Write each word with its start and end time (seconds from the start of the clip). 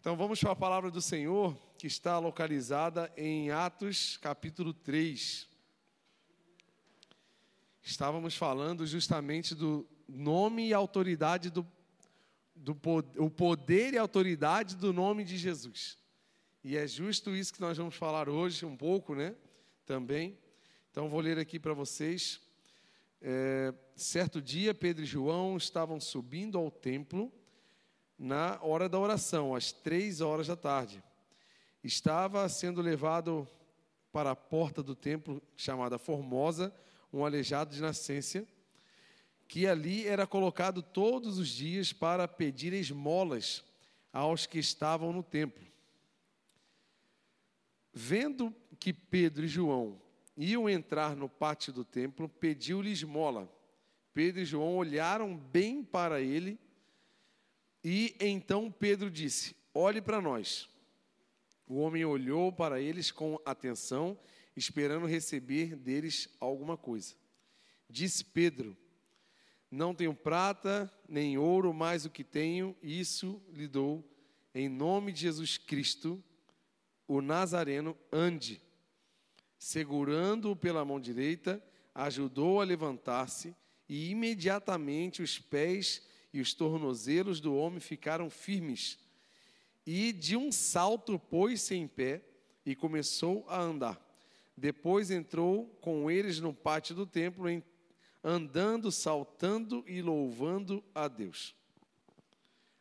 Então 0.00 0.16
vamos 0.16 0.40
para 0.40 0.52
a 0.52 0.56
palavra 0.56 0.90
do 0.90 1.02
Senhor, 1.02 1.54
que 1.76 1.86
está 1.86 2.18
localizada 2.18 3.12
em 3.18 3.50
Atos 3.50 4.16
capítulo 4.16 4.72
3. 4.72 5.46
Estávamos 7.82 8.34
falando 8.34 8.86
justamente 8.86 9.54
do 9.54 9.86
nome 10.08 10.68
e 10.68 10.72
autoridade 10.72 11.50
do, 11.50 11.66
do 12.56 12.74
o 13.18 13.28
poder 13.28 13.92
e 13.92 13.98
autoridade 13.98 14.74
do 14.74 14.90
nome 14.90 15.22
de 15.22 15.36
Jesus. 15.36 15.98
E 16.64 16.78
é 16.78 16.86
justo 16.86 17.36
isso 17.36 17.52
que 17.52 17.60
nós 17.60 17.76
vamos 17.76 17.94
falar 17.94 18.26
hoje, 18.26 18.64
um 18.64 18.78
pouco, 18.78 19.14
né? 19.14 19.36
Também. 19.84 20.38
Então 20.90 21.10
vou 21.10 21.20
ler 21.20 21.38
aqui 21.38 21.60
para 21.60 21.74
vocês. 21.74 22.40
É, 23.20 23.74
certo 23.94 24.40
dia, 24.40 24.72
Pedro 24.72 25.04
e 25.04 25.06
João 25.06 25.58
estavam 25.58 26.00
subindo 26.00 26.56
ao 26.56 26.70
templo 26.70 27.30
na 28.20 28.58
hora 28.60 28.86
da 28.86 28.98
oração, 28.98 29.54
às 29.54 29.72
três 29.72 30.20
horas 30.20 30.46
da 30.46 30.54
tarde. 30.54 31.02
Estava 31.82 32.46
sendo 32.50 32.82
levado 32.82 33.48
para 34.12 34.32
a 34.32 34.36
porta 34.36 34.82
do 34.82 34.94
templo 34.94 35.42
chamada 35.56 35.98
Formosa, 35.98 36.70
um 37.10 37.24
aleijado 37.24 37.74
de 37.74 37.80
nascença, 37.80 38.46
que 39.48 39.66
ali 39.66 40.06
era 40.06 40.26
colocado 40.26 40.82
todos 40.82 41.38
os 41.38 41.48
dias 41.48 41.94
para 41.94 42.28
pedir 42.28 42.74
esmolas 42.74 43.64
aos 44.12 44.44
que 44.44 44.58
estavam 44.58 45.14
no 45.14 45.22
templo. 45.22 45.66
Vendo 47.90 48.54
que 48.78 48.92
Pedro 48.92 49.46
e 49.46 49.48
João 49.48 49.98
iam 50.36 50.68
entrar 50.68 51.16
no 51.16 51.28
pátio 51.28 51.72
do 51.72 51.86
templo, 51.86 52.28
pediu-lhe 52.28 52.92
esmola. 52.92 53.50
Pedro 54.12 54.42
e 54.42 54.44
João 54.44 54.76
olharam 54.76 55.34
bem 55.34 55.82
para 55.82 56.20
ele 56.20 56.58
e 57.82 58.14
então 58.20 58.70
Pedro 58.70 59.10
disse: 59.10 59.56
Olhe 59.72 60.00
para 60.00 60.20
nós. 60.20 60.68
O 61.66 61.76
homem 61.76 62.04
olhou 62.04 62.52
para 62.52 62.80
eles 62.80 63.12
com 63.12 63.38
atenção, 63.44 64.18
esperando 64.56 65.06
receber 65.06 65.76
deles 65.76 66.28
alguma 66.40 66.76
coisa. 66.76 67.14
Disse 67.88 68.24
Pedro: 68.24 68.76
Não 69.70 69.94
tenho 69.94 70.14
prata 70.14 70.92
nem 71.08 71.38
ouro, 71.38 71.72
mas 71.72 72.04
o 72.04 72.10
que 72.10 72.24
tenho, 72.24 72.76
isso 72.82 73.42
lhe 73.52 73.68
dou. 73.68 74.04
Em 74.54 74.68
nome 74.68 75.12
de 75.12 75.20
Jesus 75.20 75.56
Cristo, 75.56 76.22
o 77.06 77.20
Nazareno, 77.20 77.96
ande. 78.12 78.60
Segurando-o 79.58 80.56
pela 80.56 80.84
mão 80.84 80.98
direita, 80.98 81.62
ajudou 81.94 82.60
a 82.60 82.64
levantar-se 82.64 83.54
e 83.88 84.10
imediatamente 84.10 85.22
os 85.22 85.38
pés 85.38 86.02
e 86.32 86.40
os 86.40 86.54
tornozelos 86.54 87.40
do 87.40 87.54
homem 87.54 87.80
ficaram 87.80 88.30
firmes. 88.30 88.98
E 89.86 90.12
de 90.12 90.36
um 90.36 90.52
salto 90.52 91.18
pôs-se 91.18 91.74
em 91.74 91.88
pé 91.88 92.22
e 92.64 92.74
começou 92.74 93.44
a 93.48 93.60
andar. 93.60 94.00
Depois 94.56 95.10
entrou 95.10 95.66
com 95.80 96.10
eles 96.10 96.38
no 96.38 96.52
pátio 96.52 96.94
do 96.94 97.06
templo, 97.06 97.46
andando, 98.22 98.92
saltando 98.92 99.82
e 99.86 100.02
louvando 100.02 100.84
a 100.94 101.08
Deus. 101.08 101.54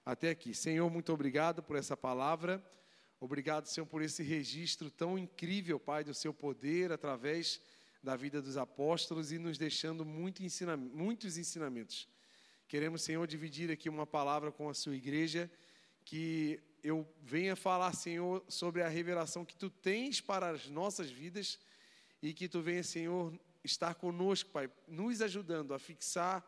Até 0.05 0.30
aqui. 0.30 0.53
Senhor, 0.53 0.89
muito 0.89 1.14
obrigado 1.14 1.64
por 1.64 1.75
essa 1.75 1.95
palavra. 1.95 2.64
Obrigado, 3.20 3.66
Senhor, 3.66 3.86
por 3.86 4.02
esse 4.02 4.23
registro 4.23 4.89
tão 4.89 5.17
incrível, 5.17 5.80
Pai, 5.80 6.03
do 6.03 6.14
seu 6.14 6.33
poder 6.33 6.92
através 6.92 7.61
da 8.02 8.16
vida 8.16 8.42
dos 8.42 8.55
apóstolos 8.55 9.31
e 9.31 9.38
nos 9.38 9.58
deixando 9.58 10.05
muito 10.05 10.42
ensina 10.42 10.77
muitos 10.77 11.38
ensinamentos. 11.38 12.08
Queremos, 12.70 13.02
Senhor, 13.02 13.25
dividir 13.25 13.72
aqui 13.72 13.89
uma 13.89 14.06
palavra 14.06 14.52
com 14.52 14.70
a 14.70 14.75
sua 14.75 14.95
igreja, 14.95 15.50
que 16.06 16.62
eu 16.84 17.03
venha 17.20 17.56
falar, 17.56 17.92
Senhor, 17.94 18.45
sobre 18.48 18.84
a 18.84 18.88
revelação 18.88 19.44
que 19.44 19.56
tu 19.56 19.72
tens 19.72 20.22
para 20.22 20.52
as 20.52 20.70
nossas 20.70 21.09
vidas 21.09 21.58
e 22.22 22.31
que 22.31 22.48
tu 22.48 22.61
venha, 22.61 22.84
Senhor, 22.84 23.34
estar 23.64 23.95
conosco, 23.95 24.52
Pai, 24.52 24.70
nos 24.88 25.20
ajudando 25.20 25.73
a 25.73 25.80
fixar 25.80 26.45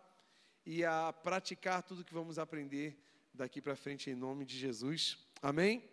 e 0.63 0.85
a 0.85 1.11
praticar 1.11 1.81
tudo 1.81 2.05
que 2.05 2.13
vamos 2.13 2.37
aprender 2.37 2.95
daqui 3.33 3.59
para 3.59 3.75
frente 3.75 4.11
em 4.11 4.13
nome 4.13 4.45
de 4.45 4.55
Jesus. 4.55 5.17
Amém? 5.41 5.83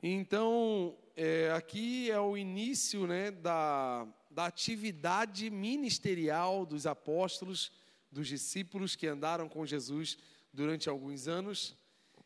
Então, 0.00 0.96
é, 1.16 1.50
aqui 1.50 2.08
é 2.08 2.20
o 2.20 2.36
início 2.36 3.08
né, 3.08 3.32
da, 3.32 4.06
da 4.30 4.46
atividade 4.46 5.50
ministerial 5.50 6.64
dos 6.64 6.86
apóstolos 6.86 7.72
dos 8.10 8.28
discípulos 8.28 8.96
que 8.96 9.06
andaram 9.06 9.48
com 9.48 9.64
Jesus 9.64 10.18
durante 10.52 10.88
alguns 10.88 11.28
anos. 11.28 11.76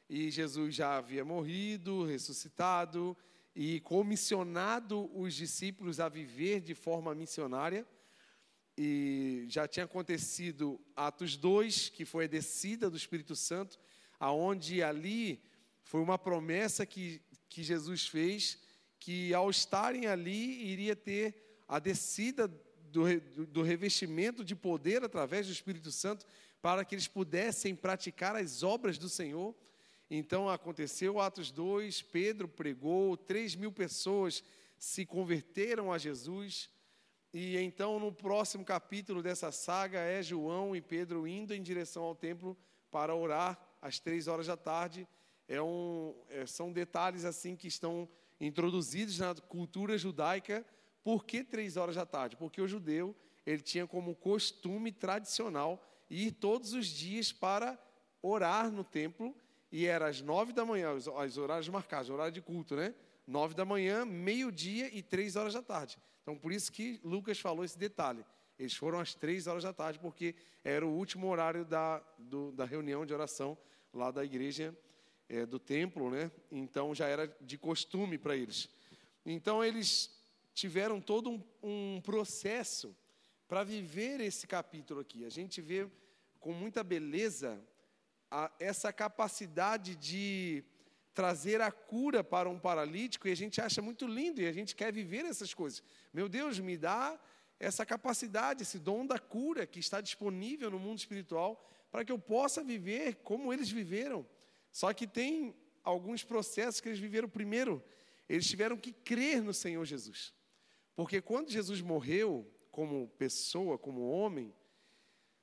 E 0.08 0.30
Jesus 0.30 0.74
já 0.74 0.96
havia 0.96 1.24
morrido, 1.24 2.04
ressuscitado 2.04 3.16
e 3.54 3.80
comissionado 3.80 5.10
os 5.18 5.34
discípulos 5.34 6.00
a 6.00 6.08
viver 6.08 6.60
de 6.60 6.74
forma 6.74 7.14
missionária. 7.14 7.86
E 8.76 9.46
já 9.48 9.68
tinha 9.68 9.84
acontecido 9.84 10.80
Atos 10.96 11.36
2, 11.36 11.90
que 11.90 12.04
foi 12.04 12.24
a 12.24 12.28
descida 12.28 12.90
do 12.90 12.96
Espírito 12.96 13.36
Santo, 13.36 13.78
aonde 14.18 14.82
ali 14.82 15.40
foi 15.82 16.00
uma 16.00 16.18
promessa 16.18 16.84
que, 16.84 17.22
que 17.48 17.62
Jesus 17.62 18.06
fez, 18.06 18.58
que 18.98 19.32
ao 19.32 19.48
estarem 19.48 20.06
ali 20.06 20.66
iria 20.66 20.96
ter 20.96 21.62
a 21.68 21.78
descida 21.78 22.48
do, 22.94 23.46
do 23.46 23.62
revestimento 23.62 24.44
de 24.44 24.54
poder 24.54 25.02
através 25.02 25.46
do 25.46 25.52
Espírito 25.52 25.90
Santo 25.90 26.24
para 26.62 26.84
que 26.84 26.94
eles 26.94 27.08
pudessem 27.08 27.74
praticar 27.74 28.36
as 28.36 28.62
obras 28.62 28.96
do 28.96 29.08
Senhor. 29.08 29.52
Então 30.08 30.48
aconteceu 30.48 31.18
Atos 31.18 31.50
2, 31.50 32.02
Pedro 32.02 32.46
pregou, 32.46 33.16
3 33.16 33.56
mil 33.56 33.72
pessoas 33.72 34.44
se 34.78 35.04
converteram 35.04 35.92
a 35.92 35.98
Jesus. 35.98 36.70
E 37.32 37.58
então, 37.58 37.98
no 37.98 38.12
próximo 38.12 38.64
capítulo 38.64 39.20
dessa 39.20 39.50
saga, 39.50 39.98
é 39.98 40.22
João 40.22 40.76
e 40.76 40.80
Pedro 40.80 41.26
indo 41.26 41.52
em 41.52 41.60
direção 41.60 42.04
ao 42.04 42.14
templo 42.14 42.56
para 42.92 43.12
orar 43.12 43.58
às 43.82 43.98
três 43.98 44.28
horas 44.28 44.46
da 44.46 44.56
tarde. 44.56 45.08
É 45.48 45.60
um, 45.60 46.14
é, 46.28 46.46
são 46.46 46.72
detalhes 46.72 47.24
assim 47.24 47.56
que 47.56 47.66
estão 47.66 48.08
introduzidos 48.40 49.18
na 49.18 49.34
cultura 49.34 49.98
judaica 49.98 50.64
por 51.04 51.24
que 51.24 51.44
três 51.44 51.76
horas 51.76 51.94
da 51.94 52.06
tarde? 52.06 52.36
Porque 52.36 52.60
o 52.60 52.66
judeu 52.66 53.14
ele 53.46 53.60
tinha 53.60 53.86
como 53.86 54.14
costume 54.16 54.90
tradicional 54.90 55.80
ir 56.08 56.32
todos 56.32 56.72
os 56.72 56.86
dias 56.86 57.30
para 57.30 57.78
orar 58.22 58.70
no 58.70 58.82
templo 58.82 59.36
e 59.70 59.84
era 59.84 60.08
às 60.08 60.22
nove 60.22 60.52
da 60.52 60.64
manhã, 60.64 60.92
os, 60.92 61.06
os 61.06 61.38
horários 61.38 61.68
marcados, 61.68 62.08
horário 62.08 62.32
de 62.32 62.40
culto, 62.40 62.74
né? 62.74 62.94
Nove 63.26 63.54
da 63.54 63.64
manhã, 63.64 64.04
meio-dia 64.04 64.88
e 64.96 65.02
três 65.02 65.36
horas 65.36 65.52
da 65.52 65.62
tarde. 65.62 65.98
Então, 66.22 66.36
por 66.36 66.52
isso 66.52 66.72
que 66.72 67.00
Lucas 67.04 67.38
falou 67.38 67.64
esse 67.64 67.78
detalhe. 67.78 68.24
Eles 68.58 68.74
foram 68.74 69.00
às 69.00 69.14
três 69.14 69.46
horas 69.46 69.64
da 69.64 69.72
tarde, 69.72 69.98
porque 69.98 70.34
era 70.62 70.86
o 70.86 70.90
último 70.90 71.28
horário 71.28 71.64
da, 71.64 71.98
do, 72.18 72.52
da 72.52 72.64
reunião 72.64 73.04
de 73.04 73.12
oração 73.12 73.58
lá 73.92 74.10
da 74.10 74.24
igreja 74.24 74.76
é, 75.28 75.44
do 75.44 75.58
templo, 75.58 76.10
né? 76.10 76.30
Então 76.50 76.94
já 76.94 77.06
era 77.08 77.26
de 77.40 77.58
costume 77.58 78.16
para 78.16 78.36
eles. 78.36 78.68
Então 79.26 79.62
eles 79.62 80.10
tiveram 80.54 81.00
todo 81.00 81.30
um, 81.30 81.42
um 81.62 82.00
processo 82.00 82.96
para 83.48 83.64
viver 83.64 84.20
esse 84.20 84.46
capítulo 84.46 85.00
aqui. 85.00 85.24
A 85.24 85.30
gente 85.30 85.60
vê 85.60 85.88
com 86.40 86.52
muita 86.52 86.82
beleza 86.82 87.60
a, 88.30 88.50
essa 88.58 88.92
capacidade 88.92 89.94
de 89.96 90.64
trazer 91.12 91.60
a 91.60 91.70
cura 91.70 92.24
para 92.24 92.48
um 92.48 92.58
paralítico 92.58 93.28
e 93.28 93.32
a 93.32 93.36
gente 93.36 93.60
acha 93.60 93.80
muito 93.80 94.06
lindo 94.06 94.40
e 94.40 94.46
a 94.46 94.52
gente 94.52 94.74
quer 94.74 94.92
viver 94.92 95.24
essas 95.24 95.54
coisas. 95.54 95.82
Meu 96.12 96.28
Deus, 96.28 96.58
me 96.58 96.76
dá 96.76 97.18
essa 97.60 97.86
capacidade, 97.86 98.62
esse 98.62 98.78
dom 98.78 99.06
da 99.06 99.18
cura 99.18 99.66
que 99.66 99.78
está 99.78 100.00
disponível 100.00 100.70
no 100.70 100.78
mundo 100.78 100.98
espiritual 100.98 101.64
para 101.90 102.04
que 102.04 102.10
eu 102.10 102.18
possa 102.18 102.62
viver 102.62 103.16
como 103.22 103.52
eles 103.52 103.70
viveram. 103.70 104.26
Só 104.72 104.92
que 104.92 105.06
tem 105.06 105.54
alguns 105.84 106.24
processos 106.24 106.80
que 106.80 106.88
eles 106.88 106.98
viveram 106.98 107.28
primeiro. 107.28 107.82
Eles 108.28 108.46
tiveram 108.46 108.76
que 108.76 108.92
crer 108.92 109.40
no 109.42 109.54
Senhor 109.54 109.84
Jesus. 109.84 110.34
Porque 110.94 111.20
quando 111.20 111.50
Jesus 111.50 111.80
morreu, 111.80 112.50
como 112.70 113.08
pessoa, 113.18 113.78
como 113.78 114.08
homem, 114.08 114.54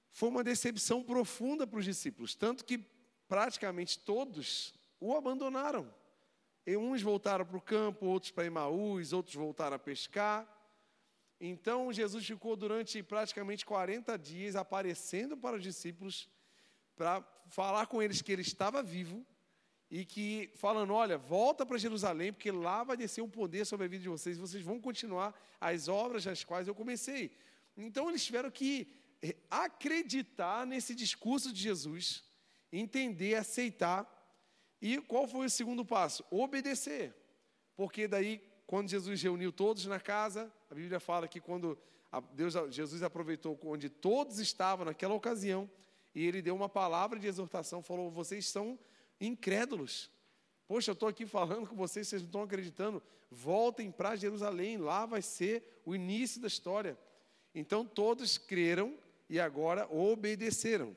foi 0.09 0.30
uma 0.30 0.44
decepção 0.44 1.03
profunda 1.03 1.65
para 1.65 1.80
os 1.80 1.86
discípulos, 1.86 2.36
tanto 2.36 2.65
que 2.65 2.77
praticamente 3.27 3.98
todos 4.00 4.74
o 5.00 5.15
abandonaram. 5.15 5.94
E 6.65 6.75
uns 6.77 7.01
voltaram 7.01 7.45
para 7.45 7.57
o 7.57 7.62
campo, 7.62 8.06
outros 8.06 8.31
para 8.31 8.45
Emaús, 8.45 9.13
outros 9.13 9.36
voltaram 9.36 9.75
a 9.75 9.80
pescar. 9.80 10.48
Então 11.39 11.92
Jesus 11.92 12.25
ficou 12.25 12.56
durante 12.56 13.01
praticamente 13.01 13.65
40 13.65 14.18
dias 14.18 14.56
aparecendo 14.56 15.36
para 15.36 15.56
os 15.56 15.63
discípulos 15.63 16.30
para 16.95 17.24
falar 17.48 17.88
com 17.88 18.01
eles 18.01 18.21
que 18.21 18.31
ele 18.31 18.44
estava 18.44 18.83
vivo 18.83 19.25
e 19.91 20.05
que 20.05 20.49
falando, 20.55 20.93
olha, 20.93 21.17
volta 21.17 21.65
para 21.65 21.77
Jerusalém, 21.77 22.31
porque 22.31 22.49
lá 22.49 22.81
vai 22.81 22.95
descer 22.95 23.21
um 23.21 23.29
poder 23.29 23.65
sobre 23.65 23.85
a 23.85 23.89
vida 23.89 24.01
de 24.01 24.07
vocês, 24.07 24.38
e 24.38 24.39
vocês 24.39 24.63
vão 24.63 24.79
continuar 24.79 25.38
as 25.59 25.89
obras 25.89 26.23
das 26.23 26.45
quais 26.45 26.65
eu 26.65 26.73
comecei. 26.73 27.29
Então 27.75 28.07
eles 28.07 28.23
tiveram 28.23 28.49
que 28.49 28.88
eh, 29.21 29.35
acreditar 29.49 30.65
nesse 30.65 30.95
discurso 30.95 31.51
de 31.51 31.61
Jesus, 31.61 32.23
entender, 32.71 33.35
aceitar, 33.35 34.07
E 34.81 34.99
qual 35.01 35.27
foi 35.27 35.45
o 35.45 35.49
segundo 35.49 35.85
passo? 35.85 36.25
Obedecer. 36.31 37.13
Porque 37.75 38.07
daí, 38.07 38.41
quando 38.65 38.89
Jesus 38.89 39.21
reuniu 39.21 39.51
todos 39.51 39.85
na 39.85 39.99
casa, 39.99 40.51
a 40.69 40.73
Bíblia 40.73 40.99
fala 40.99 41.27
que 41.27 41.39
quando 41.39 41.77
Deus, 42.33 42.55
Jesus 42.69 43.03
aproveitou 43.03 43.59
onde 43.63 43.89
todos 43.89 44.39
estavam 44.39 44.85
naquela 44.85 45.13
ocasião, 45.13 45.69
e 46.15 46.25
ele 46.25 46.41
deu 46.41 46.55
uma 46.55 46.69
palavra 46.69 47.19
de 47.19 47.27
exortação, 47.27 47.83
falou: 47.83 48.09
vocês 48.09 48.47
são 48.47 48.79
incrédulos. 49.21 50.12
Poxa, 50.68 50.91
eu 50.91 50.94
estou 50.94 51.07
aqui 51.07 51.25
falando 51.25 51.68
com 51.68 51.75
vocês, 51.75 52.07
vocês 52.07 52.21
não 52.21 52.27
estão 52.27 52.44
acreditando. 52.44 53.01
Voltem 53.29 53.91
para 53.91 54.15
Jerusalém, 54.15 54.77
lá 54.77 55.06
vai 55.06 55.21
ser 55.21 55.81
o 55.85 55.95
início 55.95 56.41
da 56.41 56.47
história. 56.47 56.97
Então 57.53 57.85
todos 57.85 58.38
creram 58.38 58.97
e 59.29 59.39
agora 59.39 59.88
obedeceram. 59.94 60.95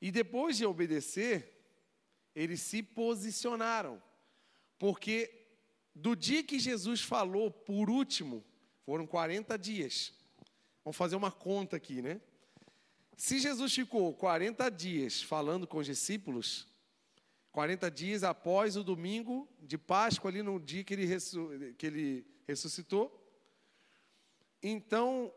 E 0.00 0.12
depois 0.12 0.56
de 0.56 0.66
obedecer, 0.66 1.58
eles 2.34 2.60
se 2.60 2.82
posicionaram. 2.82 4.00
Porque 4.78 5.46
do 5.94 6.14
dia 6.14 6.44
que 6.44 6.58
Jesus 6.58 7.00
falou 7.00 7.50
por 7.50 7.90
último, 7.90 8.44
foram 8.84 9.06
40 9.06 9.58
dias. 9.58 10.12
Vamos 10.84 10.96
fazer 10.96 11.16
uma 11.16 11.32
conta 11.32 11.76
aqui, 11.76 12.00
né? 12.00 12.20
Se 13.18 13.40
Jesus 13.40 13.74
ficou 13.74 14.14
40 14.14 14.70
dias 14.70 15.20
falando 15.20 15.66
com 15.66 15.78
os 15.78 15.86
discípulos, 15.86 16.68
40 17.50 17.90
dias 17.90 18.22
após 18.22 18.76
o 18.76 18.84
domingo 18.84 19.48
de 19.60 19.76
Páscoa, 19.76 20.30
ali 20.30 20.40
no 20.40 20.60
dia 20.60 20.84
que 20.84 20.94
ele, 20.94 21.74
que 21.74 21.84
ele 21.84 22.26
ressuscitou, 22.46 23.12
então, 24.62 25.34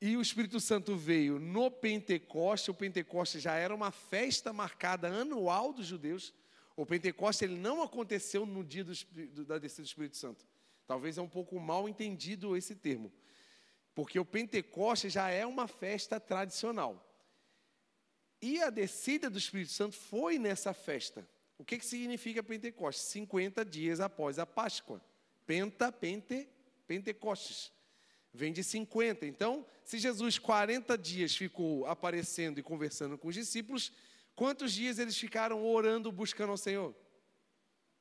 e 0.00 0.16
o 0.16 0.20
Espírito 0.20 0.58
Santo 0.58 0.96
veio 0.96 1.38
no 1.38 1.70
Pentecoste, 1.70 2.72
o 2.72 2.74
Pentecoste 2.74 3.38
já 3.38 3.54
era 3.54 3.72
uma 3.72 3.92
festa 3.92 4.52
marcada 4.52 5.06
anual 5.06 5.72
dos 5.72 5.86
judeus. 5.86 6.34
O 6.76 6.84
Pentecoste 6.84 7.44
ele 7.44 7.56
não 7.56 7.84
aconteceu 7.84 8.44
no 8.44 8.64
dia 8.64 8.82
do, 8.82 9.44
da 9.44 9.58
descida 9.58 9.84
do 9.84 9.86
Espírito 9.86 10.16
Santo. 10.16 10.44
Talvez 10.88 11.18
é 11.18 11.22
um 11.22 11.28
pouco 11.28 11.58
mal 11.60 11.88
entendido 11.88 12.56
esse 12.56 12.74
termo. 12.74 13.12
Porque 13.94 14.18
o 14.18 14.24
Pentecoste 14.24 15.08
já 15.08 15.28
é 15.30 15.46
uma 15.46 15.68
festa 15.68 16.18
tradicional. 16.18 17.00
E 18.42 18.60
a 18.60 18.68
descida 18.68 19.30
do 19.30 19.38
Espírito 19.38 19.72
Santo 19.72 19.96
foi 19.96 20.38
nessa 20.38 20.74
festa. 20.74 21.26
O 21.56 21.64
que, 21.64 21.78
que 21.78 21.86
significa 21.86 22.42
Pentecoste? 22.42 23.02
50 23.02 23.64
dias 23.64 24.00
após 24.00 24.38
a 24.38 24.44
Páscoa. 24.44 25.00
Penta, 25.46 25.92
pente, 25.92 26.48
Pentecostes. 26.86 27.72
Vem 28.32 28.52
de 28.52 28.64
50. 28.64 29.24
Então, 29.26 29.64
se 29.84 29.98
Jesus 29.98 30.38
40 30.38 30.98
dias 30.98 31.36
ficou 31.36 31.86
aparecendo 31.86 32.58
e 32.58 32.62
conversando 32.62 33.16
com 33.16 33.28
os 33.28 33.34
discípulos, 33.34 33.92
quantos 34.34 34.72
dias 34.72 34.98
eles 34.98 35.16
ficaram 35.16 35.64
orando, 35.64 36.10
buscando 36.10 36.50
ao 36.50 36.56
Senhor? 36.56 36.94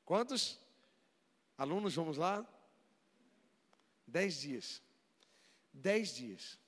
Quantos? 0.03 0.59
Alunos, 1.57 1.93
vamos 1.93 2.17
lá? 2.17 2.45
Dez 4.07 4.41
dias. 4.41 4.81
Dez 5.73 6.13
dias. 6.13 6.59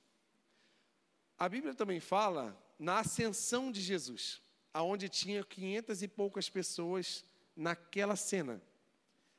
A 1.38 1.48
Bíblia 1.48 1.76
também 1.76 2.00
fala 2.00 2.60
na 2.80 3.00
ascensão 3.00 3.72
de 3.72 3.82
Jesus, 3.82 4.42
aonde 4.74 5.08
tinha 5.08 5.44
quinhentas 5.44 6.02
e 6.02 6.08
poucas 6.08 6.50
pessoas 6.50 7.24
naquela 7.56 8.16
cena, 8.16 8.62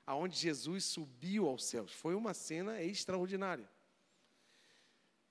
aonde 0.06 0.36
Jesus 0.36 0.84
subiu 0.84 1.48
aos 1.48 1.64
céus. 1.64 1.92
Foi 1.92 2.14
uma 2.14 2.32
cena 2.32 2.82
extraordinária. 2.82 3.68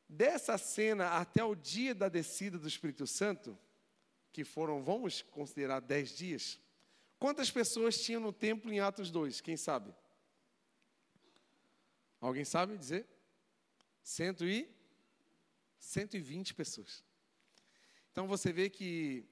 Dessa 0.07 0.57
cena 0.57 1.17
até 1.17 1.43
o 1.43 1.55
dia 1.55 1.95
da 1.95 2.09
descida 2.09 2.59
do 2.59 2.67
Espírito 2.67 3.07
Santo, 3.07 3.57
que 4.31 4.43
foram, 4.43 4.83
vamos 4.83 5.21
considerar, 5.21 5.79
dez 5.79 6.15
dias, 6.15 6.59
quantas 7.17 7.49
pessoas 7.49 7.95
tinham 7.97 8.21
no 8.21 8.33
templo 8.33 8.71
em 8.71 8.79
Atos 8.79 9.09
2? 9.09 9.39
Quem 9.41 9.55
sabe? 9.55 9.95
Alguém 12.19 12.43
sabe 12.43 12.77
dizer? 12.77 13.07
Cento 14.05 14.45
e 14.45 14.69
120 15.79 16.53
pessoas. 16.53 17.03
Então 18.11 18.27
você 18.27 18.53
vê 18.53 18.69
que 18.69 19.27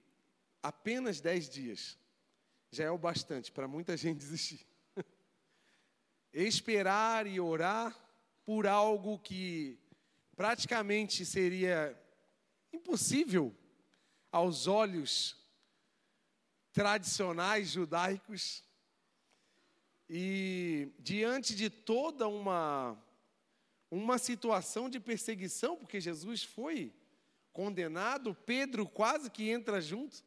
apenas 0.63 1.21
10 1.21 1.47
dias 1.47 1.97
já 2.71 2.85
é 2.85 2.89
o 2.89 2.97
bastante 2.97 3.51
para 3.51 3.67
muita 3.67 3.95
gente 3.95 4.17
desistir. 4.25 4.65
Esperar 6.33 7.27
e 7.27 7.39
orar 7.39 7.95
por 8.43 8.65
algo 8.65 9.19
que 9.19 9.77
praticamente 10.35 11.23
seria 11.23 11.95
impossível 12.73 13.55
aos 14.31 14.65
olhos 14.65 15.37
tradicionais 16.71 17.69
judaicos. 17.69 18.63
E 20.09 20.91
diante 20.97 21.55
de 21.55 21.69
toda 21.69 22.27
uma 22.27 22.99
uma 23.95 24.17
situação 24.17 24.89
de 24.89 24.99
perseguição, 24.99 25.77
porque 25.77 26.01
Jesus 26.01 26.43
foi 26.43 26.91
condenado, 27.51 28.33
Pedro 28.33 28.87
quase 28.87 29.29
que 29.29 29.49
entra 29.49 29.79
junto. 29.79 30.23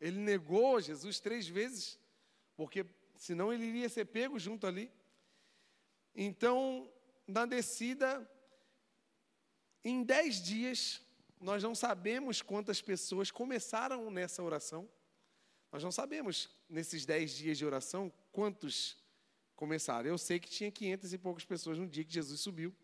Ele 0.00 0.18
negou 0.18 0.80
Jesus 0.80 1.20
três 1.20 1.46
vezes, 1.46 1.98
porque 2.56 2.86
senão 3.16 3.52
ele 3.52 3.66
iria 3.66 3.88
ser 3.90 4.06
pego 4.06 4.38
junto 4.38 4.66
ali. 4.66 4.90
Então, 6.14 6.90
na 7.26 7.44
descida, 7.44 8.26
em 9.84 10.02
dez 10.02 10.42
dias, 10.42 11.02
nós 11.38 11.62
não 11.62 11.74
sabemos 11.74 12.40
quantas 12.40 12.80
pessoas 12.80 13.30
começaram 13.30 14.10
nessa 14.10 14.42
oração. 14.42 14.88
Nós 15.70 15.82
não 15.82 15.92
sabemos, 15.92 16.48
nesses 16.70 17.04
dez 17.04 17.32
dias 17.32 17.58
de 17.58 17.66
oração, 17.66 18.10
quantos 18.32 18.96
começaram. 19.54 20.08
Eu 20.08 20.16
sei 20.16 20.40
que 20.40 20.48
tinha 20.48 20.70
quinhentas 20.70 21.12
e 21.12 21.18
poucas 21.18 21.44
pessoas 21.44 21.78
no 21.78 21.86
dia 21.86 22.02
que 22.02 22.14
Jesus 22.14 22.40
subiu. 22.40 22.74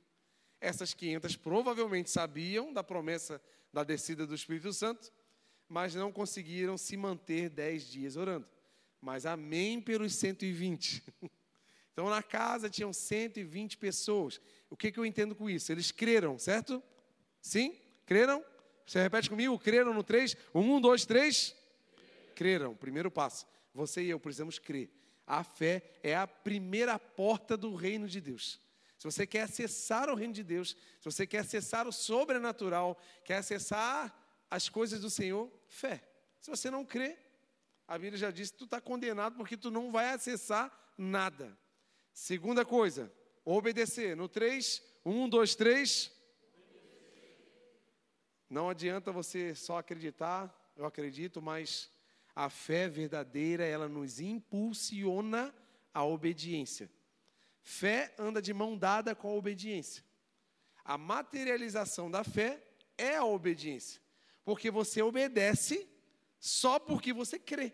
Essas 0.60 0.92
500 0.92 1.36
provavelmente 1.36 2.10
sabiam 2.10 2.72
da 2.72 2.84
promessa 2.84 3.40
da 3.72 3.82
descida 3.82 4.26
do 4.26 4.34
Espírito 4.34 4.72
Santo, 4.72 5.12
mas 5.68 5.94
não 5.94 6.12
conseguiram 6.12 6.76
se 6.76 6.96
manter 6.96 7.48
10 7.48 7.84
dias 7.88 8.16
orando. 8.16 8.46
Mas 9.00 9.24
amém 9.24 9.80
pelos 9.80 10.14
120. 10.14 11.02
Então, 11.92 12.08
na 12.08 12.22
casa 12.22 12.70
tinham 12.70 12.94
120 12.94 13.76
pessoas. 13.76 14.40
O 14.70 14.76
que, 14.76 14.90
que 14.90 14.98
eu 14.98 15.04
entendo 15.04 15.34
com 15.34 15.50
isso? 15.50 15.70
Eles 15.70 15.90
creram, 15.90 16.38
certo? 16.38 16.82
Sim? 17.42 17.76
Creram? 18.06 18.42
Você 18.86 19.02
repete 19.02 19.28
comigo? 19.28 19.58
Creram 19.58 19.92
no 19.92 20.02
3? 20.02 20.34
Um, 20.54 20.80
dois, 20.80 21.04
três? 21.04 21.54
Creram. 22.34 22.74
Primeiro 22.74 23.10
passo. 23.10 23.46
Você 23.74 24.02
e 24.02 24.08
eu 24.08 24.18
precisamos 24.18 24.58
crer. 24.58 24.88
A 25.26 25.44
fé 25.44 25.82
é 26.02 26.16
a 26.16 26.26
primeira 26.26 26.98
porta 26.98 27.54
do 27.54 27.74
reino 27.74 28.08
de 28.08 28.20
Deus. 28.20 28.60
Se 29.00 29.04
você 29.04 29.26
quer 29.26 29.44
acessar 29.44 30.10
o 30.10 30.14
reino 30.14 30.34
de 30.34 30.44
Deus, 30.44 30.76
se 30.98 31.04
você 31.06 31.26
quer 31.26 31.38
acessar 31.38 31.88
o 31.88 31.92
sobrenatural, 31.92 33.00
quer 33.24 33.38
acessar 33.38 34.14
as 34.50 34.68
coisas 34.68 35.00
do 35.00 35.08
Senhor, 35.08 35.50
fé. 35.66 36.06
Se 36.38 36.50
você 36.50 36.70
não 36.70 36.84
crê, 36.84 37.16
a 37.88 37.96
Bíblia 37.96 38.18
já 38.18 38.30
disse 38.30 38.52
que 38.52 38.58
tu 38.58 38.66
está 38.66 38.78
condenado 38.78 39.36
porque 39.36 39.56
tu 39.56 39.70
não 39.70 39.90
vai 39.90 40.10
acessar 40.12 40.70
nada. 40.98 41.58
Segunda 42.12 42.62
coisa, 42.62 43.10
obedecer. 43.42 44.14
No 44.14 44.28
3, 44.28 44.82
1, 45.02 45.30
2, 45.30 45.54
3. 45.54 46.12
Não 48.50 48.68
adianta 48.68 49.10
você 49.10 49.54
só 49.54 49.78
acreditar, 49.78 50.54
eu 50.76 50.84
acredito, 50.84 51.40
mas 51.40 51.90
a 52.36 52.50
fé 52.50 52.86
verdadeira, 52.86 53.64
ela 53.64 53.88
nos 53.88 54.20
impulsiona 54.20 55.54
à 55.94 56.04
obediência. 56.04 56.90
Fé 57.62 58.14
anda 58.18 58.40
de 58.40 58.52
mão 58.52 58.76
dada 58.76 59.14
com 59.14 59.28
a 59.28 59.34
obediência. 59.34 60.04
A 60.84 60.96
materialização 60.96 62.10
da 62.10 62.24
fé 62.24 62.62
é 62.96 63.16
a 63.16 63.24
obediência, 63.24 64.00
porque 64.44 64.70
você 64.70 65.02
obedece 65.02 65.88
só 66.38 66.78
porque 66.78 67.12
você 67.12 67.38
crê. 67.38 67.72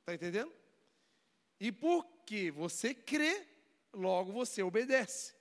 Está 0.00 0.14
entendendo? 0.14 0.52
E 1.58 1.72
porque 1.72 2.50
você 2.50 2.94
crê, 2.94 3.46
logo 3.92 4.32
você 4.32 4.62
obedece. 4.62 5.34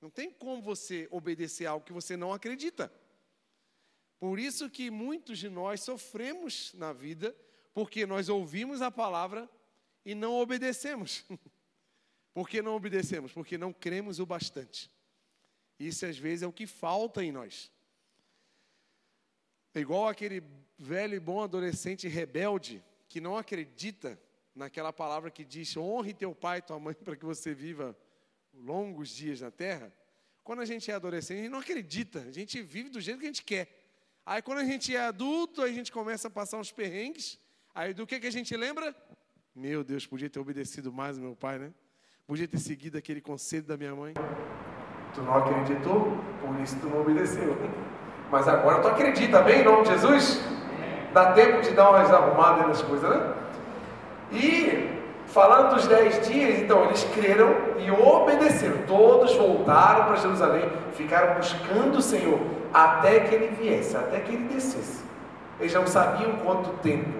Não 0.00 0.08
tem 0.08 0.30
como 0.30 0.62
você 0.62 1.06
obedecer 1.10 1.66
algo 1.66 1.84
que 1.84 1.92
você 1.92 2.16
não 2.16 2.32
acredita. 2.32 2.92
Por 4.18 4.38
isso 4.38 4.70
que 4.70 4.90
muitos 4.90 5.38
de 5.38 5.48
nós 5.48 5.82
sofremos 5.82 6.72
na 6.74 6.92
vida, 6.92 7.36
porque 7.74 8.06
nós 8.06 8.28
ouvimos 8.28 8.80
a 8.80 8.90
palavra 8.90 9.48
e 10.04 10.14
não 10.14 10.34
obedecemos. 10.34 11.24
Por 12.32 12.48
que 12.48 12.62
não 12.62 12.74
obedecemos? 12.74 13.32
Porque 13.32 13.58
não 13.58 13.72
cremos 13.72 14.18
o 14.18 14.26
bastante. 14.26 14.90
Isso 15.78 16.06
às 16.06 16.16
vezes 16.16 16.42
é 16.42 16.46
o 16.46 16.52
que 16.52 16.66
falta 16.66 17.24
em 17.24 17.32
nós. 17.32 17.72
É 19.74 19.80
igual 19.80 20.08
aquele 20.08 20.42
velho 20.78 21.14
e 21.14 21.20
bom 21.20 21.42
adolescente 21.42 22.08
rebelde 22.08 22.82
que 23.08 23.20
não 23.20 23.36
acredita 23.36 24.20
naquela 24.54 24.92
palavra 24.92 25.30
que 25.30 25.44
diz: 25.44 25.76
honre 25.76 26.12
teu 26.12 26.34
pai 26.34 26.58
e 26.58 26.62
tua 26.62 26.78
mãe 26.78 26.94
para 26.94 27.16
que 27.16 27.24
você 27.24 27.54
viva 27.54 27.96
longos 28.52 29.08
dias 29.08 29.40
na 29.40 29.50
terra. 29.50 29.92
Quando 30.42 30.60
a 30.60 30.64
gente 30.64 30.90
é 30.90 30.94
adolescente, 30.94 31.38
a 31.38 31.42
gente 31.42 31.52
não 31.52 31.60
acredita, 31.60 32.20
a 32.20 32.32
gente 32.32 32.60
vive 32.62 32.88
do 32.88 33.00
jeito 33.00 33.20
que 33.20 33.26
a 33.26 33.28
gente 33.28 33.44
quer. 33.44 33.68
Aí 34.26 34.42
quando 34.42 34.58
a 34.58 34.64
gente 34.64 34.94
é 34.94 35.00
adulto, 35.00 35.62
a 35.62 35.72
gente 35.72 35.92
começa 35.92 36.28
a 36.28 36.30
passar 36.30 36.58
uns 36.58 36.72
perrengues, 36.72 37.38
Aí 37.74 37.94
do 37.94 38.06
que, 38.06 38.18
que 38.18 38.26
a 38.26 38.32
gente 38.32 38.56
lembra? 38.56 38.94
Meu 39.54 39.84
Deus, 39.84 40.06
podia 40.06 40.28
ter 40.28 40.38
obedecido 40.38 40.92
mais 40.92 41.16
o 41.18 41.20
meu 41.20 41.36
pai, 41.36 41.58
né? 41.58 41.72
Podia 42.30 42.46
ter 42.46 42.58
seguido 42.58 42.96
aquele 42.96 43.20
conselho 43.20 43.64
da 43.64 43.76
minha 43.76 43.92
mãe. 43.92 44.14
Tu 45.12 45.20
não 45.20 45.36
acreditou, 45.36 46.16
por 46.40 46.60
isso 46.60 46.76
tu 46.80 46.86
não 46.86 47.00
obedeceu. 47.00 47.56
Mas 48.30 48.46
agora 48.46 48.78
tu 48.78 48.86
acredita, 48.86 49.42
bem, 49.42 49.62
em 49.62 49.64
nome 49.64 49.82
de 49.82 49.88
Jesus? 49.88 50.40
Dá 51.12 51.32
tempo 51.32 51.60
de 51.60 51.72
dar 51.72 51.90
umas 51.90 52.08
arrumadas 52.08 52.68
nas 52.68 52.82
coisas, 52.82 53.10
né? 53.10 53.34
E 54.30 55.02
falando 55.26 55.74
dos 55.74 55.88
dez 55.88 56.24
dias, 56.28 56.60
então 56.60 56.84
eles 56.84 57.02
creram 57.12 57.52
e 57.80 57.90
obedeceram. 57.90 58.76
Todos 58.86 59.34
voltaram 59.34 60.04
para 60.04 60.14
Jerusalém, 60.14 60.70
ficaram 60.92 61.34
buscando 61.34 61.98
o 61.98 62.00
Senhor 62.00 62.38
até 62.72 63.18
que 63.18 63.34
ele 63.34 63.48
viesse, 63.56 63.96
até 63.96 64.20
que 64.20 64.32
ele 64.32 64.46
descesse. 64.54 65.02
Eles 65.58 65.74
não 65.74 65.84
sabiam 65.84 66.30
quanto 66.44 66.70
tempo. 66.78 67.10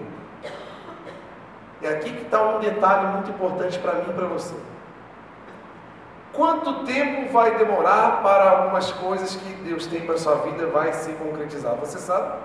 E 1.81 1.85
aqui 1.85 2.13
que 2.13 2.21
está 2.21 2.55
um 2.55 2.61
detalhe 2.61 3.07
muito 3.07 3.29
importante 3.29 3.77
para 3.77 3.95
mim 3.95 4.05
e 4.09 4.13
para 4.13 4.27
você. 4.27 4.70
Quanto 6.33 6.85
tempo 6.85 7.31
vai 7.33 7.57
demorar 7.57 8.21
para 8.23 8.51
algumas 8.51 8.91
coisas 8.91 9.35
que 9.35 9.53
Deus 9.63 9.85
tem 9.87 10.01
para 10.01 10.15
a 10.15 10.17
sua 10.17 10.35
vida 10.35 10.67
vai 10.67 10.93
se 10.93 11.11
concretizar? 11.13 11.75
Você 11.75 11.99
sabe? 11.99 12.39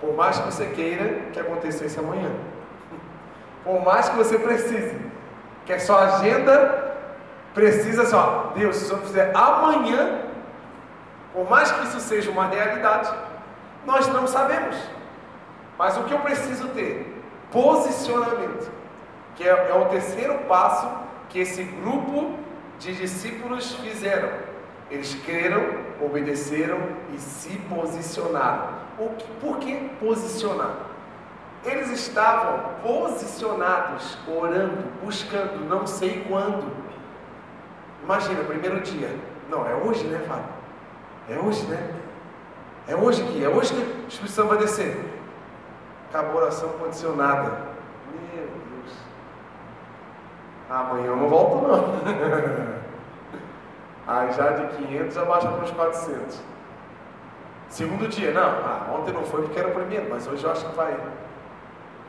Por 0.00 0.14
mais 0.14 0.38
que 0.38 0.44
você 0.44 0.66
queira 0.66 1.30
que 1.32 1.40
acontecesse 1.40 1.98
amanhã. 1.98 2.30
Por 3.64 3.84
mais 3.84 4.08
que 4.08 4.16
você 4.16 4.38
precise. 4.38 4.96
Que 5.64 5.72
a 5.72 5.80
sua 5.80 6.16
agenda 6.16 6.96
precisa 7.54 8.06
só. 8.06 8.52
Deus, 8.54 8.76
se 8.76 8.86
Senhor 8.86 9.00
fizer 9.02 9.32
amanhã, 9.34 10.20
por 11.34 11.48
mais 11.48 11.70
que 11.70 11.84
isso 11.84 12.00
seja 12.00 12.30
uma 12.30 12.46
realidade, 12.46 13.12
nós 13.84 14.06
não 14.08 14.26
sabemos. 14.26 14.76
Mas 15.78 15.96
o 15.96 16.04
que 16.04 16.12
eu 16.12 16.20
preciso 16.20 16.68
ter? 16.68 17.22
Posicionamento. 17.50 18.70
Que 19.36 19.48
é, 19.48 19.70
é 19.70 19.74
o 19.74 19.86
terceiro 19.86 20.34
passo 20.48 20.88
que 21.28 21.40
esse 21.40 21.62
grupo 21.62 22.34
de 22.78 22.94
discípulos 22.94 23.74
fizeram. 23.76 24.30
Eles 24.90 25.14
creram, 25.26 25.62
obedeceram 26.00 26.78
e 27.14 27.18
se 27.18 27.56
posicionaram. 27.68 28.78
O 28.98 29.10
que, 29.10 29.26
por 29.40 29.58
que 29.58 29.90
posicionar? 30.00 30.86
Eles 31.64 31.90
estavam 31.90 32.74
posicionados, 32.82 34.16
orando, 34.26 34.84
buscando, 35.02 35.68
não 35.68 35.86
sei 35.86 36.24
quando. 36.28 36.72
Imagina, 38.02 38.42
primeiro 38.44 38.80
dia. 38.80 39.14
Não, 39.50 39.66
é 39.66 39.74
hoje, 39.74 40.04
né, 40.04 40.24
Fábio? 40.26 40.44
É 41.28 41.38
hoje, 41.38 41.66
né? 41.66 41.94
É 42.86 42.96
hoje 42.96 43.22
que? 43.22 43.44
É 43.44 43.48
hoje 43.48 43.74
que 43.74 43.80
o 43.80 44.08
Espírito 44.08 44.32
Santo 44.32 44.48
vai 44.48 44.58
descer. 44.58 44.96
Acabou 46.08 46.40
a 46.40 46.44
oração 46.44 46.70
condicionada. 46.78 47.68
Amanhã 50.68 51.06
eu 51.06 51.16
não 51.16 51.28
volto 51.28 51.66
não. 51.66 52.78
Aí 54.06 54.32
já 54.32 54.50
de 54.50 54.76
500 54.76 55.14
já 55.14 55.24
baixa 55.24 55.48
para 55.48 55.64
os 55.64 55.70
400. 55.70 56.40
Segundo 57.68 58.08
dia, 58.08 58.32
não, 58.32 58.42
ah, 58.42 58.86
ontem 58.94 59.12
não 59.12 59.22
foi 59.24 59.42
porque 59.42 59.58
era 59.58 59.68
o 59.68 59.72
primeiro, 59.72 60.08
mas 60.08 60.26
hoje 60.26 60.42
eu 60.44 60.50
acho 60.50 60.66
que 60.66 60.74
vai. 60.74 60.96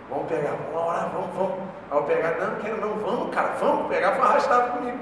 Vamos 0.09 0.27
pegar, 0.27 0.51
vamos 0.51 0.87
orar, 0.87 1.09
vamos, 1.09 1.35
vamos. 1.35 1.59
Aí 1.91 1.97
eu 1.97 2.03
pegar, 2.03 2.37
não, 2.39 2.55
quero 2.55 2.81
não, 2.81 2.93
vamos, 2.99 3.35
cara, 3.35 3.49
vamos 3.59 3.87
pegar, 3.87 4.13
foi 4.13 4.25
arrastado 4.25 4.77
comigo. 4.77 4.97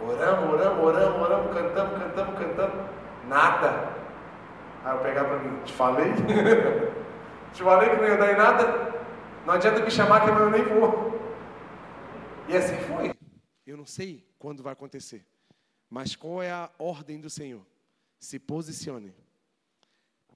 Oramos, 0.00 0.54
oramos, 0.54 0.84
oramos, 0.84 1.22
oramos, 1.22 1.54
cantamos, 1.54 2.02
cantamos, 2.02 2.38
cantamos. 2.38 2.86
Nada. 3.28 3.74
Aí 4.84 4.94
eu 4.94 4.98
pegar 5.00 5.24
para 5.24 5.36
mim, 5.38 5.58
te 5.64 5.72
falei? 5.72 6.12
te 7.52 7.62
falei 7.62 7.88
que 7.90 7.96
não 7.96 8.08
ia 8.08 8.16
dar 8.16 8.32
em 8.32 8.36
nada? 8.36 8.94
Não 9.46 9.54
adianta 9.54 9.80
me 9.80 9.90
chamar 9.90 10.20
que 10.20 10.30
eu 10.30 10.50
nem 10.50 10.62
vou. 10.64 11.03
E 12.48 12.56
assim 12.56 12.74
foi. 12.86 13.14
Eu 13.66 13.76
não 13.76 13.86
sei 13.86 14.26
quando 14.38 14.62
vai 14.62 14.74
acontecer, 14.74 15.26
mas 15.88 16.14
qual 16.14 16.42
é 16.42 16.50
a 16.50 16.70
ordem 16.78 17.20
do 17.20 17.30
Senhor? 17.30 17.66
Se 18.18 18.38
posicione. 18.38 19.14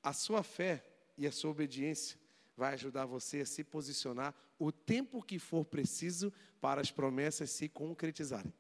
A 0.03 0.13
sua 0.13 0.43
fé 0.43 0.85
e 1.17 1.27
a 1.27 1.33
sua 1.33 1.51
obediência 1.51 2.19
vai 2.57 2.75
ajudar 2.75 3.05
você 3.05 3.41
a 3.41 3.47
se 3.47 3.63
posicionar 3.63 4.35
o 4.59 4.73
tempo 4.73 5.23
que 5.23 5.39
for 5.39 5.65
preciso 5.65 6.33
para 6.61 6.81
as 6.81 6.91
promessas 6.91 7.51
se 7.51 7.69
concretizarem. 7.69 8.53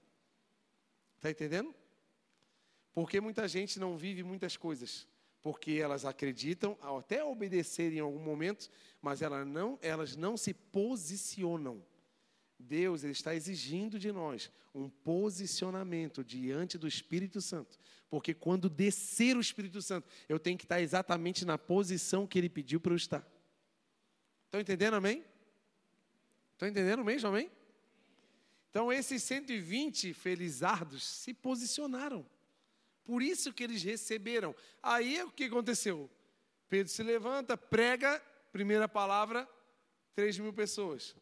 Está 1.16 1.30
entendendo? 1.30 1.74
Porque 2.92 3.20
muita 3.20 3.48
gente 3.48 3.80
não 3.80 3.96
vive 3.96 4.22
muitas 4.22 4.56
coisas, 4.56 5.06
porque 5.40 5.72
elas 5.72 6.04
acreditam, 6.04 6.76
até 6.80 7.24
obedecer 7.24 7.92
em 7.92 8.00
algum 8.00 8.20
momento, 8.20 8.70
mas 9.00 9.22
elas 9.22 9.46
não, 9.46 9.78
elas 9.80 10.14
não 10.14 10.36
se 10.36 10.52
posicionam. 10.52 11.82
Deus 12.58 13.04
ele 13.04 13.12
está 13.12 13.34
exigindo 13.34 13.98
de 13.98 14.10
nós 14.10 14.50
um 14.74 14.88
posicionamento 14.88 16.24
diante 16.24 16.76
do 16.76 16.88
Espírito 16.88 17.40
Santo. 17.40 17.78
Porque 18.10 18.34
quando 18.34 18.68
descer 18.68 19.36
o 19.36 19.40
Espírito 19.40 19.80
Santo, 19.80 20.08
eu 20.28 20.38
tenho 20.38 20.58
que 20.58 20.64
estar 20.64 20.80
exatamente 20.80 21.44
na 21.44 21.56
posição 21.56 22.26
que 22.26 22.38
ele 22.38 22.48
pediu 22.48 22.80
para 22.80 22.92
eu 22.92 22.96
estar. 22.96 23.26
Estão 24.46 24.60
entendendo, 24.60 24.94
amém? 24.94 25.24
Estão 26.52 26.68
entendendo 26.68 27.04
mesmo, 27.04 27.28
amém? 27.28 27.50
Então, 28.70 28.92
esses 28.92 29.22
120 29.22 30.12
felizardos 30.14 31.04
se 31.04 31.32
posicionaram. 31.32 32.26
Por 33.04 33.22
isso 33.22 33.52
que 33.52 33.64
eles 33.64 33.82
receberam. 33.82 34.54
Aí 34.82 35.22
o 35.22 35.30
que 35.30 35.44
aconteceu? 35.44 36.10
Pedro 36.68 36.92
se 36.92 37.02
levanta, 37.02 37.56
prega, 37.56 38.20
primeira 38.52 38.86
palavra, 38.86 39.48
3 40.14 40.38
mil 40.38 40.52
pessoas. 40.52 41.16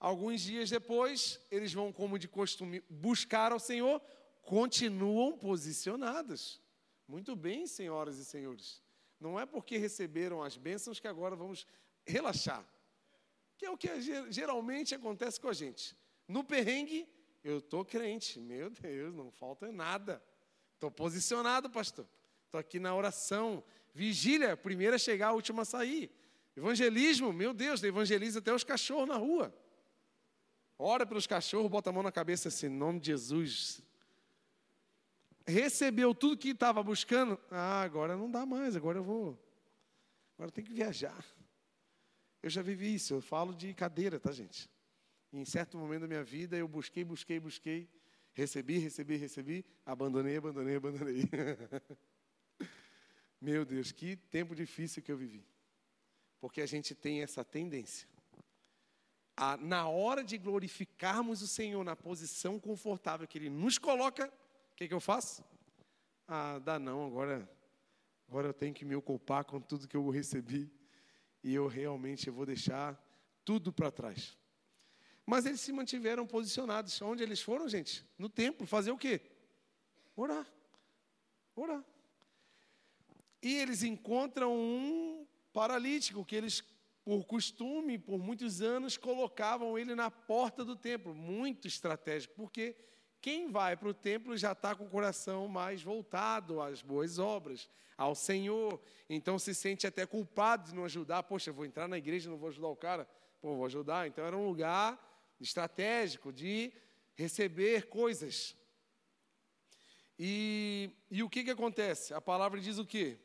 Alguns 0.00 0.40
dias 0.42 0.70
depois, 0.70 1.40
eles 1.50 1.72
vão, 1.72 1.92
como 1.92 2.18
de 2.18 2.28
costume, 2.28 2.80
buscar 2.88 3.50
ao 3.50 3.58
Senhor, 3.58 4.00
continuam 4.42 5.36
posicionados. 5.36 6.62
Muito 7.06 7.34
bem, 7.34 7.66
senhoras 7.66 8.18
e 8.18 8.24
senhores. 8.24 8.82
Não 9.18 9.38
é 9.38 9.44
porque 9.44 9.76
receberam 9.76 10.42
as 10.42 10.56
bênçãos 10.56 11.00
que 11.00 11.08
agora 11.08 11.34
vamos 11.34 11.66
relaxar. 12.06 12.64
Que 13.56 13.66
é 13.66 13.70
o 13.70 13.76
que 13.76 13.88
geralmente 14.30 14.94
acontece 14.94 15.40
com 15.40 15.48
a 15.48 15.52
gente. 15.52 15.96
No 16.28 16.44
perrengue, 16.44 17.08
eu 17.42 17.58
estou 17.58 17.84
crente. 17.84 18.38
Meu 18.38 18.70
Deus, 18.70 19.14
não 19.14 19.32
falta 19.32 19.72
nada. 19.72 20.22
Estou 20.74 20.90
posicionado, 20.92 21.68
pastor. 21.68 22.06
Estou 22.44 22.60
aqui 22.60 22.78
na 22.78 22.94
oração. 22.94 23.64
Vigília, 23.92 24.56
primeira 24.56 24.94
a 24.94 24.98
chegar, 24.98 25.28
a 25.28 25.32
última 25.32 25.62
a 25.62 25.64
sair. 25.64 26.08
Evangelismo, 26.56 27.32
meu 27.32 27.52
Deus, 27.52 27.82
evangeliza 27.82 28.38
até 28.38 28.54
os 28.54 28.62
cachorros 28.62 29.08
na 29.08 29.16
rua. 29.16 29.52
Ora 30.78 31.04
pelos 31.04 31.26
cachorros, 31.26 31.68
bota 31.68 31.90
a 31.90 31.92
mão 31.92 32.04
na 32.04 32.12
cabeça 32.12 32.48
assim, 32.48 32.66
em 32.66 32.70
nome 32.70 33.00
de 33.00 33.06
Jesus. 33.06 33.82
Recebeu 35.44 36.14
tudo 36.14 36.36
que 36.36 36.50
estava 36.50 36.82
buscando. 36.82 37.38
Ah, 37.50 37.82
agora 37.82 38.16
não 38.16 38.30
dá 38.30 38.46
mais, 38.46 38.76
agora 38.76 38.98
eu 38.98 39.02
vou. 39.02 39.30
Agora 40.34 40.48
eu 40.48 40.52
tenho 40.52 40.68
que 40.68 40.72
viajar. 40.72 41.24
Eu 42.40 42.48
já 42.48 42.62
vivi 42.62 42.94
isso, 42.94 43.14
eu 43.14 43.20
falo 43.20 43.52
de 43.52 43.74
cadeira, 43.74 44.20
tá, 44.20 44.30
gente? 44.30 44.70
em 45.32 45.44
certo 45.44 45.76
momento 45.76 46.02
da 46.02 46.06
minha 46.06 46.24
vida 46.24 46.56
eu 46.56 46.66
busquei, 46.66 47.04
busquei, 47.04 47.38
busquei, 47.38 47.88
recebi, 48.32 48.78
recebi, 48.78 49.16
recebi, 49.16 49.64
abandonei, 49.84 50.36
abandonei, 50.36 50.76
abandonei. 50.76 51.28
Meu 53.40 53.64
Deus, 53.64 53.92
que 53.92 54.16
tempo 54.16 54.54
difícil 54.54 55.02
que 55.02 55.12
eu 55.12 55.16
vivi. 55.16 55.46
Porque 56.40 56.60
a 56.60 56.66
gente 56.66 56.94
tem 56.94 57.22
essa 57.22 57.44
tendência 57.44 58.08
a, 59.38 59.56
na 59.56 59.88
hora 59.88 60.24
de 60.24 60.36
glorificarmos 60.36 61.42
o 61.42 61.46
Senhor 61.46 61.84
na 61.84 61.94
posição 61.94 62.58
confortável 62.58 63.26
que 63.26 63.38
Ele 63.38 63.48
nos 63.48 63.78
coloca, 63.78 64.26
o 64.72 64.74
que, 64.74 64.88
que 64.88 64.94
eu 64.94 65.00
faço? 65.00 65.44
Ah, 66.26 66.58
dá 66.58 66.76
não, 66.76 67.06
agora, 67.06 67.48
agora 68.28 68.48
eu 68.48 68.52
tenho 68.52 68.74
que 68.74 68.84
me 68.84 68.96
ocupar 68.96 69.44
com 69.44 69.60
tudo 69.60 69.86
que 69.86 69.96
eu 69.96 70.10
recebi 70.10 70.68
e 71.42 71.54
eu 71.54 71.68
realmente 71.68 72.28
vou 72.28 72.44
deixar 72.44 73.00
tudo 73.44 73.72
para 73.72 73.92
trás. 73.92 74.36
Mas 75.24 75.46
eles 75.46 75.60
se 75.60 75.72
mantiveram 75.72 76.26
posicionados. 76.26 77.00
Onde 77.00 77.22
eles 77.22 77.40
foram, 77.40 77.68
gente? 77.68 78.04
No 78.18 78.28
templo. 78.28 78.66
Fazer 78.66 78.90
o 78.90 78.98
quê? 78.98 79.20
Orar. 80.16 80.46
Orar. 81.54 81.84
E 83.42 83.54
eles 83.56 83.82
encontram 83.82 84.56
um 84.56 85.26
paralítico 85.52 86.24
que 86.24 86.34
eles 86.34 86.64
por 87.08 87.24
costume, 87.24 87.98
por 87.98 88.18
muitos 88.18 88.60
anos, 88.60 88.98
colocavam 88.98 89.78
ele 89.78 89.94
na 89.94 90.10
porta 90.10 90.62
do 90.62 90.76
templo. 90.76 91.14
Muito 91.14 91.66
estratégico, 91.66 92.34
porque 92.36 92.76
quem 93.18 93.50
vai 93.50 93.78
para 93.78 93.88
o 93.88 93.94
templo 93.94 94.36
já 94.36 94.52
está 94.52 94.74
com 94.74 94.84
o 94.84 94.90
coração 94.90 95.48
mais 95.48 95.82
voltado 95.82 96.60
às 96.60 96.82
boas 96.82 97.18
obras, 97.18 97.70
ao 97.96 98.14
Senhor. 98.14 98.78
Então 99.08 99.38
se 99.38 99.54
sente 99.54 99.86
até 99.86 100.04
culpado 100.04 100.68
de 100.68 100.74
não 100.74 100.84
ajudar. 100.84 101.22
Poxa, 101.22 101.50
vou 101.50 101.64
entrar 101.64 101.88
na 101.88 101.96
igreja 101.96 102.28
e 102.28 102.30
não 102.30 102.36
vou 102.36 102.50
ajudar 102.50 102.68
o 102.68 102.76
cara? 102.76 103.08
Pô, 103.40 103.56
vou 103.56 103.64
ajudar. 103.64 104.06
Então 104.06 104.22
era 104.26 104.36
um 104.36 104.46
lugar 104.46 105.02
estratégico 105.40 106.30
de 106.30 106.70
receber 107.14 107.88
coisas. 107.88 108.54
E, 110.18 110.90
e 111.10 111.22
o 111.22 111.30
que, 111.30 111.42
que 111.42 111.50
acontece? 111.52 112.12
A 112.12 112.20
palavra 112.20 112.60
diz 112.60 112.76
o 112.76 112.84
quê? 112.84 113.18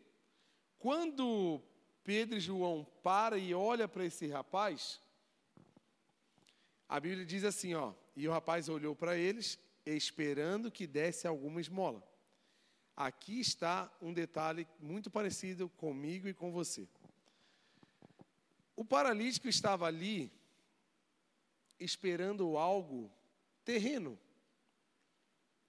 Quando 0.79 1.61
Pedro 2.03 2.37
e 2.37 2.41
João 2.41 2.85
para 3.01 3.37
e 3.37 3.53
olha 3.53 3.87
para 3.87 4.05
esse 4.05 4.27
rapaz, 4.27 4.99
a 6.87 6.99
Bíblia 6.99 7.25
diz 7.25 7.43
assim, 7.43 7.73
ó, 7.73 7.93
e 8.15 8.27
o 8.27 8.31
rapaz 8.31 8.69
olhou 8.69 8.95
para 8.95 9.17
eles, 9.17 9.57
esperando 9.85 10.71
que 10.71 10.85
desse 10.85 11.27
alguma 11.27 11.61
esmola. 11.61 12.03
Aqui 12.95 13.39
está 13.39 13.91
um 14.01 14.13
detalhe 14.13 14.67
muito 14.79 15.09
parecido 15.09 15.67
comigo 15.69 16.27
e 16.27 16.33
com 16.33 16.51
você. 16.51 16.87
O 18.75 18.85
paralítico 18.85 19.47
estava 19.47 19.87
ali 19.87 20.31
esperando 21.79 22.57
algo 22.57 23.11
terreno, 23.63 24.19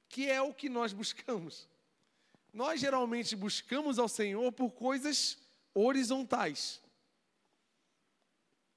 que 0.09 0.29
é 0.29 0.43
o 0.43 0.53
que 0.53 0.69
nós 0.69 0.93
buscamos. 0.93 1.69
Nós 2.53 2.81
geralmente 2.81 3.35
buscamos 3.35 3.99
ao 3.99 4.09
Senhor 4.09 4.53
por 4.53 4.71
coisas 4.71 5.39
horizontais. 5.75 6.83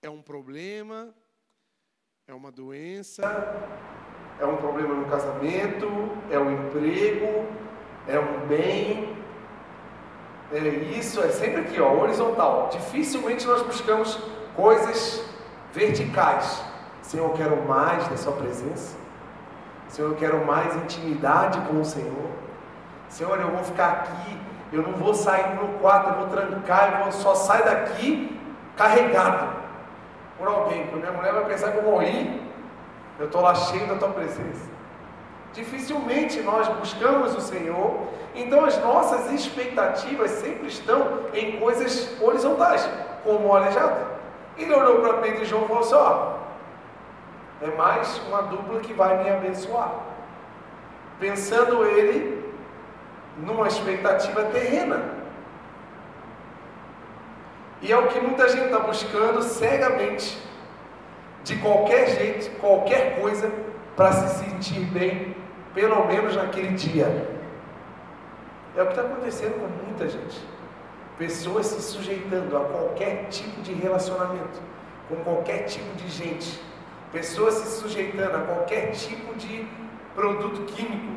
É 0.02 0.10
um 0.10 0.22
problema, 0.22 1.14
é 2.28 2.34
uma 2.34 2.52
doença, 2.52 3.24
é 4.40 4.46
um 4.46 4.58
problema 4.58 4.94
no 4.94 5.10
casamento, 5.10 5.88
é 6.30 6.38
um 6.38 6.52
emprego, 6.52 7.48
é 8.08 8.20
um 8.20 8.48
bem. 8.48 9.16
É 10.52 10.60
isso 10.98 11.22
é 11.22 11.30
sempre 11.30 11.62
aqui, 11.62 11.80
ó, 11.80 11.94
horizontal. 11.94 12.70
Dificilmente 12.72 13.46
nós 13.46 13.62
buscamos 13.64 14.16
coisas 14.56 15.22
verticais. 15.74 16.64
Senhor, 17.02 17.30
eu 17.30 17.38
quero 17.38 17.68
mais 17.68 18.08
da 18.08 18.18
Sua 18.18 18.34
presença. 18.34 18.98
Senhor, 19.90 20.12
eu 20.12 20.18
quero 20.18 20.46
mais 20.46 20.76
intimidade 20.84 21.60
com 21.68 21.82
o 21.82 21.86
Senhor. 21.86 22.30
Senhor, 23.10 23.40
eu 23.40 23.52
vou 23.52 23.64
ficar 23.64 23.92
aqui, 23.92 24.38
eu 24.72 24.82
não 24.82 24.94
vou 24.94 25.14
sair 25.14 25.56
no 25.56 25.80
quarto, 25.80 26.10
eu 26.10 26.16
vou 26.16 26.28
trancar, 26.28 26.98
eu 26.98 27.04
vou, 27.04 27.12
só 27.12 27.36
sair 27.36 27.64
daqui 27.64 28.40
carregado 28.76 29.56
por 30.38 30.48
alguém, 30.48 30.86
porque 30.88 31.00
minha 31.00 31.12
mulher 31.12 31.34
vai 31.34 31.46
pensar 31.46 31.72
que 31.72 31.78
eu 31.78 31.84
morri, 31.84 32.42
eu 33.20 33.26
estou 33.26 33.42
lá 33.42 33.56
cheio 33.56 33.88
da 33.88 33.96
tua 33.96 34.10
presença. 34.10 34.68
Dificilmente 35.54 36.42
nós 36.42 36.68
buscamos 36.68 37.36
o 37.36 37.42
Senhor, 37.42 38.08
então 38.36 38.66
as 38.66 38.78
nossas 38.84 39.32
expectativas 39.32 40.30
sempre 40.32 40.68
estão 40.68 41.22
em 41.34 41.60
coisas 41.60 42.22
horizontais, 42.22 42.88
como 43.24 43.48
o 43.48 43.56
aleijado. 43.56 44.06
Ele 44.58 44.74
olhou 44.74 45.02
para 45.02 45.14
Pedro 45.16 45.44
e 45.44 45.46
João 45.46 45.64
e 45.64 45.68
falou 45.68 45.82
assim: 45.82 45.96
ó, 45.96 46.34
é 47.62 47.76
mais 47.76 48.22
uma 48.28 48.44
dupla 48.44 48.80
que 48.82 48.94
vai 48.94 49.24
me 49.24 49.30
abençoar. 49.30 49.92
Pensando 51.20 51.84
ele 51.86 52.37
numa 53.38 53.68
expectativa 53.68 54.44
terrena. 54.46 55.04
E 57.82 57.92
é 57.92 57.98
o 57.98 58.08
que 58.08 58.20
muita 58.20 58.50
gente 58.50 58.66
está 58.66 58.80
buscando 58.80 59.42
cegamente, 59.44 60.38
de 61.44 61.56
qualquer 61.58 62.10
jeito, 62.10 62.60
qualquer 62.60 63.22
coisa, 63.22 63.52
para 63.96 64.12
se 64.12 64.44
sentir 64.44 64.82
bem, 64.86 65.36
pelo 65.74 66.06
menos 66.06 66.36
naquele 66.36 66.74
dia. 66.74 67.06
É 68.76 68.82
o 68.82 68.86
que 68.86 68.92
está 68.94 69.02
acontecendo 69.04 69.60
com 69.60 69.86
muita 69.86 70.08
gente. 70.08 70.40
Pessoas 71.18 71.66
se 71.66 71.82
sujeitando 71.82 72.56
a 72.56 72.62
qualquer 72.62 73.28
tipo 73.30 73.62
de 73.62 73.74
relacionamento, 73.74 74.60
com 75.10 75.16
qualquer 75.24 75.64
tipo 75.64 75.96
de 75.96 76.08
gente. 76.10 76.62
Pessoas 77.12 77.56
se 77.56 77.80
sujeitando 77.80 78.38
a 78.38 78.42
qualquer 78.42 78.92
tipo 78.92 79.34
de 79.36 79.68
produto 80.14 80.64
químico. 80.66 81.17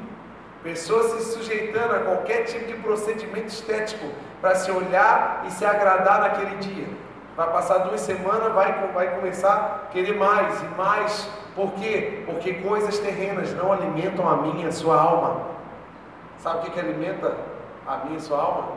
Pessoas 0.63 1.13
se 1.13 1.33
sujeitando 1.33 1.95
a 1.95 2.01
qualquer 2.01 2.45
tipo 2.45 2.67
de 2.67 2.75
procedimento 2.75 3.49
estético 3.49 4.07
para 4.41 4.55
se 4.55 4.71
olhar 4.71 5.45
e 5.47 5.51
se 5.51 5.65
agradar 5.65 6.21
naquele 6.21 6.57
dia. 6.57 6.87
Vai 7.35 7.51
passar 7.51 7.79
duas 7.79 8.03
semanas, 8.03 8.53
vai, 8.53 8.89
vai 8.93 9.15
começar 9.15 9.87
a 9.87 9.93
querer 9.93 10.17
mais 10.17 10.61
e 10.63 10.67
mais. 10.77 11.31
Por 11.55 11.73
quê? 11.73 12.23
Porque 12.27 12.55
coisas 12.55 12.99
terrenas 12.99 13.55
não 13.55 13.73
alimentam 13.73 14.29
a 14.29 14.37
minha 14.37 14.67
e 14.67 14.69
a 14.69 14.73
sua 14.73 15.01
alma. 15.01 15.47
Sabe 16.39 16.59
o 16.59 16.61
que, 16.63 16.71
que 16.73 16.81
alimenta 16.81 17.35
a 17.87 17.97
minha 18.05 18.19
e 18.19 18.21
sua 18.21 18.39
alma? 18.39 18.73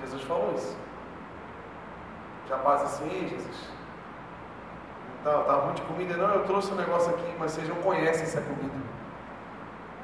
Jesus 0.00 0.22
falou 0.22 0.52
isso. 0.56 0.76
Já 2.48 2.56
passa 2.58 2.84
assim, 2.84 3.28
Jesus. 3.28 3.68
Tá, 5.22 5.32
tá 5.42 5.52
ruim 5.52 5.74
de 5.74 5.82
comida, 5.82 6.16
não, 6.16 6.34
eu 6.34 6.44
trouxe 6.44 6.72
um 6.72 6.76
negócio 6.76 7.10
aqui, 7.10 7.34
mas 7.38 7.52
vocês 7.52 7.68
não 7.68 7.76
conhecem 7.76 8.22
essa 8.22 8.40
comida. 8.40 8.74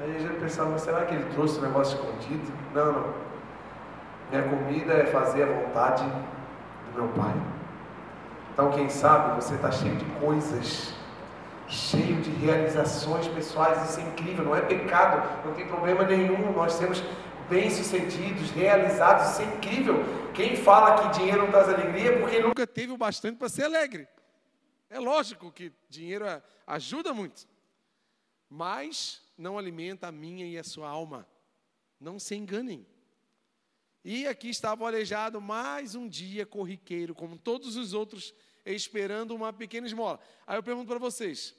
A 0.04 0.18
gente 0.18 0.38
pensava, 0.38 0.78
será 0.78 1.06
que 1.06 1.14
ele 1.14 1.24
trouxe 1.32 1.58
um 1.58 1.62
negócio 1.62 1.98
escondido? 1.98 2.52
Não, 2.74 2.92
não. 2.92 3.14
Minha 4.30 4.42
comida 4.42 4.92
é 4.92 5.06
fazer 5.06 5.44
a 5.44 5.46
vontade 5.46 6.04
do 6.04 7.02
meu 7.02 7.08
Pai. 7.14 7.32
Então, 8.52 8.70
quem 8.70 8.88
sabe 8.88 9.42
você 9.42 9.54
está 9.54 9.70
cheio 9.72 9.96
de 9.96 10.04
coisas, 10.20 10.94
cheio 11.66 12.20
de 12.20 12.30
realizações 12.30 13.26
pessoais, 13.28 13.90
isso 13.90 14.00
é 14.00 14.02
incrível, 14.02 14.44
não 14.44 14.54
é 14.54 14.60
pecado, 14.60 15.26
não 15.44 15.54
tem 15.54 15.66
problema 15.66 16.04
nenhum. 16.04 16.52
Nós 16.52 16.74
sermos 16.74 17.02
bem-sucedidos, 17.48 18.50
realizados, 18.50 19.30
isso 19.30 19.42
é 19.42 19.44
incrível. 19.56 20.04
Quem 20.34 20.54
fala 20.56 21.02
que 21.02 21.18
dinheiro 21.18 21.42
não 21.42 21.50
traz 21.50 21.68
alegria 21.68 22.12
é 22.12 22.18
porque 22.18 22.40
nunca 22.40 22.66
teve 22.66 22.92
o 22.92 22.96
bastante 22.96 23.38
para 23.38 23.48
ser 23.48 23.64
alegre. 23.64 24.06
É 24.90 25.00
lógico 25.00 25.50
que 25.50 25.72
dinheiro 25.88 26.24
ajuda 26.66 27.12
muito, 27.12 27.46
mas 28.48 29.22
não 29.36 29.58
alimenta 29.58 30.08
a 30.08 30.12
minha 30.12 30.46
e 30.46 30.58
a 30.58 30.64
sua 30.64 30.88
alma. 30.88 31.28
Não 31.98 32.18
se 32.18 32.34
enganem. 32.34 32.86
E 34.04 34.26
aqui 34.26 34.50
estava 34.50 34.84
o 34.84 34.86
aleijado 34.86 35.40
mais 35.40 35.94
um 35.94 36.06
dia 36.06 36.44
corriqueiro, 36.44 37.14
como 37.14 37.38
todos 37.38 37.76
os 37.76 37.94
outros, 37.94 38.34
esperando 38.64 39.34
uma 39.34 39.52
pequena 39.52 39.86
esmola. 39.86 40.20
Aí 40.46 40.58
eu 40.58 40.62
pergunto 40.62 40.88
para 40.88 40.98
vocês: 40.98 41.54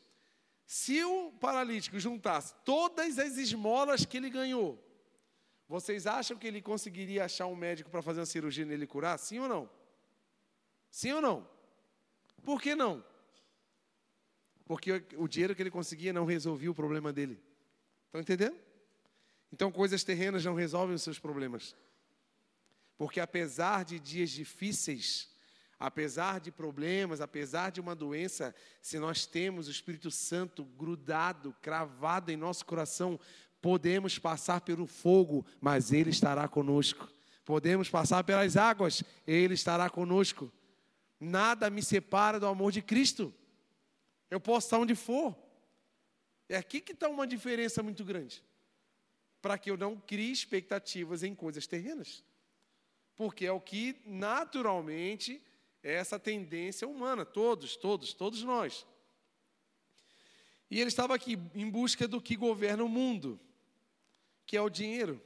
se 0.65 1.03
o 1.03 1.31
paralítico 1.33 1.99
juntasse 1.99 2.53
todas 2.63 3.17
as 3.17 3.37
esmolas 3.37 4.05
que 4.05 4.17
ele 4.17 4.29
ganhou, 4.29 4.79
vocês 5.67 6.05
acham 6.05 6.37
que 6.37 6.45
ele 6.45 6.61
conseguiria 6.61 7.25
achar 7.25 7.47
um 7.47 7.55
médico 7.55 7.89
para 7.89 8.03
fazer 8.03 8.19
uma 8.19 8.25
cirurgia 8.27 8.65
nele 8.65 8.85
curar? 8.85 9.17
Sim 9.17 9.39
ou 9.39 9.47
não? 9.47 9.69
Sim 10.91 11.13
ou 11.13 11.21
não? 11.21 11.49
Por 12.43 12.61
que 12.61 12.75
não? 12.75 13.03
Porque 14.65 15.03
o 15.15 15.27
dinheiro 15.27 15.55
que 15.55 15.61
ele 15.61 15.71
conseguia 15.71 16.11
não 16.11 16.25
resolvia 16.25 16.71
o 16.71 16.75
problema 16.75 17.13
dele. 17.13 17.39
Estão 18.07 18.19
entendendo? 18.19 18.57
Então, 19.53 19.71
coisas 19.71 20.03
terrenas 20.03 20.43
não 20.43 20.55
resolvem 20.55 20.95
os 20.95 21.03
seus 21.03 21.19
problemas. 21.19 21.75
Porque 22.97 23.19
apesar 23.19 23.85
de 23.85 23.99
dias 23.99 24.31
difíceis, 24.31 25.29
apesar 25.79 26.39
de 26.39 26.51
problemas, 26.51 27.21
apesar 27.21 27.71
de 27.71 27.79
uma 27.79 27.93
doença, 27.93 28.55
se 28.81 28.97
nós 28.97 29.25
temos 29.25 29.67
o 29.67 29.71
Espírito 29.71 30.09
Santo 30.09 30.63
grudado, 30.63 31.55
cravado 31.61 32.31
em 32.31 32.37
nosso 32.37 32.65
coração, 32.65 33.19
podemos 33.61 34.17
passar 34.17 34.61
pelo 34.61 34.87
fogo, 34.87 35.45
mas 35.61 35.91
Ele 35.91 36.09
estará 36.09 36.47
conosco. 36.47 37.09
Podemos 37.43 37.89
passar 37.89 38.23
pelas 38.23 38.57
águas, 38.57 39.03
Ele 39.27 39.53
estará 39.53 39.89
conosco. 39.89 40.51
Nada 41.19 41.69
me 41.69 41.83
separa 41.83 42.39
do 42.39 42.47
amor 42.47 42.71
de 42.71 42.81
Cristo. 42.81 43.33
Eu 44.35 44.39
posso 44.39 44.67
estar 44.67 44.77
onde 44.77 44.95
for. 44.95 45.35
É 46.47 46.57
aqui 46.57 46.79
que 46.79 46.91
está 46.91 47.09
uma 47.09 47.25
diferença 47.25 47.81
muito 47.81 48.03
grande. 48.03 48.43
Para 49.41 49.57
que 49.57 49.71
eu 49.71 49.77
não 49.77 49.95
crie 49.95 50.31
expectativas 50.31 51.23
em 51.23 51.33
coisas 51.33 51.65
terrenas 51.65 52.23
porque 53.15 53.45
é 53.45 53.51
o 53.51 53.61
que 53.61 53.95
naturalmente 54.05 55.41
é 55.81 55.93
essa 55.93 56.19
tendência 56.19 56.87
humana, 56.87 57.25
todos, 57.25 57.75
todos, 57.75 58.13
todos 58.13 58.43
nós. 58.43 58.85
E 60.69 60.79
ele 60.79 60.89
estava 60.89 61.15
aqui 61.15 61.39
em 61.53 61.69
busca 61.69 62.07
do 62.07 62.21
que 62.21 62.35
governa 62.35 62.83
o 62.83 62.89
mundo, 62.89 63.39
que 64.45 64.57
é 64.57 64.61
o 64.61 64.69
dinheiro. 64.69 65.21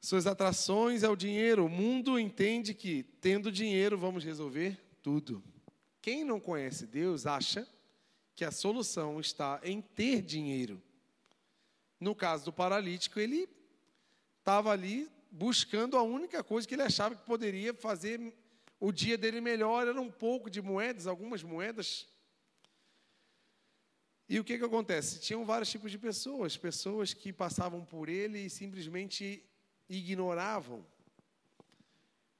Suas 0.00 0.26
atrações 0.26 1.02
é 1.02 1.08
o 1.08 1.16
dinheiro. 1.16 1.66
O 1.66 1.68
mundo 1.68 2.18
entende 2.18 2.72
que, 2.72 3.02
tendo 3.20 3.50
dinheiro, 3.50 3.98
vamos 3.98 4.24
resolver 4.24 4.80
tudo. 5.02 5.42
Quem 6.06 6.22
não 6.22 6.38
conhece 6.38 6.86
Deus 6.86 7.26
acha 7.26 7.66
que 8.36 8.44
a 8.44 8.52
solução 8.52 9.18
está 9.18 9.60
em 9.64 9.82
ter 9.82 10.22
dinheiro. 10.22 10.80
No 11.98 12.14
caso 12.14 12.44
do 12.44 12.52
paralítico, 12.52 13.18
ele 13.18 13.48
estava 14.38 14.70
ali 14.70 15.10
buscando 15.32 15.96
a 15.96 16.02
única 16.02 16.44
coisa 16.44 16.68
que 16.68 16.76
ele 16.76 16.84
achava 16.84 17.16
que 17.16 17.26
poderia 17.26 17.74
fazer 17.74 18.32
o 18.78 18.92
dia 18.92 19.18
dele 19.18 19.40
melhor, 19.40 19.88
era 19.88 20.00
um 20.00 20.08
pouco 20.08 20.48
de 20.48 20.62
moedas, 20.62 21.08
algumas 21.08 21.42
moedas. 21.42 22.06
E 24.28 24.38
o 24.38 24.44
que, 24.44 24.58
que 24.58 24.64
acontece? 24.64 25.18
Tinham 25.18 25.44
vários 25.44 25.72
tipos 25.72 25.90
de 25.90 25.98
pessoas, 25.98 26.56
pessoas 26.56 27.12
que 27.12 27.32
passavam 27.32 27.84
por 27.84 28.08
ele 28.08 28.46
e 28.46 28.48
simplesmente 28.48 29.44
ignoravam. 29.88 30.86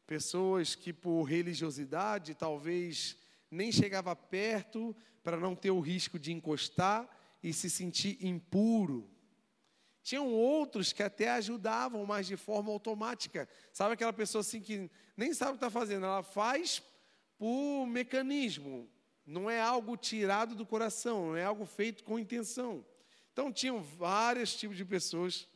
Pessoas 0.07 0.77
que 0.77 0.93
por 0.93 1.25
religiosidade 1.25 2.33
talvez 2.33 3.26
nem 3.51 3.71
chegava 3.71 4.15
perto 4.15 4.95
para 5.23 5.37
não 5.37 5.55
ter 5.55 5.71
o 5.71 5.81
risco 5.81 6.19
de 6.19 6.33
encostar 6.33 7.09
e 7.43 7.53
se 7.53 7.69
sentir 7.71 8.19
impuro 8.25 9.09
Tinham 10.03 10.33
outros 10.33 10.93
que 10.93 11.03
até 11.03 11.31
ajudavam, 11.31 12.07
mas 12.07 12.29
de 12.29 12.37
forma 12.37 12.71
automática. 12.71 13.49
Sabe 13.73 13.95
aquela 13.95 14.13
pessoa 14.13 14.41
assim 14.41 14.61
que 14.61 14.89
nem 15.17 15.35
sabe 15.35 15.51
o 15.51 15.55
que 15.55 15.65
está 15.65 15.69
fazendo, 15.71 16.07
ela 16.07 16.23
faz 16.23 16.81
por 17.37 17.87
mecanismo, 17.87 18.89
não 19.27 19.51
é 19.51 19.61
algo 19.61 19.97
tirado 19.97 20.55
do 20.55 20.65
coração, 20.65 21.29
não 21.29 21.37
é 21.37 21.45
algo 21.45 21.67
feito 21.67 22.05
com 22.05 22.19
intenção. 22.19 22.87
Então, 23.33 23.53
tinham 23.53 23.83
vários 23.83 24.55
tipos 24.55 24.77
de 24.77 24.85
pessoas 24.85 25.49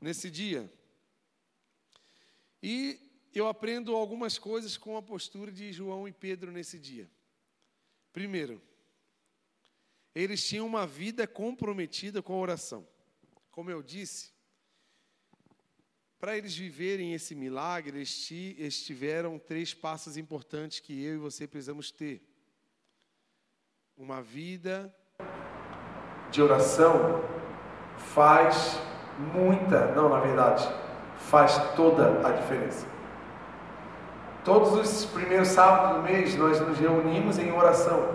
nesse 0.00 0.30
dia. 0.30 0.72
E 2.62 2.98
eu 3.34 3.46
aprendo 3.46 3.94
algumas 3.94 4.38
coisas 4.38 4.76
com 4.78 4.96
a 4.96 5.02
postura 5.02 5.52
de 5.52 5.70
João 5.72 6.08
e 6.08 6.12
Pedro 6.12 6.50
nesse 6.50 6.78
dia. 6.78 7.08
Primeiro, 8.14 8.62
eles 10.14 10.46
tinham 10.46 10.64
uma 10.64 10.86
vida 10.86 11.26
comprometida 11.26 12.22
com 12.22 12.32
a 12.32 12.38
oração. 12.38 12.86
Como 13.50 13.72
eu 13.72 13.82
disse, 13.82 14.32
para 16.20 16.38
eles 16.38 16.56
viverem 16.56 17.12
esse 17.12 17.34
milagre, 17.34 17.98
eles 17.98 18.84
tiveram 18.84 19.36
três 19.36 19.74
passos 19.74 20.16
importantes 20.16 20.78
que 20.78 20.92
eu 21.04 21.14
e 21.14 21.18
você 21.18 21.44
precisamos 21.48 21.90
ter. 21.90 22.22
Uma 23.96 24.22
vida 24.22 24.94
de 26.30 26.40
oração 26.40 27.20
faz 27.96 28.78
muita, 29.34 29.92
não, 29.92 30.08
na 30.08 30.20
verdade, 30.20 30.64
faz 31.16 31.74
toda 31.74 32.24
a 32.24 32.30
diferença. 32.30 32.93
Todos 34.44 34.74
os 34.74 35.06
primeiros 35.06 35.48
sábados 35.48 35.96
do 35.96 36.02
mês 36.02 36.36
nós 36.36 36.60
nos 36.60 36.78
reunimos 36.78 37.38
em 37.38 37.52
oração. 37.52 38.10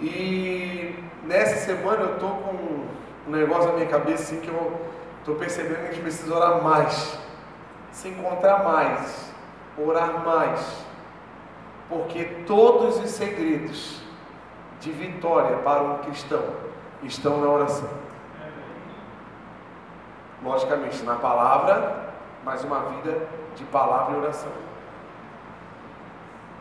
E 0.00 1.04
nessa 1.24 1.56
semana 1.66 2.02
eu 2.02 2.14
estou 2.14 2.30
com 2.30 2.86
um 3.28 3.30
negócio 3.30 3.68
na 3.68 3.74
minha 3.74 3.86
cabeça 3.86 4.22
assim 4.22 4.40
que 4.40 4.48
eu 4.48 4.94
Estou 5.24 5.36
percebendo 5.36 5.76
que 5.76 5.86
a 5.86 5.92
gente 5.92 6.02
precisa 6.02 6.34
orar 6.34 6.62
mais, 6.62 7.18
se 7.90 8.08
encontrar 8.08 8.62
mais, 8.62 9.32
orar 9.78 10.22
mais, 10.22 10.84
porque 11.88 12.24
todos 12.46 12.98
os 12.98 13.08
segredos 13.08 14.02
de 14.80 14.92
vitória 14.92 15.56
para 15.60 15.82
um 15.82 15.98
cristão 16.00 16.44
estão 17.02 17.40
na 17.40 17.48
oração. 17.48 17.88
Logicamente, 20.42 21.02
na 21.04 21.14
palavra, 21.14 22.12
mas 22.44 22.62
uma 22.62 22.80
vida 22.80 23.26
de 23.56 23.64
palavra 23.64 24.16
e 24.16 24.18
oração. 24.18 24.52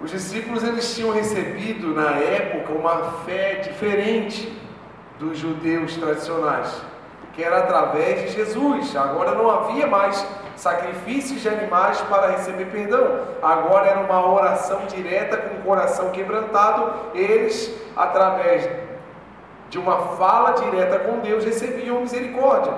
Os 0.03 0.11
discípulos 0.11 0.63
eles 0.63 0.93
tinham 0.93 1.11
recebido 1.11 1.95
na 1.95 2.11
época 2.11 2.73
uma 2.73 3.23
fé 3.25 3.55
diferente 3.55 4.51
dos 5.17 5.37
judeus 5.37 5.95
tradicionais 5.95 6.81
que 7.33 7.43
era 7.43 7.59
através 7.59 8.21
de 8.21 8.29
Jesus. 8.29 8.95
Agora 8.95 9.31
não 9.31 9.49
havia 9.49 9.87
mais 9.87 10.25
sacrifícios 10.55 11.41
de 11.41 11.49
animais 11.49 11.99
para 12.01 12.27
receber 12.27 12.65
perdão. 12.65 13.21
Agora 13.41 13.87
era 13.87 13.99
uma 13.99 14.31
oração 14.31 14.81
direta 14.87 15.37
com 15.37 15.55
o 15.57 15.63
coração 15.63 16.11
quebrantado. 16.11 16.93
Eles, 17.15 17.73
através 17.97 18.69
de 19.69 19.79
uma 19.79 19.97
fala 20.15 20.51
direta 20.51 20.99
com 20.99 21.19
Deus, 21.19 21.43
recebiam 21.43 22.01
misericórdia. 22.01 22.73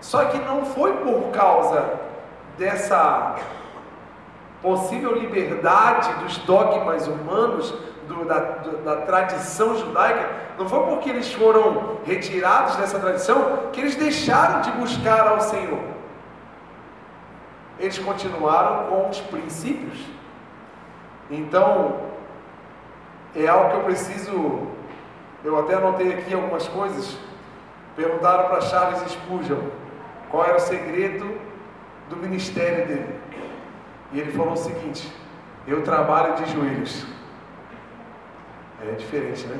Só 0.00 0.24
que 0.26 0.38
não 0.38 0.64
foi 0.66 0.92
por 0.94 1.30
causa 1.30 1.84
dessa 2.58 3.36
possível 4.66 5.14
liberdade 5.14 6.12
dos 6.24 6.38
dogmas 6.38 7.06
humanos 7.06 7.72
do, 8.08 8.24
da, 8.24 8.38
do, 8.40 8.78
da 8.78 8.96
tradição 9.02 9.78
judaica, 9.78 10.28
não 10.58 10.68
foi 10.68 10.84
porque 10.86 11.08
eles 11.08 11.32
foram 11.32 11.98
retirados 12.04 12.74
dessa 12.74 12.98
tradição 12.98 13.70
que 13.72 13.80
eles 13.80 13.94
deixaram 13.94 14.62
de 14.62 14.72
buscar 14.72 15.28
ao 15.28 15.40
Senhor. 15.40 15.78
Eles 17.78 17.96
continuaram 18.00 18.88
com 18.88 19.08
os 19.08 19.20
princípios. 19.20 20.00
Então, 21.30 22.00
é 23.36 23.46
algo 23.46 23.70
que 23.70 23.76
eu 23.76 23.84
preciso. 23.84 24.66
Eu 25.44 25.60
até 25.60 25.74
anotei 25.74 26.12
aqui 26.12 26.34
algumas 26.34 26.66
coisas. 26.66 27.16
Perguntaram 27.94 28.48
para 28.48 28.62
Charles 28.62 29.00
Spurgeon 29.12 29.60
qual 30.28 30.44
era 30.44 30.56
o 30.56 30.60
segredo 30.60 31.38
do 32.08 32.16
ministério 32.16 32.86
dele. 32.86 33.25
E 34.12 34.20
ele 34.20 34.32
falou 34.32 34.52
o 34.52 34.56
seguinte: 34.56 35.10
Eu 35.66 35.82
trabalho 35.82 36.36
de 36.36 36.52
joelhos. 36.52 37.04
É 38.80 38.94
diferente, 38.94 39.44
né? 39.46 39.56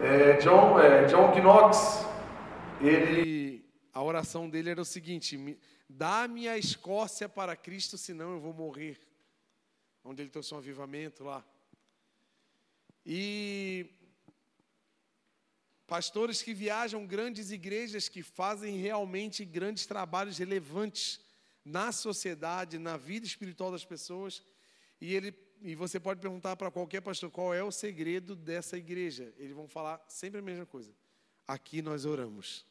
É, 0.00 0.32
John, 0.38 0.78
é, 0.78 1.04
John 1.06 1.32
Knox, 1.40 2.04
ele, 2.80 3.64
a 3.92 4.02
oração 4.02 4.50
dele 4.50 4.70
era 4.70 4.80
o 4.80 4.84
seguinte: 4.84 5.58
dá-me 5.88 6.48
a 6.48 6.58
Escócia 6.58 7.28
para 7.28 7.56
Cristo, 7.56 7.96
senão 7.96 8.32
eu 8.32 8.40
vou 8.40 8.52
morrer. 8.52 8.98
Onde 10.04 10.22
ele 10.22 10.30
trouxe 10.30 10.52
um 10.54 10.58
avivamento 10.58 11.24
lá. 11.24 11.44
E 13.06 13.86
pastores 15.86 16.42
que 16.42 16.52
viajam 16.52 17.06
grandes 17.06 17.50
igrejas 17.50 18.08
que 18.08 18.22
fazem 18.22 18.76
realmente 18.76 19.44
grandes 19.44 19.86
trabalhos 19.86 20.38
relevantes 20.38 21.23
na 21.64 21.92
sociedade, 21.92 22.78
na 22.78 22.96
vida 22.96 23.26
espiritual 23.26 23.70
das 23.70 23.84
pessoas. 23.84 24.42
E 25.00 25.14
ele 25.14 25.32
e 25.62 25.74
você 25.74 25.98
pode 25.98 26.20
perguntar 26.20 26.56
para 26.56 26.70
qualquer 26.70 27.00
pastor 27.00 27.30
qual 27.30 27.54
é 27.54 27.62
o 27.62 27.72
segredo 27.72 28.36
dessa 28.36 28.76
igreja. 28.76 29.32
Eles 29.38 29.54
vão 29.54 29.66
falar 29.66 30.04
sempre 30.08 30.40
a 30.40 30.42
mesma 30.42 30.66
coisa. 30.66 30.94
Aqui 31.46 31.80
nós 31.80 32.04
oramos. 32.04 32.66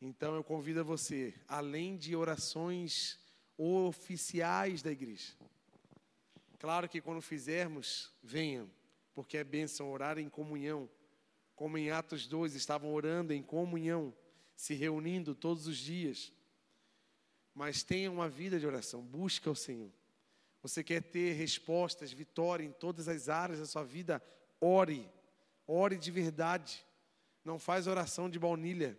Então 0.00 0.36
eu 0.36 0.44
convido 0.44 0.84
você, 0.84 1.34
além 1.48 1.96
de 1.96 2.14
orações 2.14 3.18
oficiais 3.56 4.82
da 4.82 4.92
igreja. 4.92 5.32
Claro 6.58 6.88
que 6.88 7.00
quando 7.00 7.20
fizermos, 7.20 8.12
venham, 8.22 8.70
porque 9.12 9.36
é 9.36 9.44
bênção 9.44 9.90
orar 9.90 10.18
em 10.18 10.28
comunhão. 10.28 10.88
Como 11.56 11.76
em 11.76 11.90
Atos 11.90 12.26
2 12.26 12.54
estavam 12.54 12.92
orando 12.92 13.32
em 13.32 13.42
comunhão, 13.42 14.14
se 14.54 14.74
reunindo 14.74 15.34
todos 15.34 15.66
os 15.66 15.76
dias. 15.76 16.32
Mas 17.54 17.82
tenha 17.82 18.10
uma 18.10 18.28
vida 18.28 18.58
de 18.58 18.66
oração, 18.66 19.00
busca 19.00 19.50
o 19.50 19.54
Senhor. 19.54 19.90
Você 20.60 20.82
quer 20.82 21.02
ter 21.02 21.34
respostas, 21.34 22.12
vitória 22.12 22.64
em 22.64 22.72
todas 22.72 23.06
as 23.06 23.28
áreas 23.28 23.60
da 23.60 23.66
sua 23.66 23.84
vida? 23.84 24.22
Ore. 24.60 25.08
Ore 25.66 25.96
de 25.96 26.10
verdade. 26.10 26.84
Não 27.44 27.58
faz 27.58 27.86
oração 27.86 28.28
de 28.30 28.38
baunilha. 28.38 28.98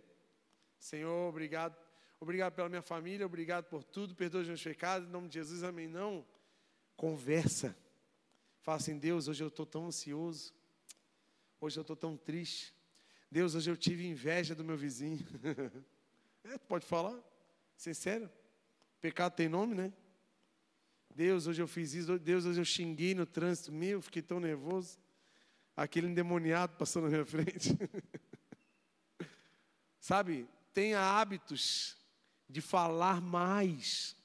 Senhor, 0.78 1.28
obrigado. 1.28 1.76
Obrigado 2.18 2.54
pela 2.54 2.68
minha 2.68 2.82
família, 2.82 3.26
obrigado 3.26 3.64
por 3.66 3.84
tudo. 3.84 4.14
Perdoa 4.14 4.40
os 4.40 4.48
meus 4.48 4.62
pecados, 4.62 5.08
em 5.08 5.10
nome 5.10 5.28
de 5.28 5.34
Jesus, 5.34 5.62
amém. 5.62 5.86
Não. 5.86 6.24
Conversa. 6.96 7.76
Fala 8.62 8.78
assim, 8.78 8.98
Deus, 8.98 9.28
hoje 9.28 9.44
eu 9.44 9.48
estou 9.48 9.66
tão 9.66 9.86
ansioso. 9.86 10.54
Hoje 11.60 11.78
eu 11.78 11.82
estou 11.82 11.96
tão 11.96 12.16
triste. 12.16 12.74
Deus, 13.30 13.54
hoje 13.54 13.70
eu 13.70 13.76
tive 13.76 14.06
inveja 14.06 14.54
do 14.54 14.64
meu 14.64 14.76
vizinho. 14.76 15.26
é, 16.44 16.56
pode 16.58 16.86
falar? 16.86 17.18
Sincero? 17.76 18.30
Pecado 19.06 19.36
tem 19.36 19.48
nome, 19.48 19.72
né? 19.72 19.92
Deus, 21.14 21.46
hoje 21.46 21.62
eu 21.62 21.68
fiz 21.68 21.94
isso. 21.94 22.18
Deus, 22.18 22.44
hoje 22.44 22.60
eu 22.60 22.64
xinguei 22.64 23.14
no 23.14 23.24
trânsito. 23.24 23.70
Meu, 23.70 24.02
fiquei 24.02 24.20
tão 24.20 24.40
nervoso. 24.40 24.98
Aquele 25.76 26.08
endemoniado 26.08 26.76
passou 26.76 27.02
na 27.02 27.08
minha 27.08 27.24
frente. 27.24 27.78
Sabe, 30.00 30.48
tenha 30.74 30.98
hábitos 30.98 31.96
de 32.48 32.60
falar 32.60 33.20
mais. 33.20 34.16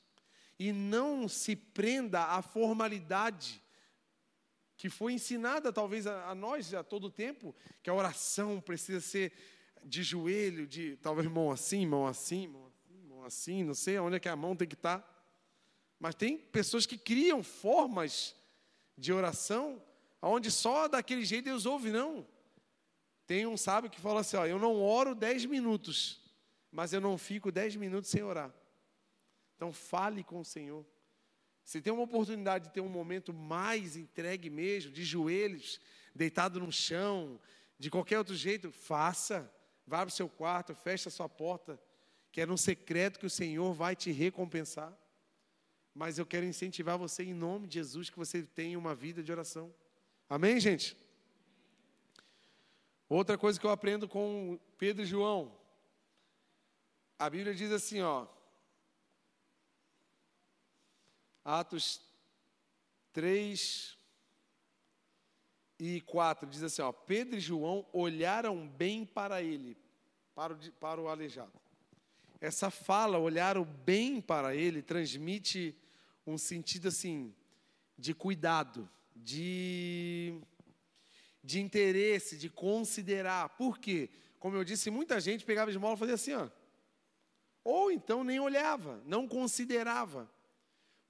E 0.57 0.71
não 0.71 1.27
se 1.27 1.55
prenda 1.55 2.23
à 2.23 2.41
formalidade 2.41 3.61
que 4.75 4.89
foi 4.89 5.13
ensinada 5.13 5.71
talvez 5.71 6.07
a, 6.07 6.33
nós 6.33 6.73
a 6.73 6.83
todo 6.83 7.11
tempo, 7.11 7.55
que 7.83 7.89
a 7.91 7.93
oração 7.93 8.59
precisa 8.59 8.99
ser 8.99 9.31
de 9.83 10.01
joelho, 10.01 10.65
de 10.65 10.97
talvez 10.97 11.27
mão 11.27 11.51
assim, 11.51 11.85
mão 11.85 12.07
assim, 12.07 12.47
mão 12.47 12.65
assim, 12.65 12.70
assim, 13.25 13.63
não 13.63 13.73
sei 13.73 13.99
onde 13.99 14.15
é 14.15 14.19
que 14.19 14.29
a 14.29 14.35
mão 14.35 14.55
tem 14.55 14.67
que 14.67 14.75
estar. 14.75 15.07
Mas 15.99 16.15
tem 16.15 16.37
pessoas 16.37 16.85
que 16.85 16.97
criam 16.97 17.43
formas 17.43 18.35
de 18.97 19.13
oração 19.13 19.81
onde 20.21 20.51
só 20.51 20.87
daquele 20.87 21.25
jeito 21.25 21.45
Deus 21.45 21.65
ouve, 21.65 21.91
não. 21.91 22.27
Tem 23.25 23.45
um 23.47 23.57
sábio 23.57 23.89
que 23.89 23.99
fala 23.99 24.21
assim: 24.21 24.37
ó, 24.37 24.45
eu 24.45 24.59
não 24.59 24.81
oro 24.81 25.15
dez 25.15 25.45
minutos, 25.45 26.21
mas 26.71 26.93
eu 26.93 27.01
não 27.01 27.17
fico 27.17 27.51
dez 27.51 27.75
minutos 27.75 28.09
sem 28.09 28.23
orar. 28.23 28.53
Então 29.55 29.71
fale 29.71 30.23
com 30.23 30.39
o 30.39 30.45
Senhor. 30.45 30.85
Se 31.63 31.81
tem 31.81 31.93
uma 31.93 32.03
oportunidade 32.03 32.65
de 32.65 32.73
ter 32.73 32.81
um 32.81 32.89
momento 32.89 33.33
mais 33.33 33.95
entregue 33.95 34.49
mesmo, 34.49 34.91
de 34.91 35.03
joelhos, 35.03 35.79
deitado 36.13 36.59
no 36.59 36.71
chão, 36.71 37.39
de 37.77 37.89
qualquer 37.89 38.17
outro 38.17 38.35
jeito, 38.35 38.71
faça. 38.71 39.51
Vá 39.85 39.99
para 39.99 40.09
o 40.09 40.11
seu 40.11 40.29
quarto, 40.29 40.75
feche 40.75 41.07
a 41.07 41.11
sua 41.11 41.29
porta, 41.29 41.79
que 42.31 42.41
é 42.41 42.45
no 42.45 42.57
secreto 42.57 43.19
que 43.19 43.25
o 43.25 43.29
Senhor 43.29 43.73
vai 43.73 43.95
te 43.95 44.11
recompensar. 44.11 44.95
Mas 45.93 46.17
eu 46.17 46.25
quero 46.25 46.45
incentivar 46.45 46.97
você 46.97 47.23
em 47.23 47.33
nome 47.33 47.67
de 47.67 47.75
Jesus 47.75 48.09
que 48.09 48.17
você 48.17 48.43
tenha 48.43 48.79
uma 48.79 48.95
vida 48.95 49.21
de 49.21 49.31
oração. 49.31 49.73
Amém, 50.29 50.59
gente? 50.59 50.95
Outra 53.09 53.37
coisa 53.37 53.59
que 53.59 53.65
eu 53.65 53.71
aprendo 53.71 54.07
com 54.07 54.57
Pedro 54.77 55.03
e 55.03 55.05
João. 55.05 55.53
A 57.19 57.29
Bíblia 57.29 57.53
diz 57.53 57.71
assim, 57.71 58.01
ó. 58.01 58.25
Atos 61.43 61.99
3 63.11 63.97
e 65.77 65.99
4 66.01 66.47
diz 66.47 66.63
assim, 66.63 66.81
ó, 66.81 66.91
Pedro 66.93 67.35
e 67.35 67.41
João 67.41 67.85
olharam 67.91 68.67
bem 68.67 69.05
para 69.05 69.41
ele, 69.41 69.75
para 70.33 70.53
o, 70.53 70.71
para 70.73 71.01
o 71.01 71.09
aleijado. 71.09 71.51
Essa 72.41 72.71
fala, 72.71 73.19
olharam 73.19 73.63
bem 73.63 74.19
para 74.19 74.55
ele, 74.55 74.81
transmite 74.81 75.77
um 76.25 76.39
sentido 76.39 76.87
assim, 76.87 77.35
de 77.95 78.15
cuidado, 78.15 78.89
de, 79.15 80.33
de 81.43 81.61
interesse, 81.61 82.35
de 82.35 82.49
considerar. 82.49 83.49
Por 83.49 83.77
quê? 83.77 84.09
Como 84.39 84.57
eu 84.57 84.63
disse, 84.63 84.89
muita 84.89 85.19
gente 85.19 85.45
pegava 85.45 85.69
esmola 85.69 85.93
e 85.93 85.99
fazia 85.99 86.15
assim, 86.15 86.33
ó. 86.33 86.49
Ou 87.63 87.91
então 87.91 88.23
nem 88.23 88.39
olhava, 88.39 88.99
não 89.05 89.27
considerava. 89.27 90.27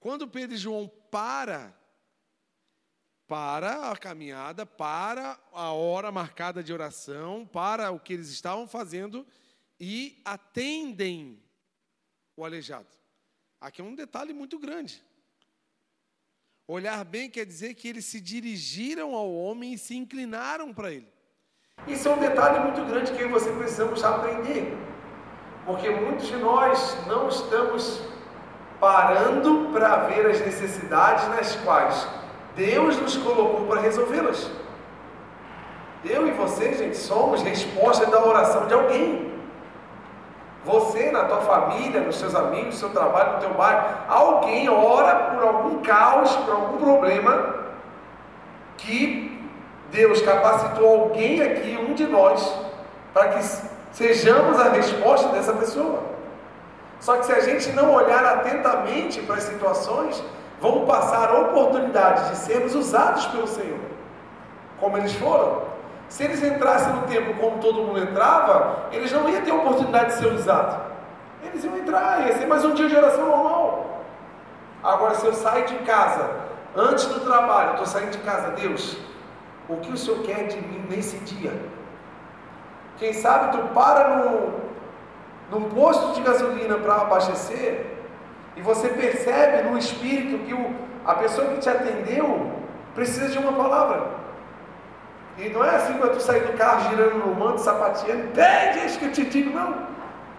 Quando 0.01 0.27
Pedro 0.27 0.55
e 0.55 0.59
João 0.59 0.91
para, 1.09 1.73
para 3.25 3.89
a 3.89 3.95
caminhada, 3.95 4.65
para 4.65 5.39
a 5.53 5.71
hora 5.71 6.11
marcada 6.11 6.61
de 6.61 6.73
oração, 6.73 7.45
para 7.45 7.89
o 7.89 8.01
que 8.01 8.11
eles 8.11 8.27
estavam 8.27 8.67
fazendo 8.67 9.25
e 9.83 10.21
atendem 10.23 11.41
o 12.37 12.45
aleijado. 12.45 12.85
Aqui 13.59 13.81
é 13.81 13.83
um 13.83 13.95
detalhe 13.95 14.31
muito 14.31 14.59
grande. 14.59 15.03
Olhar 16.67 17.03
bem 17.03 17.31
quer 17.31 17.47
dizer 17.47 17.73
que 17.73 17.87
eles 17.87 18.05
se 18.05 18.21
dirigiram 18.21 19.15
ao 19.15 19.33
homem 19.33 19.73
e 19.73 19.79
se 19.79 19.97
inclinaram 19.97 20.71
para 20.71 20.91
ele. 20.91 21.11
Isso 21.87 22.07
é 22.07 22.13
um 22.13 22.19
detalhe 22.19 22.59
muito 22.59 22.85
grande 22.85 23.11
que 23.11 23.25
você 23.25 23.51
precisamos 23.53 24.03
aprender. 24.03 24.77
Porque 25.65 25.89
muitos 25.89 26.27
de 26.27 26.35
nós 26.35 26.95
não 27.07 27.27
estamos 27.27 28.01
parando 28.79 29.71
para 29.73 30.07
ver 30.07 30.27
as 30.27 30.39
necessidades 30.41 31.27
nas 31.29 31.55
quais 31.55 32.07
Deus 32.55 32.97
nos 32.97 33.17
colocou 33.17 33.65
para 33.65 33.81
resolvê-las. 33.81 34.47
Eu 36.05 36.27
e 36.27 36.31
você, 36.31 36.71
gente, 36.75 36.97
somos 36.97 37.41
resposta 37.41 38.05
da 38.05 38.23
oração 38.23 38.67
de 38.67 38.75
alguém. 38.75 39.30
Você, 40.63 41.11
na 41.11 41.23
tua 41.23 41.41
família, 41.41 42.01
nos 42.01 42.17
seus 42.17 42.35
amigos, 42.35 42.67
no 42.67 42.73
seu 42.73 42.89
trabalho, 42.89 43.33
no 43.33 43.39
teu 43.39 43.53
bairro, 43.55 43.83
alguém 44.07 44.69
ora 44.69 45.15
por 45.15 45.43
algum 45.43 45.81
caos, 45.81 46.35
por 46.35 46.53
algum 46.53 46.77
problema 46.77 47.55
que 48.77 49.49
Deus 49.89 50.21
capacitou 50.21 51.01
alguém 51.01 51.41
aqui, 51.41 51.77
um 51.77 51.93
de 51.93 52.05
nós, 52.05 52.55
para 53.13 53.29
que 53.29 53.43
sejamos 53.91 54.59
a 54.59 54.69
resposta 54.69 55.29
dessa 55.29 55.53
pessoa. 55.53 56.03
Só 56.99 57.17
que 57.17 57.25
se 57.25 57.33
a 57.33 57.39
gente 57.39 57.71
não 57.71 57.91
olhar 57.91 58.23
atentamente 58.23 59.19
para 59.21 59.35
as 59.37 59.43
situações, 59.43 60.23
vão 60.61 60.85
passar 60.85 61.33
oportunidades 61.33 62.29
de 62.29 62.35
sermos 62.37 62.75
usados 62.75 63.25
pelo 63.27 63.47
Senhor, 63.47 63.79
como 64.79 64.97
eles 64.97 65.13
foram. 65.13 65.70
Se 66.11 66.25
eles 66.25 66.43
entrassem 66.43 66.91
no 66.91 67.03
templo 67.03 67.33
como 67.35 67.59
todo 67.59 67.83
mundo 67.83 67.97
entrava, 67.97 68.89
eles 68.91 69.09
não 69.13 69.29
iam 69.29 69.41
ter 69.43 69.53
oportunidade 69.53 70.07
de 70.07 70.13
ser 70.19 70.27
usados. 70.27 70.75
Eles 71.41 71.63
iam 71.63 71.77
entrar, 71.77 72.27
ia 72.27 72.37
ser 72.37 72.47
mais 72.47 72.65
um 72.65 72.73
dia 72.73 72.89
de 72.89 72.97
oração 72.97 73.25
normal. 73.25 74.03
Agora, 74.83 75.15
se 75.15 75.25
eu 75.25 75.33
sair 75.33 75.63
de 75.67 75.75
casa, 75.85 76.29
antes 76.75 77.05
do 77.05 77.21
trabalho, 77.21 77.71
estou 77.71 77.85
saindo 77.85 78.11
de 78.11 78.17
casa, 78.17 78.51
Deus, 78.51 78.97
o 79.69 79.77
que 79.77 79.89
o 79.89 79.97
Senhor 79.97 80.21
quer 80.23 80.47
de 80.47 80.57
mim 80.57 80.85
nesse 80.89 81.15
dia? 81.19 81.53
Quem 82.97 83.13
sabe 83.13 83.57
tu 83.57 83.69
para 83.69 84.17
no, 84.17 84.53
num 85.49 85.69
posto 85.69 86.11
de 86.13 86.21
gasolina 86.23 86.77
para 86.77 87.03
abastecer 87.03 87.85
e 88.57 88.61
você 88.61 88.89
percebe 88.89 89.69
no 89.69 89.77
espírito 89.77 90.43
que 90.43 90.53
o, 90.53 90.75
a 91.05 91.15
pessoa 91.15 91.47
que 91.47 91.59
te 91.59 91.69
atendeu 91.69 92.51
precisa 92.93 93.29
de 93.29 93.37
uma 93.37 93.53
palavra. 93.53 94.20
E 95.41 95.49
não 95.49 95.65
é 95.65 95.75
assim 95.75 95.93
quando 95.93 96.13
tu 96.13 96.21
sair 96.21 96.41
do 96.41 96.55
carro 96.55 96.87
girando 96.91 97.15
no 97.15 97.33
manto, 97.33 97.61
sapateando, 97.61 98.25
entende 98.25 98.85
isso 98.85 98.99
que 98.99 99.05
eu 99.05 99.11
te 99.11 99.25
digo, 99.25 99.49
não. 99.49 99.73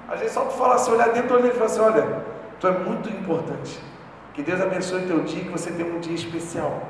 Às 0.09 0.21
vezes 0.21 0.33
só 0.33 0.43
tu 0.43 0.53
falar 0.53 0.77
assim, 0.77 0.93
olhar 0.93 1.09
dentro 1.09 1.31
do 1.31 1.35
olho 1.35 1.49
e 1.49 1.51
falar 1.51 1.67
assim, 1.67 1.81
olha, 1.81 2.23
tu 2.61 2.69
é 2.69 2.71
muito 2.71 3.09
importante. 3.09 3.81
Que 4.33 4.43
Deus 4.43 4.61
abençoe 4.61 5.03
teu 5.03 5.21
dia, 5.25 5.43
que 5.43 5.49
você 5.49 5.73
tenha 5.73 5.93
um 5.93 5.99
dia 5.99 6.15
especial. 6.15 6.83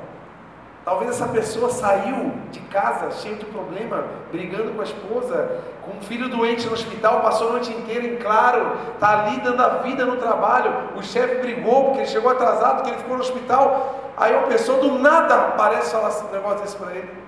Talvez 0.85 1.09
essa 1.09 1.27
pessoa 1.27 1.69
saiu 1.69 2.33
de 2.51 2.59
casa 2.59 3.09
cheio 3.09 3.37
de 3.37 3.45
problema, 3.45 4.03
brigando 4.31 4.73
com 4.73 4.81
a 4.81 4.83
esposa, 4.83 5.61
com 5.81 5.97
um 5.97 6.01
filho 6.01 6.29
doente 6.29 6.67
no 6.67 6.73
hospital, 6.73 7.21
passou 7.21 7.49
a 7.49 7.51
noite 7.53 7.71
inteira 7.71 8.05
em 8.05 8.17
claro, 8.17 8.77
está 8.93 9.23
ali 9.23 9.39
dando 9.39 9.63
a 9.63 9.69
vida 9.77 10.05
no 10.05 10.17
trabalho. 10.17 10.71
O 10.95 11.01
chefe 11.01 11.35
brigou 11.35 11.85
porque 11.85 11.99
ele 11.99 12.07
chegou 12.07 12.29
atrasado, 12.29 12.75
porque 12.75 12.91
ele 12.91 12.97
ficou 12.97 13.15
no 13.15 13.23
hospital. 13.23 14.13
Aí 14.15 14.35
uma 14.35 14.47
pessoa 14.47 14.79
do 14.79 14.99
nada 14.99 15.35
aparece 15.35 15.87
e 15.87 15.91
fala 15.91 16.09
assim, 16.09 16.27
um 16.27 16.31
negócio 16.31 16.59
desse 16.59 16.75
para 16.75 16.91
ele. 16.91 17.22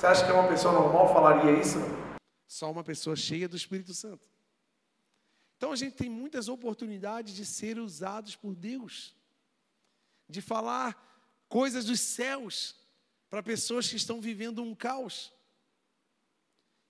Você 0.00 0.06
acha 0.06 0.24
que 0.24 0.32
uma 0.32 0.48
pessoa 0.48 0.72
normal 0.72 1.12
falaria 1.12 1.60
isso? 1.60 1.76
Só 2.48 2.70
uma 2.70 2.82
pessoa 2.82 3.14
cheia 3.14 3.46
do 3.46 3.54
Espírito 3.54 3.92
Santo. 3.92 4.26
Então 5.58 5.72
a 5.72 5.76
gente 5.76 5.92
tem 5.92 6.08
muitas 6.08 6.48
oportunidades 6.48 7.34
de 7.34 7.44
ser 7.44 7.78
usados 7.78 8.34
por 8.34 8.54
Deus, 8.54 9.14
de 10.26 10.40
falar 10.40 10.96
coisas 11.50 11.84
dos 11.84 12.00
céus 12.00 12.76
para 13.28 13.42
pessoas 13.42 13.90
que 13.90 13.96
estão 13.96 14.22
vivendo 14.22 14.62
um 14.62 14.74
caos. 14.74 15.34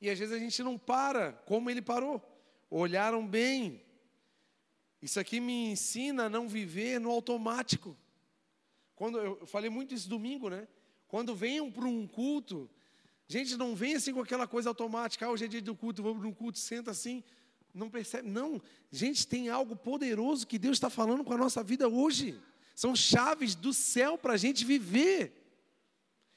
E 0.01 0.09
às 0.09 0.17
vezes 0.17 0.33
a 0.33 0.39
gente 0.39 0.63
não 0.63 0.79
para 0.79 1.33
como 1.33 1.69
ele 1.69 1.83
parou. 1.83 2.23
Olharam 2.71 3.27
bem. 3.27 3.85
Isso 5.03 5.19
aqui 5.19 5.41
me 5.41 5.73
ensina 5.73 6.27
a 6.27 6.31
não 6.31 6.49
viver 6.49 7.01
no 7.01 7.11
automático. 7.11 7.97
Quando 8.95 9.19
eu 9.19 9.45
falei 9.49 9.69
muito 9.69 9.93
isso 9.93 10.09
domingo, 10.09 10.49
né? 10.49 10.69
Quando 11.09 11.35
venham 11.35 11.73
para 11.73 11.87
um 11.87 12.07
culto, 12.07 12.71
gente, 13.31 13.57
não 13.57 13.77
vem 13.77 13.95
assim 13.95 14.13
com 14.13 14.21
aquela 14.21 14.45
coisa 14.45 14.69
automática. 14.71 15.25
Ah, 15.25 15.31
hoje 15.31 15.45
é 15.45 15.49
dia 15.49 15.63
do 15.63 15.77
culto, 15.77 16.03
vamos 16.03 16.25
um 16.25 16.33
culto, 16.33 16.59
senta 16.59 16.91
assim. 16.91 17.23
Não 17.73 17.89
percebe? 17.89 18.29
Não. 18.29 18.61
Gente, 18.91 19.25
tem 19.25 19.49
algo 19.49 19.77
poderoso 19.77 20.45
que 20.45 20.59
Deus 20.59 20.77
está 20.77 20.91
falando 20.91 21.23
com 21.23 21.33
a 21.33 21.39
nossa 21.39 21.63
vida 21.63 21.89
hoje. 21.89 22.37
São 22.75 22.97
chaves 22.97 23.55
do 23.55 23.73
céu 23.73 24.19
para 24.19 24.33
a 24.33 24.37
gente 24.37 24.65
viver. 24.65 25.33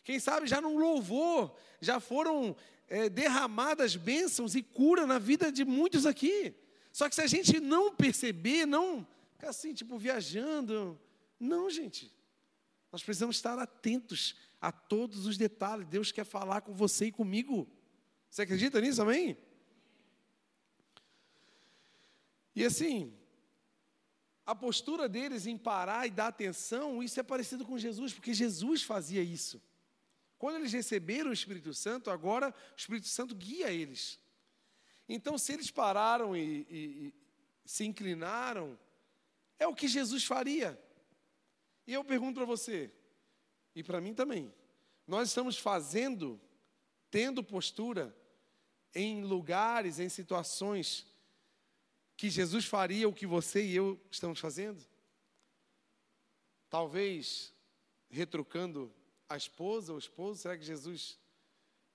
Quem 0.03 0.19
sabe 0.19 0.45
já 0.45 0.61
não 0.61 0.77
louvor, 0.77 1.55
já 1.81 1.99
foram 1.99 2.55
é, 2.87 3.09
derramadas 3.09 3.95
bênçãos 3.95 4.53
e 4.53 4.61
cura 4.61 5.07
na 5.07 5.17
vida 5.17 5.51
de 5.51 5.65
muitos 5.65 6.05
aqui. 6.05 6.53
Só 6.91 7.09
que 7.09 7.15
se 7.15 7.21
a 7.21 7.27
gente 7.27 7.59
não 7.59 7.95
perceber, 7.95 8.67
não 8.67 9.07
ficar 9.31 9.49
assim, 9.49 9.73
tipo, 9.73 9.97
viajando. 9.97 10.99
Não, 11.39 11.71
gente. 11.71 12.13
Nós 12.91 13.01
precisamos 13.01 13.37
estar 13.37 13.57
atentos 13.57 14.35
a 14.63 14.71
todos 14.71 15.25
os 15.25 15.37
detalhes. 15.37 15.85
Deus 15.89 16.09
quer 16.09 16.23
falar 16.23 16.61
com 16.61 16.73
você 16.73 17.07
e 17.07 17.11
comigo. 17.11 17.69
Você 18.29 18.43
acredita 18.43 18.79
nisso, 18.79 19.01
amém? 19.01 19.37
E 22.55 22.63
assim, 22.63 23.13
a 24.45 24.55
postura 24.55 25.09
deles 25.09 25.45
em 25.45 25.57
parar 25.57 26.07
e 26.07 26.11
dar 26.11 26.27
atenção, 26.27 27.03
isso 27.03 27.19
é 27.19 27.23
parecido 27.23 27.65
com 27.65 27.77
Jesus, 27.77 28.13
porque 28.13 28.33
Jesus 28.33 28.83
fazia 28.83 29.21
isso. 29.21 29.61
Quando 30.37 30.55
eles 30.55 30.71
receberam 30.71 31.31
o 31.31 31.33
Espírito 31.33 31.73
Santo, 31.73 32.09
agora 32.09 32.55
o 32.71 32.77
Espírito 32.77 33.09
Santo 33.09 33.35
guia 33.35 33.69
eles. 33.69 34.17
Então, 35.09 35.37
se 35.37 35.51
eles 35.51 35.69
pararam 35.69 36.37
e, 36.37 36.65
e, 36.69 36.75
e 36.75 37.13
se 37.65 37.83
inclinaram, 37.83 38.79
é 39.59 39.67
o 39.67 39.75
que 39.75 39.89
Jesus 39.89 40.23
faria. 40.23 40.81
E 41.85 41.93
eu 41.93 42.03
pergunto 42.05 42.35
para 42.35 42.45
você, 42.45 42.89
e 43.75 43.83
para 43.83 44.01
mim 44.01 44.13
também, 44.13 44.53
nós 45.07 45.29
estamos 45.29 45.57
fazendo, 45.57 46.39
tendo 47.09 47.43
postura 47.43 48.15
em 48.93 49.23
lugares, 49.23 49.99
em 49.99 50.09
situações 50.09 51.07
que 52.15 52.29
Jesus 52.29 52.65
faria 52.65 53.09
o 53.09 53.13
que 53.13 53.25
você 53.25 53.65
e 53.65 53.75
eu 53.75 53.99
estamos 54.11 54.39
fazendo? 54.39 54.83
Talvez 56.69 57.53
retrucando 58.09 58.93
a 59.27 59.35
esposa 59.35 59.91
ou 59.91 59.97
o 59.97 59.99
esposo? 59.99 60.41
Será 60.41 60.57
que 60.57 60.63
Jesus 60.63 61.19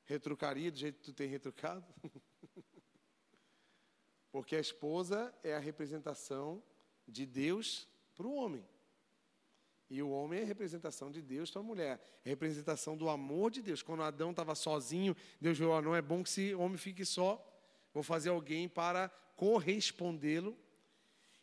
retrucaria 0.05 0.71
do 0.71 0.79
jeito 0.79 0.99
que 0.99 1.05
tu 1.05 1.13
tem 1.13 1.29
retrucado? 1.29 1.87
Porque 4.31 4.57
a 4.57 4.61
esposa 4.61 5.35
é 5.43 5.55
a 5.55 5.59
representação 5.59 6.63
de 7.07 7.25
Deus 7.25 7.89
para 8.15 8.27
o 8.27 8.35
homem. 8.35 8.67
E 9.91 10.03
o 10.03 10.11
homem 10.11 10.41
é 10.41 10.45
representação 10.45 11.11
de 11.11 11.23
Deus 11.23 11.51
para 11.51 11.61
a 11.61 11.65
mulher. 11.65 12.01
É 12.25 12.29
representação 12.29 12.97
do 12.97 13.09
amor 13.09 13.51
de 13.51 13.63
Deus. 13.63 13.83
Quando 13.83 14.03
Adão 14.03 14.31
estava 14.31 14.55
sozinho, 14.55 15.17
Deus 15.41 15.59
viu, 15.59 15.81
não 15.81 15.97
é 15.97 16.03
bom 16.03 16.23
que 16.23 16.29
esse 16.29 16.55
homem 16.55 16.77
fique 16.77 17.05
só. 17.05 17.45
Vou 17.95 18.03
fazer 18.03 18.29
alguém 18.29 18.69
para 18.69 19.09
correspondê-lo. 19.35 20.57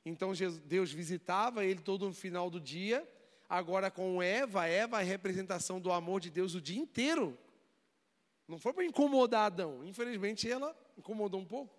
Então 0.05 0.31
Deus 0.65 0.91
visitava 0.91 1.65
ele 1.65 1.81
todo 1.81 2.05
no 2.05 2.13
final 2.13 2.49
do 2.49 2.59
dia 2.59 3.07
Agora 3.47 3.91
com 3.91 4.21
Eva, 4.21 4.67
Eva 4.67 5.01
é 5.01 5.03
representação 5.03 5.79
do 5.79 5.91
amor 5.91 6.19
de 6.19 6.29
Deus 6.31 6.55
o 6.55 6.61
dia 6.61 6.79
inteiro. 6.79 7.37
Não 8.47 8.57
foi 8.57 8.73
para 8.73 8.85
incomodar 8.85 9.45
Adão. 9.45 9.85
Infelizmente, 9.85 10.49
ela 10.49 10.75
incomodou 10.97 11.39
um 11.39 11.45
pouco. 11.45 11.74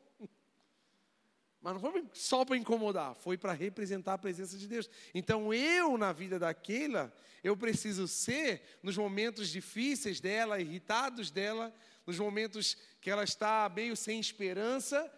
Mas 1.67 1.75
não 1.75 1.81
foi 1.81 2.05
só 2.13 2.45
para 2.45 2.57
incomodar, 2.57 3.17
foi 3.17 3.37
para 3.37 3.53
representar 3.53 4.13
a 4.13 4.19
presença 4.19 4.57
de 4.57 4.69
Deus. 4.69 4.89
Então, 5.13 5.53
eu, 5.53 5.99
na 5.99 6.13
vida 6.13 6.39
daquela, 6.39 7.13
eu 7.43 7.57
preciso 7.57 8.07
ser, 8.07 8.63
nos 8.85 8.97
momentos 8.97 9.49
difíceis 9.49 10.21
dela, 10.21 10.61
irritados 10.61 11.29
dela, 11.29 11.75
nos 12.07 12.21
momentos 12.21 12.77
que 13.01 13.11
ela 13.11 13.25
está 13.25 13.69
meio 13.69 13.97
sem 13.97 14.21
esperança, 14.21 15.13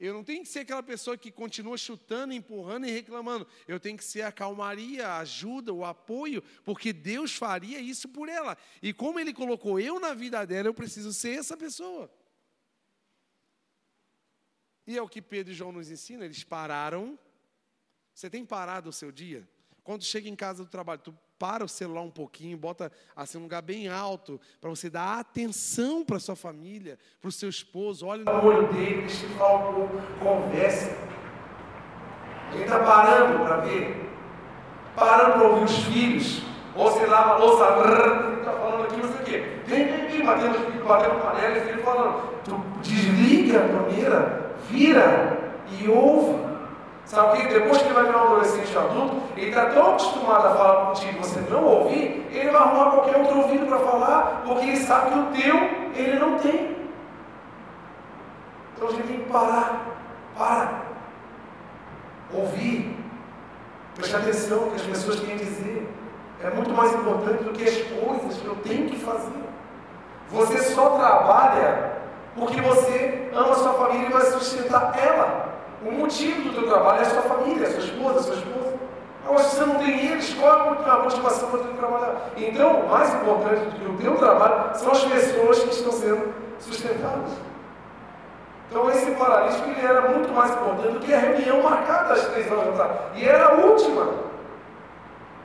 eu 0.00 0.12
não 0.12 0.24
tenho 0.24 0.42
que 0.42 0.48
ser 0.48 0.60
aquela 0.60 0.82
pessoa 0.82 1.16
que 1.16 1.30
continua 1.30 1.78
chutando, 1.78 2.34
empurrando 2.34 2.88
e 2.88 2.90
reclamando. 2.90 3.46
Eu 3.68 3.78
tenho 3.78 3.96
que 3.96 4.04
ser 4.04 4.22
a 4.22 4.32
calmaria, 4.32 5.06
a 5.06 5.18
ajuda, 5.18 5.72
o 5.72 5.84
apoio, 5.84 6.42
porque 6.64 6.92
Deus 6.92 7.36
faria 7.36 7.78
isso 7.78 8.08
por 8.08 8.28
ela. 8.28 8.58
E 8.82 8.92
como 8.92 9.20
Ele 9.20 9.32
colocou 9.32 9.78
eu 9.78 10.00
na 10.00 10.12
vida 10.12 10.44
dela, 10.44 10.66
eu 10.66 10.74
preciso 10.74 11.12
ser 11.12 11.38
essa 11.38 11.56
pessoa. 11.56 12.10
E 14.88 14.96
é 14.96 15.02
o 15.02 15.06
que 15.06 15.20
Pedro 15.20 15.52
e 15.52 15.54
João 15.54 15.70
nos 15.70 15.90
ensinam, 15.90 16.24
eles 16.24 16.42
pararam. 16.42 17.18
Você 18.14 18.30
tem 18.30 18.42
parado 18.42 18.88
o 18.88 18.92
seu 18.92 19.12
dia? 19.12 19.46
Quando 19.84 20.02
chega 20.02 20.30
em 20.30 20.34
casa 20.34 20.64
do 20.64 20.70
trabalho, 20.70 21.02
tu 21.04 21.14
para 21.38 21.62
o 21.62 21.68
celular 21.68 22.00
um 22.00 22.10
pouquinho, 22.10 22.56
bota 22.56 22.90
assim 23.14 23.36
um 23.36 23.42
lugar 23.42 23.60
bem 23.60 23.88
alto, 23.88 24.40
para 24.58 24.70
você 24.70 24.88
dar 24.88 25.18
atenção 25.18 26.04
para 26.06 26.18
sua 26.18 26.34
família, 26.34 26.98
para 27.20 27.28
o 27.28 27.32
seu 27.32 27.50
esposo, 27.50 28.06
olha 28.06 28.24
no 28.24 28.46
olho 28.46 28.72
dele, 28.72 29.02
deixa 29.02 29.26
ele 29.26 29.34
falar 29.34 29.68
um 29.68 29.74
pouco, 29.74 30.02
conversa. 30.20 30.90
Ele 32.54 32.62
está 32.62 32.78
parando 32.80 33.44
para 33.44 33.56
ver, 33.58 34.10
parando 34.96 35.32
para 35.34 35.48
ouvir 35.48 35.64
os 35.64 35.78
filhos, 35.84 36.42
ou 36.74 36.90
sei 36.92 37.06
lá, 37.06 37.34
a 37.34 37.36
louça, 37.36 37.64
está 38.38 38.52
falando 38.52 38.84
aqui, 38.84 38.96
não 38.96 39.12
sei 39.12 39.20
o 39.20 39.24
quê. 39.24 39.60
Vem, 39.66 39.84
vem, 39.84 40.08
vem, 40.08 40.24
batendo, 40.24 40.84
batendo 40.84 41.22
panela, 41.22 41.58
e 41.58 41.60
filho 41.60 41.84
falando. 41.84 42.42
Tu 42.42 42.80
desliga 42.80 43.64
a 43.64 43.84
primeira, 43.84 44.47
vira 44.68 45.38
e 45.70 45.88
ouve. 45.88 46.48
Sabe 47.04 47.38
que 47.38 47.54
depois 47.54 47.78
que 47.78 47.84
ele 47.84 47.94
vai 47.94 48.04
virar 48.04 48.18
um 48.18 48.26
adolescente 48.26 48.76
adulto, 48.76 49.22
ele 49.34 49.48
está 49.48 49.66
tão 49.66 49.92
acostumado 49.92 50.46
a 50.46 50.54
falar 50.54 50.86
contigo 50.86 51.18
você 51.24 51.40
não 51.48 51.64
ouvir, 51.64 52.26
ele 52.30 52.50
vai 52.50 52.60
arrumar 52.60 52.90
qualquer 52.90 53.16
outro 53.16 53.38
ouvido 53.38 53.66
para 53.66 53.78
falar, 53.78 54.42
porque 54.44 54.66
ele 54.66 54.76
sabe 54.76 55.12
que 55.12 55.18
o 55.18 55.42
teu 55.42 55.56
ele 55.94 56.18
não 56.18 56.38
tem. 56.38 56.76
Então 58.76 58.88
a 58.88 58.90
gente 58.92 59.06
tem 59.06 59.20
que 59.20 59.30
parar, 59.30 59.86
para, 60.36 60.82
ouvir, 62.32 62.94
prestar 63.94 64.18
atenção 64.18 64.66
no 64.66 64.70
que 64.70 64.76
as 64.76 64.82
pessoas 64.82 65.20
têm 65.20 65.34
a 65.34 65.38
dizer. 65.38 65.88
É 66.44 66.50
muito 66.50 66.72
mais 66.72 66.94
importante 66.94 67.42
do 67.42 67.52
que 67.52 67.64
as 67.64 67.76
coisas 67.82 68.36
que 68.36 68.46
eu 68.46 68.54
tenho 68.56 68.88
que 68.88 68.96
fazer. 68.96 69.42
Você 70.30 70.58
só 70.58 70.90
trabalha 70.90 71.97
porque 72.38 72.60
você 72.60 73.30
ama 73.34 73.54
sua 73.54 73.72
família 73.74 74.06
e 74.08 74.12
vai 74.12 74.22
sustentar 74.22 74.92
ela. 74.98 75.48
O 75.84 75.92
motivo 75.92 76.42
do 76.42 76.54
teu 76.54 76.68
trabalho 76.68 76.98
é 76.98 77.02
a 77.02 77.10
sua 77.10 77.22
família, 77.22 77.66
a 77.66 77.70
sua 77.70 77.80
esposa, 77.80 78.18
a 78.18 78.22
sua 78.22 78.34
esposa. 78.34 78.74
Agora, 79.24 79.44
se 79.44 79.56
você 79.56 79.64
não 79.66 79.74
tem 79.74 80.06
eles, 80.06 80.34
qual 80.34 80.56
é 80.56 80.90
a 80.90 80.98
motivação 80.98 81.50
para? 81.50 82.16
Então, 82.36 82.80
o 82.80 82.88
mais 82.88 83.12
importante 83.14 83.60
do 83.66 83.78
que 83.78 83.86
o 83.86 83.96
teu 83.98 84.16
trabalho 84.16 84.74
são 84.74 84.92
as 84.92 85.04
pessoas 85.04 85.58
que 85.58 85.70
estão 85.70 85.92
sendo 85.92 86.34
sustentadas. 86.58 87.32
Então, 88.70 88.90
esse 88.90 89.10
paralítico 89.12 89.68
ele 89.68 89.86
era 89.86 90.08
muito 90.08 90.32
mais 90.32 90.50
importante 90.52 90.92
do 90.94 91.00
que 91.00 91.12
a 91.12 91.18
reunião 91.18 91.62
marcada 91.62 92.14
às 92.14 92.26
três 92.28 92.50
horas 92.50 92.76
da 92.76 92.84
tarde. 92.84 92.98
E 93.16 93.28
era 93.28 93.48
a 93.48 93.52
última. 93.54 94.08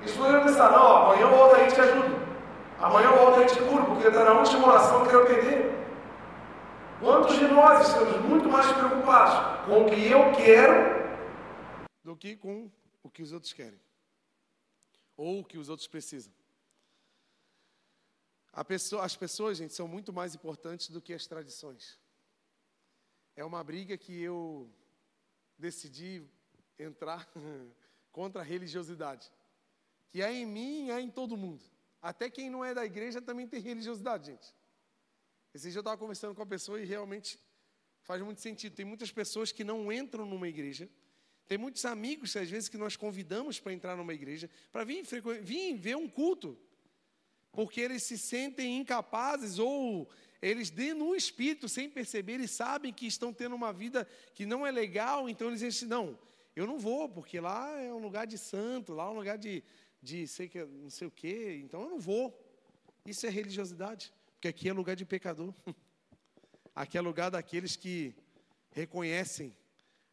Eles 0.01 0.15
poderiam 0.15 0.43
pensar, 0.43 0.71
não, 0.71 1.03
amanhã 1.03 1.21
eu 1.21 1.29
volto 1.29 1.55
aí 1.55 1.67
e 1.67 1.71
te 1.71 1.81
ajudo. 1.81 2.15
Amanhã 2.81 3.09
eu 3.11 3.17
volto 3.17 3.39
aí 3.39 3.45
e 3.45 3.49
te 3.49 3.59
curo, 3.61 3.83
porque 3.83 4.07
está 4.07 4.23
na 4.23 4.31
última 4.31 4.67
oração 4.67 5.05
que 5.05 5.13
eu 5.13 5.25
quero 5.25 5.41
perder. 5.41 5.82
Quantos 7.03 7.37
de 7.37 7.49
nós 7.49 7.85
estamos 7.85 8.25
muito 8.29 8.47
mais 8.47 8.65
preocupados 8.71 9.65
com 9.65 9.83
o 9.83 9.89
que 9.89 10.07
eu 10.09 10.31
quero 10.37 11.03
do 12.01 12.15
que 12.15 12.37
com 12.37 12.71
o 13.03 13.09
que 13.09 13.21
os 13.21 13.33
outros 13.33 13.51
querem? 13.51 13.77
Ou 15.17 15.41
o 15.41 15.43
que 15.43 15.57
os 15.57 15.67
outros 15.67 15.85
precisam? 15.85 16.31
Pessoa, 18.65 19.03
as 19.03 19.17
pessoas, 19.17 19.57
gente, 19.57 19.73
são 19.73 19.85
muito 19.85 20.13
mais 20.13 20.33
importantes 20.33 20.91
do 20.91 21.01
que 21.01 21.13
as 21.13 21.27
tradições. 21.27 21.99
É 23.35 23.43
uma 23.43 23.61
briga 23.61 23.97
que 23.97 24.21
eu 24.21 24.71
decidi 25.57 26.23
entrar 26.79 27.29
contra 28.13 28.39
a 28.39 28.45
religiosidade. 28.45 29.29
Que 30.09 30.21
é 30.21 30.31
em 30.31 30.45
mim, 30.45 30.89
é 30.89 31.01
em 31.01 31.11
todo 31.11 31.35
mundo. 31.35 31.65
Até 32.01 32.29
quem 32.29 32.49
não 32.49 32.63
é 32.63 32.73
da 32.73 32.85
igreja 32.85 33.21
também 33.21 33.45
tem 33.45 33.59
religiosidade, 33.59 34.27
gente. 34.27 34.62
Esse 35.53 35.69
dia 35.69 35.77
eu 35.77 35.81
estava 35.81 35.97
conversando 35.97 36.33
com 36.33 36.41
a 36.41 36.45
pessoa 36.45 36.81
e 36.81 36.85
realmente 36.85 37.39
faz 38.01 38.21
muito 38.21 38.41
sentido. 38.41 38.75
Tem 38.75 38.85
muitas 38.85 39.11
pessoas 39.11 39.51
que 39.51 39.63
não 39.63 39.91
entram 39.91 40.25
numa 40.25 40.47
igreja. 40.47 40.89
Tem 41.47 41.57
muitos 41.57 41.85
amigos, 41.85 42.35
às 42.35 42.49
vezes, 42.49 42.69
que 42.69 42.77
nós 42.77 42.95
convidamos 42.95 43.59
para 43.59 43.73
entrar 43.73 43.95
numa 43.95 44.13
igreja, 44.13 44.49
para 44.71 44.83
vir, 44.83 45.03
vir 45.41 45.75
ver 45.75 45.95
um 45.95 46.07
culto. 46.07 46.57
Porque 47.51 47.81
eles 47.81 48.01
se 48.03 48.17
sentem 48.17 48.79
incapazes 48.79 49.59
ou 49.59 50.09
eles 50.41 50.71
no 50.95 51.15
espírito, 51.15 51.69
sem 51.69 51.89
perceber, 51.89 52.33
eles 52.33 52.51
sabem 52.51 52.91
que 52.91 53.05
estão 53.05 53.31
tendo 53.31 53.55
uma 53.55 53.71
vida 53.71 54.05
que 54.33 54.45
não 54.45 54.67
é 54.67 54.71
legal, 54.71 55.29
então 55.29 55.47
eles 55.47 55.61
dizem 55.61 55.69
assim, 55.69 55.85
não, 55.85 56.19
eu 56.53 56.67
não 56.67 56.77
vou, 56.77 57.07
porque 57.07 57.39
lá 57.39 57.79
é 57.79 57.93
um 57.93 57.99
lugar 57.99 58.27
de 58.27 58.37
santo, 58.37 58.93
lá 58.93 59.05
é 59.05 59.09
um 59.09 59.15
lugar 59.15 59.37
de, 59.37 59.63
de 60.01 60.27
sei 60.27 60.49
que, 60.49 60.61
não 60.65 60.89
sei 60.89 61.07
o 61.07 61.11
quê, 61.11 61.61
então 61.63 61.83
eu 61.83 61.89
não 61.89 61.99
vou. 61.99 62.37
Isso 63.05 63.25
é 63.25 63.29
religiosidade. 63.29 64.11
Porque 64.43 64.49
aqui 64.49 64.67
é 64.67 64.73
lugar 64.73 64.93
de 64.93 65.05
pecador. 65.05 65.53
Aqui 66.75 66.97
é 66.97 67.01
lugar 67.01 67.31
daqueles 67.31 67.77
que 67.77 68.13
reconhecem 68.71 69.55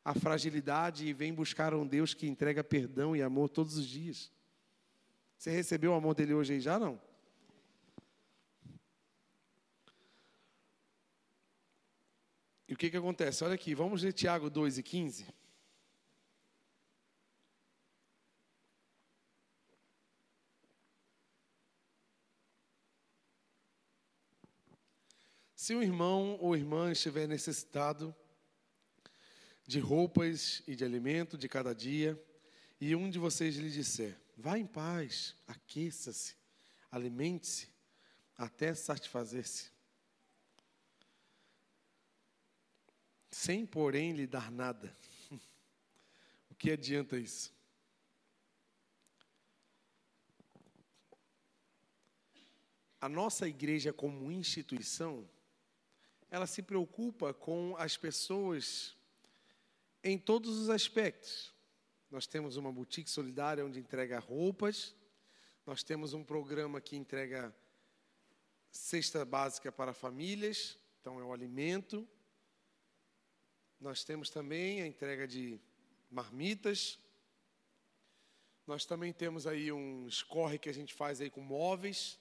a 0.05 0.15
fragilidade 0.15 1.05
e 1.05 1.13
vêm 1.13 1.35
buscar 1.35 1.75
um 1.75 1.85
Deus 1.85 2.15
que 2.15 2.29
entrega 2.29 2.63
perdão 2.63 3.17
e 3.17 3.23
amor 3.23 3.49
todos 3.49 3.77
os 3.77 3.85
dias. 3.85 4.31
Você 5.37 5.51
recebeu 5.51 5.91
o 5.91 5.95
amor 5.97 6.15
dele 6.15 6.33
hoje 6.33 6.53
aí 6.53 6.61
já 6.61 6.79
não? 6.79 7.03
E 12.69 12.75
o 12.75 12.77
que, 12.77 12.89
que 12.89 12.97
acontece? 12.97 13.43
Olha 13.43 13.55
aqui, 13.55 13.75
vamos 13.75 14.05
ler 14.05 14.13
Tiago 14.13 14.49
2 14.49 14.79
e 14.79 14.83
15. 14.85 15.27
Se 25.71 25.75
um 25.77 25.85
irmão 25.85 26.37
ou 26.41 26.57
irmã 26.57 26.91
estiver 26.91 27.29
necessitado 27.29 28.13
de 29.65 29.79
roupas 29.79 30.65
e 30.67 30.75
de 30.75 30.85
alimento 30.85 31.39
de 31.39 31.49
cada 31.49 31.73
dia, 31.73 32.21
e 32.81 32.97
um 32.97 33.09
de 33.09 33.21
vocês 33.21 33.55
lhe 33.55 33.71
disser: 33.71 34.19
Vá 34.37 34.59
em 34.59 34.67
paz, 34.67 35.37
aqueça-se, 35.47 36.35
alimente-se, 36.91 37.69
até 38.37 38.75
satisfazer-se. 38.75 39.71
Sem, 43.31 43.65
porém, 43.65 44.11
lhe 44.13 44.27
dar 44.27 44.51
nada. 44.51 44.93
o 46.51 46.55
que 46.57 46.73
adianta 46.73 47.17
isso? 47.17 47.55
A 53.01 53.09
nossa 53.09 53.47
igreja, 53.47 53.93
como 53.93 54.33
instituição, 54.33 55.31
ela 56.31 56.47
se 56.47 56.63
preocupa 56.63 57.35
com 57.35 57.75
as 57.77 57.97
pessoas 57.97 58.97
em 60.03 60.17
todos 60.17 60.57
os 60.57 60.71
aspectos. 60.71 61.53
Nós 62.11 62.27
temos 62.27 62.57
uma 62.57 62.73
boutique 62.73 63.11
solidária 63.11 63.65
onde 63.65 63.81
entrega 63.81 64.19
roupas, 64.19 64.95
nós 65.67 65.83
temos 65.83 66.15
um 66.15 66.25
programa 66.25 66.81
que 66.81 66.97
entrega 66.97 67.55
cesta 68.71 69.25
básica 69.25 69.71
para 69.71 69.93
famílias, 69.93 70.79
então 71.01 71.21
é 71.21 71.25
o 71.25 71.33
alimento. 71.33 72.09
Nós 73.79 74.05
temos 74.05 74.31
também 74.31 74.83
a 74.83 74.87
entrega 74.87 75.27
de 75.27 75.61
marmitas. 76.11 76.99
Nós 78.67 78.85
também 78.85 79.13
temos 79.13 79.47
aí 79.47 79.73
um 79.73 80.07
escorre 80.07 80.59
que 80.59 80.69
a 80.69 80.75
gente 80.75 80.95
faz 80.95 81.21
aí 81.21 81.31
com 81.31 81.41
móveis. 81.41 82.19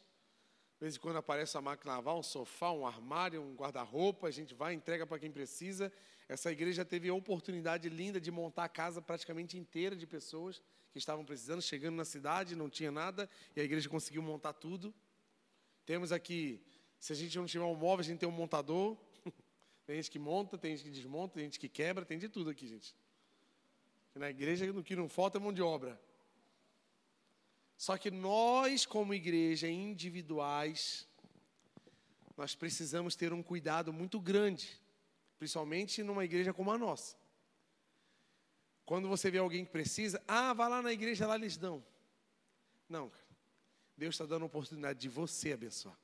De 0.80 0.86
vez 0.86 0.96
em 0.96 1.00
quando 1.00 1.18
aparece 1.18 1.58
a 1.58 1.62
máquina 1.62 1.98
lavar, 1.98 2.16
um 2.16 2.24
sofá, 2.24 2.72
um 2.72 2.88
armário, 2.88 3.42
um 3.42 3.54
guarda-roupa, 3.54 4.30
a 4.30 4.32
gente 4.32 4.56
vai, 4.56 4.74
entrega 4.74 5.06
para 5.06 5.20
quem 5.20 5.30
precisa. 5.30 5.92
Essa 6.30 6.54
igreja 6.54 6.86
teve 6.86 7.10
a 7.10 7.14
oportunidade 7.14 7.90
linda 7.90 8.18
de 8.18 8.32
montar 8.32 8.64
a 8.64 8.70
casa 8.70 9.02
praticamente 9.02 9.58
inteira 9.58 9.94
de 9.94 10.08
pessoas 10.08 10.62
que 10.94 10.98
estavam 10.98 11.26
precisando, 11.26 11.62
chegando 11.62 11.98
na 11.98 12.06
cidade, 12.06 12.56
não 12.56 12.70
tinha 12.70 12.94
nada, 12.94 13.30
e 13.58 13.60
a 13.60 13.64
igreja 13.66 13.90
conseguiu 13.90 14.22
montar 14.22 14.54
tudo. 14.54 14.96
Temos 15.86 16.14
aqui, 16.14 16.64
se 16.98 17.12
a 17.12 17.16
gente 17.16 17.38
não 17.38 17.46
tiver 17.46 17.66
um 17.66 17.76
móvel, 17.76 18.00
a 18.00 18.04
gente 18.04 18.20
tem 18.20 18.30
um 18.30 18.32
montador. 18.32 18.96
tem 19.86 19.98
gente 19.98 20.10
que 20.10 20.18
monta, 20.18 20.58
tem 20.58 20.78
gente 20.78 20.86
que 20.86 20.92
desmonta, 20.92 21.34
tem 21.34 21.44
gente 21.44 21.60
que 21.60 21.68
quebra, 21.68 22.06
tem 22.06 22.18
de 22.18 22.30
tudo 22.30 22.52
aqui, 22.52 22.66
gente. 22.66 22.96
Na 24.16 24.30
igreja, 24.30 24.72
o 24.72 24.82
que 24.82 24.96
não 24.96 25.10
falta 25.10 25.40
é 25.40 25.42
mão 25.42 25.52
de 25.52 25.62
obra. 25.62 26.00
Só 27.80 27.98
que 27.98 28.12
nós, 28.12 28.86
como 28.86 29.14
igreja, 29.14 29.70
individuais, 29.70 31.08
nós 32.36 32.54
precisamos 32.54 33.16
ter 33.16 33.32
um 33.32 33.42
cuidado 33.42 33.94
muito 33.94 34.20
grande, 34.20 34.78
principalmente 35.38 36.04
numa 36.04 36.26
igreja 36.26 36.54
como 36.54 36.74
a 36.74 36.78
nossa. 36.78 37.16
Quando 38.86 39.08
você 39.08 39.32
vê 39.32 39.38
alguém 39.38 39.64
que 39.64 39.72
precisa, 39.72 40.22
ah, 40.28 40.52
vá 40.52 40.68
lá 40.68 40.82
na 40.82 40.92
igreja, 40.92 41.26
lá 41.26 41.36
eles 41.36 41.56
dão. 41.56 41.82
Não. 42.90 43.10
Deus 43.96 44.16
está 44.16 44.26
dando 44.26 44.44
a 44.44 44.48
oportunidade 44.48 45.00
de 45.00 45.08
você 45.08 45.54
abençoar. 45.54 45.98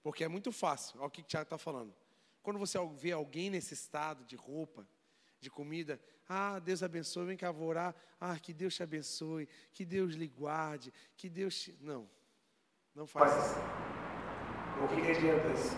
Porque 0.00 0.22
é 0.22 0.28
muito 0.28 0.52
fácil, 0.52 1.00
olha 1.00 1.08
o 1.08 1.10
que 1.10 1.22
o 1.22 1.24
Tiago 1.24 1.46
está 1.46 1.58
falando. 1.58 1.92
Quando 2.40 2.60
você 2.60 2.78
vê 2.94 3.10
alguém 3.10 3.50
necessitado 3.50 4.24
de 4.24 4.36
roupa, 4.36 4.86
de 5.40 5.50
comida, 5.50 6.00
ah, 6.28 6.58
Deus 6.58 6.82
abençoe, 6.82 7.26
vem 7.26 7.36
cá, 7.36 7.50
vou 7.50 7.68
orar. 7.68 7.94
Ah, 8.20 8.36
que 8.38 8.52
Deus 8.52 8.74
te 8.74 8.82
abençoe, 8.82 9.48
que 9.72 9.84
Deus 9.84 10.14
lhe 10.14 10.28
guarde, 10.28 10.92
que 11.16 11.28
Deus 11.28 11.54
te. 11.54 11.78
Não, 11.80 12.06
não 12.94 13.06
faz 13.06 13.32
isso. 13.34 13.58
O 14.82 14.88
que, 14.88 15.00
que 15.00 15.10
adianta 15.10 15.48
isso? 15.48 15.76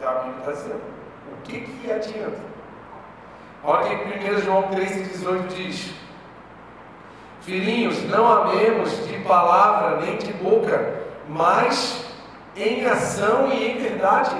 É 0.00 0.04
a 0.04 0.14
Bíblia 0.14 0.38
está 0.40 0.52
dizendo. 0.52 0.98
O 1.32 1.42
que, 1.42 1.60
que 1.60 1.92
adianta? 1.92 2.58
Olha 3.62 3.98
que 3.98 4.30
1 4.30 4.40
João 4.40 4.62
3,18 4.70 5.46
diz: 5.48 5.94
Filhinhos, 7.42 8.02
não 8.04 8.26
amemos 8.26 9.06
de 9.06 9.20
palavra 9.20 10.00
nem 10.04 10.18
de 10.18 10.32
boca, 10.34 11.06
mas 11.28 12.04
em 12.56 12.84
ação 12.84 13.52
e 13.52 13.70
em 13.70 13.78
verdade. 13.78 14.36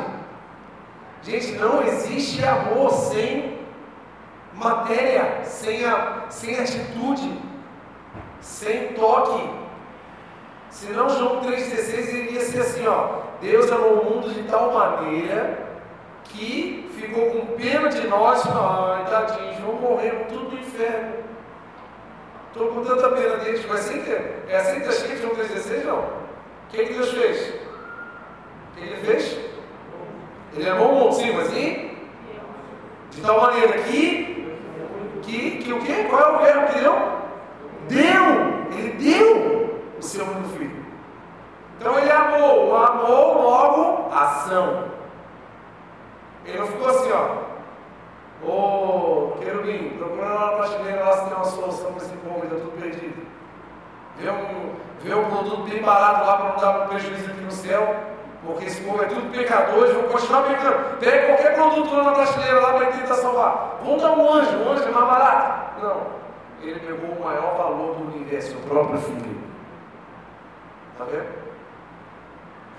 Gente, 1.22 1.52
não 1.52 1.82
existe 1.82 2.44
amor 2.44 2.90
sem 2.90 3.47
matéria, 4.58 5.44
sem, 5.44 5.84
a, 5.84 6.26
sem 6.28 6.58
atitude, 6.58 7.40
sem 8.40 8.92
toque. 8.94 9.48
Senão 10.70 11.08
João 11.08 11.40
3,16 11.42 12.12
iria 12.12 12.40
ser 12.40 12.60
assim, 12.60 12.86
ó. 12.86 13.22
Deus 13.40 13.70
amou 13.70 14.00
o 14.00 14.04
mundo 14.04 14.34
de 14.34 14.42
tal 14.44 14.72
maneira 14.72 15.66
que 16.24 16.90
ficou 16.98 17.30
com 17.30 17.46
pena 17.56 17.88
de 17.88 18.06
nós, 18.06 18.42
ai, 18.46 19.04
tadinhos, 19.08 19.58
vão 19.60 19.74
morrer 19.74 20.26
tudo 20.28 20.50
no 20.50 20.60
inferno. 20.60 21.14
Estou 22.48 22.68
com 22.68 22.84
tanta 22.84 23.08
pena 23.10 23.36
deles, 23.36 23.64
mas 23.68 23.80
sem 23.80 24.02
ter. 24.02 24.44
É 24.48 24.56
assim 24.56 24.80
que 24.80 24.88
está 24.88 24.90
escrito 24.90 25.22
João 25.22 25.34
3,16? 25.36 25.84
Não. 25.84 25.98
O 25.98 26.70
que, 26.70 26.84
que 26.84 26.92
Deus 26.92 27.12
fez? 27.12 27.48
O 27.48 28.76
que 28.76 28.80
ele 28.80 28.96
fez? 28.96 29.38
Ele 30.54 30.68
amou 30.68 30.92
o 30.92 30.94
mundo, 30.96 31.14
sim, 31.14 31.32
mas 31.32 31.52
e? 31.52 31.96
De 33.10 33.20
tal 33.22 33.40
maneira 33.40 33.78
que, 33.82 34.27
que, 35.28 35.50
que 35.58 35.72
o 35.72 35.80
quê? 35.80 36.06
Qual 36.08 36.20
é 36.20 36.36
o 36.36 36.38
verbo 36.38 36.72
que 36.72 36.80
deu? 36.80 36.94
Deu! 37.88 38.58
Ele 38.72 38.90
deu 38.92 39.80
o 39.98 40.02
seu 40.02 40.24
único 40.24 40.48
filho. 40.56 40.86
Então 41.78 41.98
ele 41.98 42.10
amou, 42.10 42.76
amou 42.76 43.42
logo 43.42 44.14
ação. 44.14 44.84
Ele 46.44 46.58
não 46.58 46.66
ficou 46.66 46.88
assim, 46.88 47.10
ó. 47.12 47.48
Ô, 48.46 49.32
querubim, 49.38 49.90
procura 49.98 50.28
lá 50.28 50.46
na 50.46 50.56
prateleira 50.56 51.04
lá 51.04 51.12
se 51.12 51.24
tem 51.24 51.34
uma 51.34 51.44
solução 51.44 51.92
para 51.92 52.04
esse 52.04 52.16
povo, 52.16 52.44
está 52.44 52.56
tudo 52.56 52.80
perdido. 52.80 53.26
Vê 54.16 54.30
um, 54.30 54.74
vê 55.02 55.14
um 55.14 55.30
produto 55.30 55.68
bem 55.68 55.82
barato 55.82 56.26
lá 56.26 56.36
para 56.36 56.48
não 56.48 56.56
dar 56.56 56.84
um 56.84 56.88
prejuízo 56.88 57.30
aqui 57.30 57.40
no 57.40 57.50
céu, 57.50 57.96
porque 58.44 58.66
esse 58.66 58.80
povo 58.82 59.02
é 59.02 59.06
tudo 59.06 59.32
pecador, 59.32 59.84
eles 59.84 59.94
vão 59.94 60.08
continuar 60.08 60.42
pecando. 60.42 60.98
Pega 60.98 61.26
qualquer 61.26 61.54
produto 61.54 61.94
lá 61.94 62.04
na 62.04 62.12
prateleira 62.12 62.60
lá 62.60 62.72
para 62.74 62.92
tentar 62.92 63.14
salvar. 63.14 63.78
Vamos 63.82 64.02
dar 64.02 64.12
um 64.12 64.32
anjo, 64.32 64.56
um 64.58 64.72
anjo 64.72 64.84
é 64.84 64.90
mais 64.90 65.06
barato. 65.06 65.82
Não. 65.82 66.18
Ele 66.62 66.80
pegou 66.80 67.10
o 67.10 67.24
maior 67.24 67.56
valor 67.56 67.94
do 67.96 68.14
universo, 68.14 68.56
o 68.56 68.68
próprio 68.68 68.98
filho. 68.98 69.38
Está 70.92 71.04
vendo? 71.04 71.48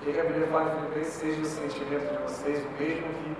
O 0.01 0.05
que 0.05 0.19
a 0.19 0.23
Bíblia 0.23 0.47
fala 0.47 0.71
em 0.71 0.79
Filipenses? 0.79 1.13
Seja 1.13 1.41
o 1.41 1.45
sentimento 1.45 2.09
de 2.09 2.23
vocês 2.23 2.65
o 2.65 2.69
mesmo 2.81 3.07
que 3.09 3.35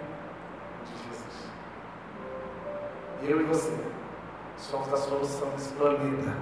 eu 3.23 3.41
e 3.41 3.43
você, 3.43 3.77
somos 4.57 4.93
a 4.93 4.97
solução 4.97 5.49
desse 5.49 5.73
planeta. 5.73 6.37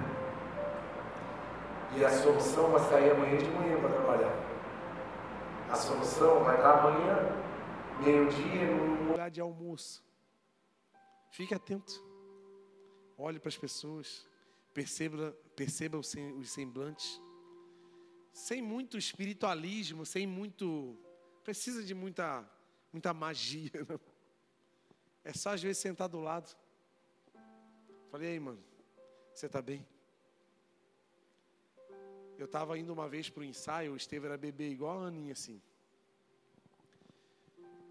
E 1.96 2.04
a 2.04 2.10
solução 2.10 2.70
vai 2.70 2.80
sair 2.80 3.10
amanhã 3.10 3.36
de 3.36 3.50
manhã 3.50 3.76
para 3.80 3.90
trabalhar. 3.90 4.47
A 5.70 5.74
solução 5.74 6.44
vai 6.44 6.56
estar 6.56 6.78
amanhã, 6.78 7.16
meio-dia, 8.02 8.74
no 8.74 9.10
lugar 9.10 9.30
de 9.30 9.38
almoço. 9.38 10.02
Fique 11.30 11.52
atento. 11.54 12.02
Olhe 13.18 13.38
para 13.38 13.50
as 13.50 13.56
pessoas. 13.58 14.26
Perceba, 14.72 15.36
perceba 15.54 15.98
os 15.98 16.08
semblantes. 16.50 17.20
Sem 18.32 18.62
muito 18.62 18.96
espiritualismo, 18.96 20.06
sem 20.06 20.26
muito. 20.26 20.96
Precisa 21.44 21.82
de 21.82 21.94
muita, 21.94 22.48
muita 22.90 23.12
magia. 23.12 23.70
Não. 23.86 24.00
É 25.22 25.34
só 25.34 25.50
às 25.50 25.62
vezes 25.62 25.78
sentar 25.78 26.08
do 26.08 26.20
lado. 26.20 26.56
Falei, 28.10 28.30
aí, 28.30 28.40
mano, 28.40 28.64
você 29.34 29.44
está 29.44 29.60
bem? 29.60 29.86
Eu 32.38 32.44
estava 32.44 32.78
indo 32.78 32.92
uma 32.92 33.08
vez 33.08 33.28
para 33.28 33.40
o 33.40 33.44
ensaio, 33.44 33.92
o 33.92 33.96
Estevão 33.96 34.28
era 34.28 34.38
bebê 34.38 34.68
igual 34.68 35.00
a 35.02 35.06
Aninha, 35.06 35.32
assim. 35.32 35.60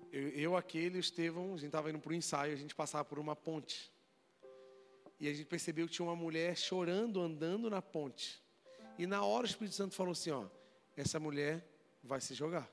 Eu, 0.09 0.29
eu 0.29 0.55
aquele, 0.55 0.97
o 0.97 1.01
Estevão, 1.01 1.47
a 1.47 1.57
gente 1.57 1.65
estava 1.65 1.89
indo 1.89 1.99
para 1.99 2.11
o 2.11 2.15
ensaio, 2.15 2.53
a 2.53 2.55
gente 2.55 2.73
passava 2.73 3.03
por 3.03 3.19
uma 3.19 3.35
ponte. 3.35 3.91
E 5.19 5.27
a 5.27 5.33
gente 5.33 5.47
percebeu 5.47 5.85
que 5.85 5.93
tinha 5.93 6.05
uma 6.07 6.15
mulher 6.15 6.55
chorando, 6.55 7.19
andando 7.19 7.69
na 7.69 7.81
ponte. 7.81 8.41
E 8.97 9.05
na 9.05 9.21
hora 9.21 9.43
o 9.43 9.49
Espírito 9.49 9.75
Santo 9.75 9.93
falou 9.93 10.13
assim: 10.13 10.31
ó, 10.31 10.45
essa 10.95 11.19
mulher 11.19 11.67
vai 12.01 12.21
se 12.21 12.33
jogar. 12.33 12.71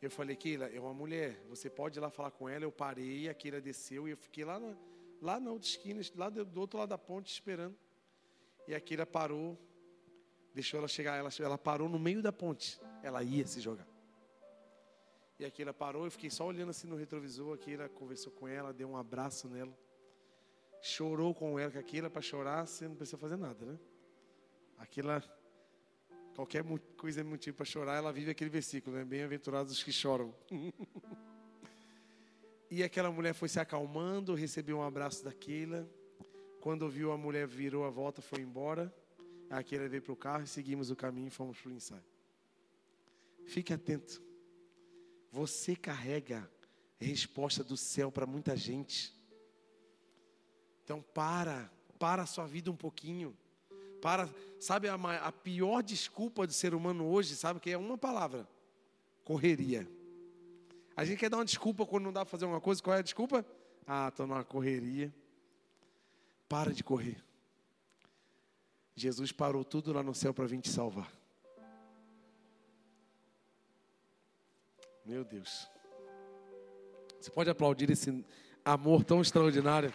Eu 0.00 0.10
falei, 0.10 0.34
Keila, 0.34 0.66
é 0.66 0.80
uma 0.80 0.94
mulher, 0.94 1.44
você 1.48 1.68
pode 1.68 1.98
ir 1.98 2.00
lá 2.00 2.10
falar 2.10 2.30
com 2.30 2.48
ela. 2.48 2.64
Eu 2.64 2.72
parei, 2.72 3.28
a 3.28 3.34
Keila 3.34 3.60
desceu 3.60 4.08
e 4.08 4.12
eu 4.12 4.16
fiquei 4.16 4.44
lá 4.46 4.58
na, 4.58 4.74
lá 5.20 5.38
na 5.38 5.50
outra 5.50 5.68
esquina, 5.68 6.00
lá 6.14 6.30
do 6.30 6.58
outro 6.58 6.78
lado 6.78 6.88
da 6.88 6.98
ponte, 6.98 7.30
esperando. 7.30 7.76
E 8.66 8.74
a 8.74 8.80
Keila 8.80 9.04
parou, 9.04 9.58
deixou 10.54 10.78
ela 10.78 10.88
chegar, 10.88 11.16
ela, 11.16 11.30
ela 11.40 11.58
parou 11.58 11.88
no 11.88 11.98
meio 11.98 12.22
da 12.22 12.32
ponte. 12.32 12.80
Ela 13.02 13.22
ia 13.22 13.46
se 13.46 13.60
jogar. 13.60 13.86
E 15.38 15.44
a 15.44 15.50
Keila 15.50 15.74
parou, 15.74 16.04
eu 16.04 16.10
fiquei 16.10 16.30
só 16.30 16.46
olhando 16.46 16.70
assim 16.70 16.86
no 16.86 16.96
retrovisor. 16.96 17.54
A 17.54 17.58
Keila 17.58 17.88
conversou 17.88 18.32
com 18.32 18.46
ela, 18.46 18.72
deu 18.72 18.88
um 18.88 18.96
abraço 18.96 19.48
nela. 19.48 19.76
Chorou 20.80 21.34
com 21.34 21.58
ela, 21.58 21.72
que 21.72 21.78
a 21.78 21.82
Keila, 21.82 22.08
para 22.08 22.22
chorar, 22.22 22.66
você 22.66 22.86
não 22.86 22.94
precisa 22.94 23.18
fazer 23.18 23.36
nada, 23.36 23.66
né? 23.66 23.78
Aquilo 24.78 25.10
Qualquer 26.34 26.64
coisa 26.96 27.20
é 27.20 27.24
motivo 27.24 27.56
para 27.56 27.64
chorar, 27.64 27.96
ela 27.96 28.12
vive 28.12 28.30
aquele 28.30 28.50
versículo, 28.50 28.96
né? 28.96 29.04
Bem-aventurados 29.04 29.72
os 29.72 29.82
que 29.82 29.92
choram. 29.92 30.34
e 32.70 32.82
aquela 32.82 33.10
mulher 33.10 33.34
foi 33.34 33.48
se 33.48 33.60
acalmando, 33.60 34.34
recebeu 34.34 34.78
um 34.78 34.82
abraço 34.82 35.24
daquela. 35.24 35.88
Quando 36.60 36.88
viu 36.88 37.12
a 37.12 37.16
mulher 37.16 37.46
virou 37.46 37.84
a 37.84 37.90
volta, 37.90 38.20
foi 38.20 38.40
embora. 38.40 38.92
Aquela 39.50 39.88
veio 39.88 40.02
para 40.02 40.12
o 40.12 40.16
carro 40.16 40.44
e 40.44 40.46
seguimos 40.46 40.90
o 40.90 40.96
caminho 40.96 41.28
e 41.28 41.30
fomos 41.30 41.58
para 41.60 41.70
o 41.70 41.72
ensaio. 41.72 42.04
Fique 43.46 43.72
atento. 43.72 44.22
Você 45.30 45.76
carrega 45.76 46.50
resposta 46.98 47.62
do 47.62 47.76
céu 47.76 48.10
para 48.10 48.26
muita 48.26 48.56
gente. 48.56 49.14
Então 50.82 51.02
para, 51.02 51.70
para 51.98 52.22
a 52.22 52.26
sua 52.26 52.46
vida 52.46 52.70
um 52.70 52.76
pouquinho 52.76 53.36
para, 54.04 54.28
sabe, 54.60 54.86
a, 54.86 54.96
a 54.96 55.32
pior 55.32 55.82
desculpa 55.82 56.46
do 56.46 56.52
ser 56.52 56.74
humano 56.74 57.06
hoje, 57.06 57.34
sabe 57.34 57.58
que 57.58 57.70
é 57.70 57.78
uma 57.78 57.96
palavra: 57.96 58.46
correria. 59.24 59.88
A 60.94 61.06
gente 61.06 61.18
quer 61.18 61.30
dar 61.30 61.38
uma 61.38 61.44
desculpa 61.44 61.86
quando 61.86 62.04
não 62.04 62.12
dá 62.12 62.20
para 62.20 62.30
fazer 62.30 62.44
uma 62.44 62.60
coisa, 62.60 62.82
qual 62.82 62.94
é 62.94 62.98
a 62.98 63.02
desculpa? 63.02 63.46
Ah, 63.86 64.08
estou 64.08 64.26
numa 64.26 64.44
correria. 64.44 65.10
Para 66.46 66.70
de 66.70 66.84
correr. 66.84 67.16
Jesus 68.94 69.32
parou 69.32 69.64
tudo 69.64 69.92
lá 69.92 70.02
no 70.02 70.14
céu 70.14 70.32
para 70.32 70.46
vir 70.46 70.60
te 70.60 70.68
salvar. 70.68 71.12
Meu 75.04 75.24
Deus. 75.24 75.68
Você 77.20 77.30
pode 77.30 77.50
aplaudir 77.50 77.90
esse 77.90 78.24
amor 78.64 79.04
tão 79.04 79.20
extraordinário? 79.20 79.92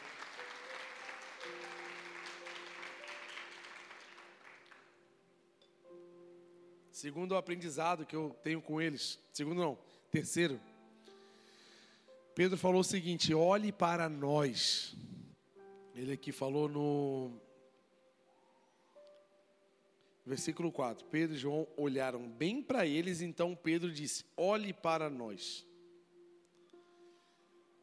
Segundo 6.91 7.31
o 7.31 7.37
aprendizado 7.37 8.05
que 8.05 8.15
eu 8.15 8.35
tenho 8.43 8.61
com 8.61 8.81
eles, 8.81 9.17
segundo 9.31 9.61
não, 9.61 9.79
terceiro, 10.11 10.59
Pedro 12.35 12.57
falou 12.57 12.81
o 12.81 12.83
seguinte: 12.83 13.33
olhe 13.33 13.71
para 13.71 14.09
nós. 14.09 14.95
Ele 15.95 16.13
aqui 16.13 16.31
falou 16.31 16.67
no 16.67 17.39
versículo 20.25 20.71
4. 20.71 21.05
Pedro 21.07 21.35
e 21.35 21.39
João 21.39 21.67
olharam 21.75 22.27
bem 22.27 22.61
para 22.61 22.85
eles, 22.85 23.21
então 23.21 23.55
Pedro 23.55 23.91
disse: 23.91 24.25
olhe 24.35 24.73
para 24.73 25.09
nós. 25.09 25.65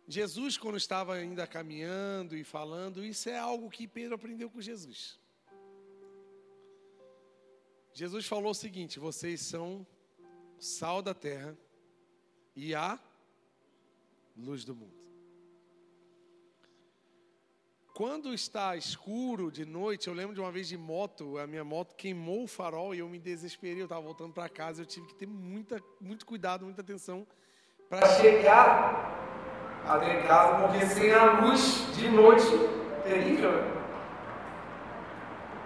Jesus, 0.09 0.57
quando 0.57 0.77
estava 0.77 1.15
ainda 1.15 1.47
caminhando 1.47 2.37
e 2.37 2.45
falando, 2.45 3.05
isso 3.05 3.29
é 3.29 3.39
algo 3.39 3.69
que 3.69 3.89
Pedro 3.89 4.15
aprendeu 4.15 4.49
com 4.49 4.61
Jesus. 4.61 5.19
Jesus 7.93 8.27
falou 8.27 8.51
o 8.51 8.55
seguinte: 8.55 8.99
vocês 8.99 9.41
são 9.41 9.87
sal 10.59 11.03
da 11.03 11.15
terra, 11.15 11.57
e 12.55 12.75
a 12.75 12.99
luz 14.37 14.65
do 14.65 14.75
mundo. 14.75 14.96
Quando 17.97 18.35
está 18.35 18.77
escuro 18.77 19.51
de 19.51 19.65
noite, 19.65 20.07
eu 20.07 20.13
lembro 20.13 20.35
de 20.35 20.41
uma 20.43 20.53
vez 20.53 20.69
de 20.69 20.77
moto, 20.77 21.39
a 21.39 21.47
minha 21.47 21.65
moto 21.65 21.95
queimou 21.97 22.45
o 22.45 22.47
farol 22.47 22.95
e 22.95 22.99
eu 22.99 23.09
me 23.09 23.19
desesperei. 23.19 23.81
Eu 23.81 23.85
estava 23.85 24.03
voltando 24.03 24.35
para 24.35 24.51
casa, 24.51 24.83
eu 24.83 24.87
tive 24.87 25.07
que 25.07 25.15
ter 25.15 25.27
muita, 25.27 25.83
muito 25.99 26.27
cuidado, 26.27 26.67
muita 26.67 26.83
atenção 26.83 27.27
para 27.89 28.07
chegar 28.07 29.83
até 29.87 30.21
casa, 30.25 30.59
porque 30.59 30.85
sem 30.85 31.11
a 31.11 31.41
luz 31.41 31.87
de 31.97 32.11
noite, 32.11 32.45
terrível. 33.03 33.65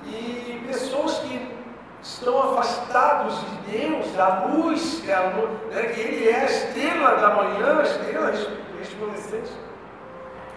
E 0.05 0.63
pessoas 0.69 1.19
que 1.19 1.53
estão 2.01 2.41
afastados 2.53 3.41
de 3.41 3.73
Deus, 3.73 4.13
da 4.13 4.47
luz, 4.47 5.01
que, 5.01 5.11
é 5.11 5.15
a, 5.15 5.31
né, 5.31 5.83
que 5.93 6.01
Ele 6.01 6.29
é 6.29 6.43
a 6.43 6.45
estrela 6.45 7.17
da 7.17 7.35
manhã, 7.35 7.81
a 7.81 7.83
estrela 7.83 8.31
resplandecente. 8.79 9.70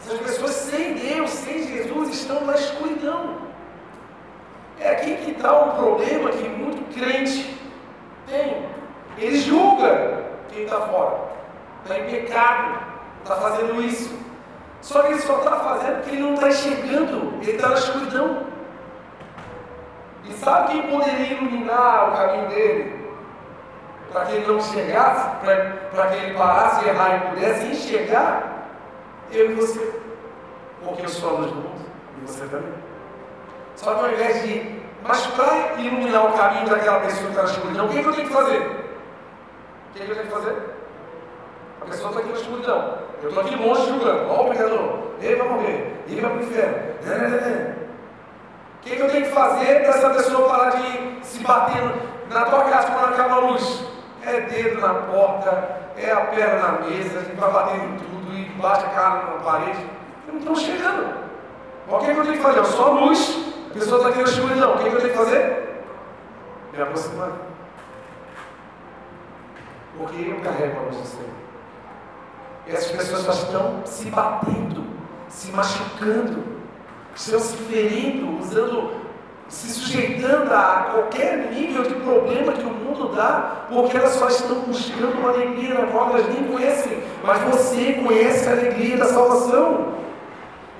Essas 0.06 0.20
pessoas 0.20 0.52
sem 0.52 0.96
Deus, 0.96 1.30
sem 1.30 1.66
Jesus, 1.66 2.10
estão 2.10 2.44
na 2.46 2.56
escuridão. 2.56 3.38
É 4.80 4.90
aqui 4.90 5.16
que 5.16 5.32
está 5.32 5.54
o 5.54 5.76
problema 5.78 6.30
que 6.30 6.50
muito 6.50 6.94
crente 6.94 7.58
tem. 8.28 8.66
Ele 9.18 9.40
julga 9.40 10.24
quem 10.50 10.64
está 10.64 10.82
fora, 10.82 11.20
está 11.84 12.00
em 12.00 12.10
pecado, 12.10 12.80
está 13.22 13.36
fazendo 13.38 13.82
isso. 13.82 14.14
Só 14.82 15.04
que 15.04 15.14
ele 15.14 15.22
só 15.22 15.38
está 15.38 15.56
fazendo 15.58 16.02
porque 16.02 16.16
ele 16.16 16.22
não 16.22 16.34
está 16.34 16.50
enxergando, 16.50 17.34
ele 17.42 17.52
está 17.52 17.70
na 17.70 17.76
escuridão. 17.76 18.44
E 20.26 20.34
sabe 20.34 20.72
quem 20.74 20.90
poderia 20.90 21.34
iluminar 21.34 22.10
o 22.10 22.18
caminho 22.18 22.50
dele? 22.50 23.04
Para 24.12 24.26
que 24.26 24.34
ele 24.34 24.52
não 24.52 24.60
chegasse, 24.60 25.30
para 25.92 26.08
que 26.08 26.16
ele 26.18 26.38
parasse 26.38 26.88
errar 26.90 27.16
e 27.16 27.30
pudesse 27.30 27.66
enxergar? 27.68 28.53
Eu 29.34 29.52
e 29.52 29.54
você. 29.56 30.00
Porque 30.84 31.06
eu 31.06 31.10
sou 31.10 31.30
a 31.30 31.40
luz 31.40 31.52
do 31.52 31.56
mundo 31.56 31.86
e 32.22 32.28
você 32.28 32.46
também. 32.46 32.74
Só 33.76 33.96
que 33.96 34.06
ao 34.06 34.12
invés 34.12 34.44
de. 34.44 34.84
Mas 35.04 35.26
para 35.28 35.82
iluminar 35.82 36.28
o 36.28 36.38
caminho 36.38 36.70
daquela 36.70 37.00
pessoa 37.02 37.26
que 37.26 37.30
está 37.32 37.44
na 37.44 37.50
escuridão, 37.50 37.86
o 37.86 37.90
que, 37.90 37.98
é 37.98 38.02
que 38.02 38.08
eu 38.08 38.14
tenho 38.14 38.28
que 38.28 38.34
fazer? 38.34 38.60
O 38.60 39.94
que, 39.94 40.02
é 40.02 40.06
que 40.06 40.12
eu 40.12 40.16
tenho 40.16 40.28
que 40.28 40.34
fazer? 40.34 40.56
A 41.82 41.86
pessoa 41.86 42.10
está 42.10 42.20
aqui 42.22 42.30
na 42.30 42.40
escuridão. 42.40 42.98
Eu 43.22 43.30
estou 43.30 43.44
aqui 43.44 43.56
longe 43.56 43.88
julgando. 43.88 44.30
Ó, 44.30 44.46
o 44.46 44.50
pecador. 44.50 45.00
Ele 45.20 45.36
vai 45.36 45.50
morrer. 45.50 45.94
Ele 46.08 46.22
vai 46.22 46.32
para 46.32 46.40
o 46.40 46.44
inferno. 46.44 46.78
O 48.78 48.86
que, 48.86 48.94
é 48.94 48.96
que 48.96 49.02
eu 49.02 49.10
tenho 49.10 49.26
que 49.26 49.32
fazer 49.32 49.80
para 49.82 49.90
essa 49.90 50.10
pessoa 50.10 50.50
parar 50.50 50.70
de 50.72 51.26
se 51.26 51.40
bater 51.40 51.82
na 52.30 52.46
tua 52.46 52.64
casa 52.66 52.92
quando 52.92 53.14
acaba 53.14 53.36
a 53.36 53.40
luz? 53.40 53.86
É 54.26 54.42
dedo 54.42 54.80
na 54.80 54.94
porta, 54.94 55.80
é 55.98 56.12
a 56.12 56.22
perna 56.28 56.68
na 56.68 56.72
mesa, 56.82 57.20
gente 57.22 57.36
vai 57.36 57.52
bater 57.52 57.76
em 57.78 57.98
tudo 57.98 58.14
bate 58.62 58.86
a 58.86 58.90
cara 58.90 59.24
na 59.26 59.44
parede. 59.44 59.86
Não 60.28 60.38
estão 60.40 60.56
chegando. 60.56 61.24
O 61.88 61.98
que, 62.00 62.06
é 62.06 62.14
que 62.14 62.20
eu 62.20 62.24
tenho 62.24 62.38
que 62.38 62.44
fazer? 62.44 62.66
Só 62.66 62.92
luz, 62.92 63.54
a 63.70 63.74
pessoa 63.74 63.98
está 63.98 64.10
aqui 64.10 64.18
na 64.20 64.24
escuridão. 64.24 64.74
O 64.74 64.78
que, 64.78 64.88
é 64.88 64.90
que 64.90 64.96
eu 64.96 65.02
tenho 65.02 65.12
que 65.12 65.18
fazer? 65.18 65.84
Me 66.74 66.82
aproximar. 66.82 67.32
Porque 69.98 70.30
eu 70.30 70.40
carrego 70.42 70.80
a 70.80 70.84
luz 70.84 70.98
do 70.98 71.06
Senhor. 71.06 71.30
E 72.66 72.72
essas 72.72 72.92
pessoas 72.92 73.38
estão 73.38 73.82
se 73.86 74.10
batendo, 74.10 74.86
se 75.28 75.52
machucando 75.52 76.54
estão 77.16 77.40
se 77.40 77.58
ferindo, 77.58 78.40
usando, 78.40 78.92
se 79.54 79.70
sujeitando 79.70 80.52
a 80.52 80.90
qualquer 80.92 81.52
nível 81.52 81.84
de 81.84 81.94
problema 81.96 82.54
que 82.54 82.64
o 82.64 82.74
mundo 82.74 83.16
dá, 83.16 83.68
porque 83.70 83.96
elas 83.96 84.14
só 84.14 84.28
estão 84.28 84.64
buscando 84.64 85.20
uma 85.20 85.30
alegria 85.30 85.76
na 85.76 85.92
qual 85.92 86.10
elas 86.10 86.34
nem 86.34 86.52
conhecem, 86.52 86.98
mas 87.24 87.44
você 87.44 87.94
conhece 88.04 88.48
a 88.48 88.54
alegria 88.54 88.98
da 88.98 89.06
salvação. 89.06 89.94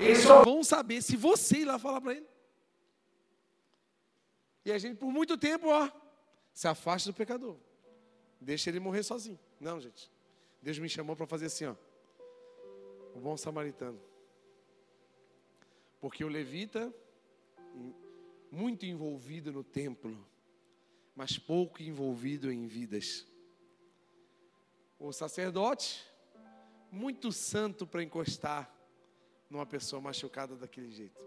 Eles 0.00 0.18
só 0.18 0.42
vão 0.42 0.64
saber 0.64 1.00
se 1.02 1.16
você 1.16 1.58
ir 1.58 1.64
lá 1.66 1.78
falar 1.78 2.00
para 2.00 2.14
ele. 2.14 2.26
E 4.64 4.72
a 4.72 4.78
gente, 4.78 4.96
por 4.96 5.12
muito 5.12 5.38
tempo, 5.38 5.68
ó, 5.68 5.88
se 6.52 6.66
afasta 6.66 7.12
do 7.12 7.14
pecador. 7.14 7.56
Deixa 8.40 8.70
ele 8.70 8.80
morrer 8.80 9.04
sozinho. 9.04 9.38
Não, 9.60 9.78
gente. 9.78 10.10
Deus 10.60 10.78
me 10.80 10.88
chamou 10.88 11.14
para 11.14 11.26
fazer 11.26 11.46
assim, 11.46 11.66
ó. 11.66 11.74
O 13.14 13.20
bom 13.20 13.36
samaritano. 13.36 14.00
Porque 16.00 16.24
o 16.24 16.28
levita, 16.28 16.92
muito 18.54 18.86
envolvido 18.86 19.52
no 19.52 19.64
templo, 19.64 20.16
mas 21.14 21.36
pouco 21.36 21.82
envolvido 21.82 22.50
em 22.52 22.66
vidas. 22.66 23.26
O 24.98 25.12
sacerdote, 25.12 26.02
muito 26.90 27.32
santo 27.32 27.86
para 27.86 28.02
encostar 28.02 28.72
numa 29.50 29.66
pessoa 29.66 30.00
machucada 30.00 30.56
daquele 30.56 30.90
jeito. 30.90 31.20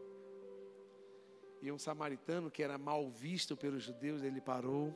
E 1.62 1.72
um 1.72 1.78
samaritano 1.78 2.50
que 2.50 2.64
era 2.64 2.78
mal 2.78 3.10
visto 3.10 3.58
pelos 3.58 3.84
judeus, 3.84 4.24
ele 4.24 4.40
parou 4.40 4.96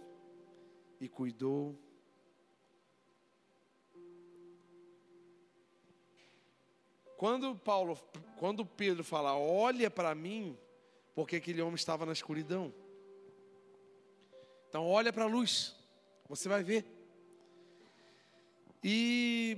e 0.99 1.09
cuidou 1.09 1.77
Quando 7.21 7.55
Paulo, 7.55 7.99
quando 8.39 8.65
Pedro 8.65 9.03
fala, 9.03 9.37
olha 9.37 9.91
para 9.91 10.15
mim, 10.15 10.57
porque 11.13 11.35
aquele 11.35 11.61
homem 11.61 11.75
estava 11.75 12.05
na 12.05 12.13
escuridão. 12.13 12.73
Então 14.69 14.87
olha 14.87 15.11
para 15.11 15.25
a 15.25 15.27
luz, 15.27 15.75
você 16.27 16.47
vai 16.47 16.63
ver. 16.63 16.85
E 18.83 19.57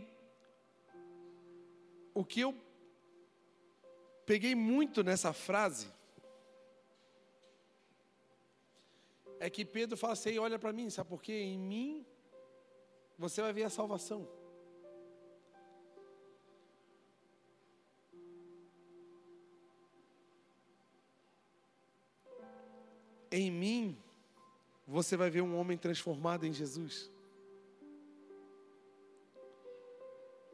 o 2.14 2.26
que 2.26 2.42
eu 2.42 2.56
peguei 4.26 4.56
muito 4.56 5.04
nessa 5.04 5.32
frase 5.32 5.88
é 9.40 9.50
que 9.50 9.64
Pedro 9.64 9.98
fala 9.98 10.14
assim: 10.14 10.38
olha 10.38 10.58
para 10.58 10.74
mim, 10.74 10.90
sabe 10.90 11.10
por 11.10 11.22
quê? 11.22 11.34
Em 11.34 11.58
mim 11.58 12.06
você 13.18 13.42
vai 13.42 13.54
ver 13.54 13.64
a 13.64 13.70
salvação. 13.70 14.28
Em 23.36 23.50
mim, 23.50 23.98
você 24.88 25.18
vai 25.18 25.28
ver 25.28 25.42
um 25.42 25.58
homem 25.58 25.76
transformado 25.76 26.46
em 26.46 26.54
Jesus. 26.54 27.10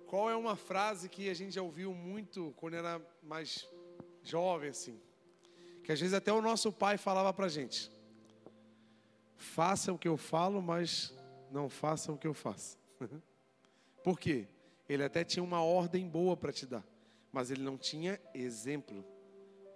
Qual 0.07 0.29
é 0.29 0.35
uma 0.37 0.55
frase 0.55 1.09
que 1.09 1.29
a 1.29 1.33
gente 1.33 1.55
já 1.55 1.61
ouviu 1.61 1.93
muito 1.93 2.53
quando 2.55 2.75
era 2.75 3.05
mais 3.21 3.67
jovem, 4.23 4.69
assim? 4.69 4.97
Que 5.83 5.91
às 5.91 5.99
vezes 5.99 6.13
até 6.13 6.31
o 6.31 6.41
nosso 6.41 6.71
pai 6.71 6.97
falava 6.97 7.33
pra 7.33 7.49
gente: 7.49 7.91
Faça 9.35 9.91
o 9.91 9.97
que 9.97 10.07
eu 10.07 10.15
falo, 10.15 10.61
mas 10.61 11.13
não 11.51 11.67
faça 11.67 12.13
o 12.13 12.17
que 12.17 12.27
eu 12.27 12.33
faço. 12.33 12.77
Por 14.01 14.17
quê? 14.17 14.47
Ele 14.87 15.03
até 15.03 15.25
tinha 15.25 15.43
uma 15.43 15.61
ordem 15.61 16.07
boa 16.07 16.37
para 16.37 16.53
te 16.53 16.65
dar, 16.65 16.87
mas 17.29 17.51
ele 17.51 17.61
não 17.61 17.77
tinha 17.77 18.17
exemplo 18.33 19.03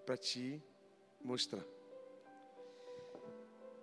para 0.05 0.15
te 0.15 0.63
mostrar. 1.21 1.65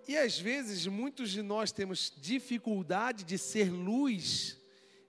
E 0.07 0.17
às 0.17 0.39
vezes 0.39 0.87
muitos 0.87 1.29
de 1.31 1.41
nós 1.41 1.71
temos 1.71 2.11
dificuldade 2.17 3.23
de 3.23 3.37
ser 3.37 3.71
luz, 3.71 4.57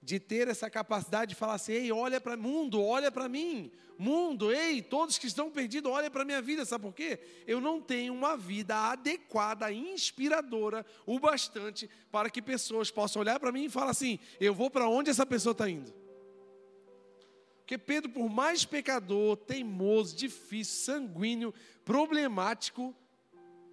de 0.02 0.18
ter 0.18 0.48
essa 0.48 0.68
capacidade 0.68 1.30
de 1.30 1.34
falar 1.34 1.54
assim: 1.54 1.72
ei, 1.72 1.92
olha 1.92 2.20
para 2.20 2.36
mundo, 2.36 2.82
olha 2.82 3.10
para 3.10 3.28
mim, 3.28 3.70
mundo, 3.98 4.52
ei, 4.52 4.82
todos 4.82 5.18
que 5.18 5.26
estão 5.26 5.50
perdidos, 5.50 5.90
olha 5.90 6.10
para 6.10 6.22
a 6.22 6.24
minha 6.24 6.42
vida, 6.42 6.64
sabe 6.64 6.84
por 6.84 6.94
quê? 6.94 7.20
Eu 7.46 7.60
não 7.60 7.80
tenho 7.80 8.12
uma 8.12 8.36
vida 8.36 8.76
adequada, 8.76 9.72
inspiradora, 9.72 10.84
o 11.06 11.18
bastante 11.18 11.88
para 12.10 12.28
que 12.28 12.42
pessoas 12.42 12.90
possam 12.90 13.22
olhar 13.22 13.38
para 13.38 13.52
mim 13.52 13.64
e 13.64 13.70
falar 13.70 13.90
assim: 13.90 14.18
eu 14.40 14.54
vou 14.54 14.70
para 14.70 14.88
onde 14.88 15.10
essa 15.10 15.24
pessoa 15.24 15.52
está 15.52 15.68
indo. 15.68 15.92
Porque 17.58 17.78
Pedro, 17.78 18.10
por 18.10 18.28
mais 18.28 18.64
pecador, 18.64 19.36
teimoso, 19.36 20.16
difícil, 20.16 20.84
sanguíneo, 20.84 21.54
problemático, 21.84 22.94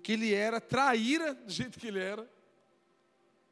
que 0.01 0.13
ele 0.13 0.33
era, 0.33 0.59
traíra 0.59 1.33
do 1.33 1.51
jeito 1.51 1.79
que 1.79 1.87
ele 1.87 1.99
era. 1.99 2.25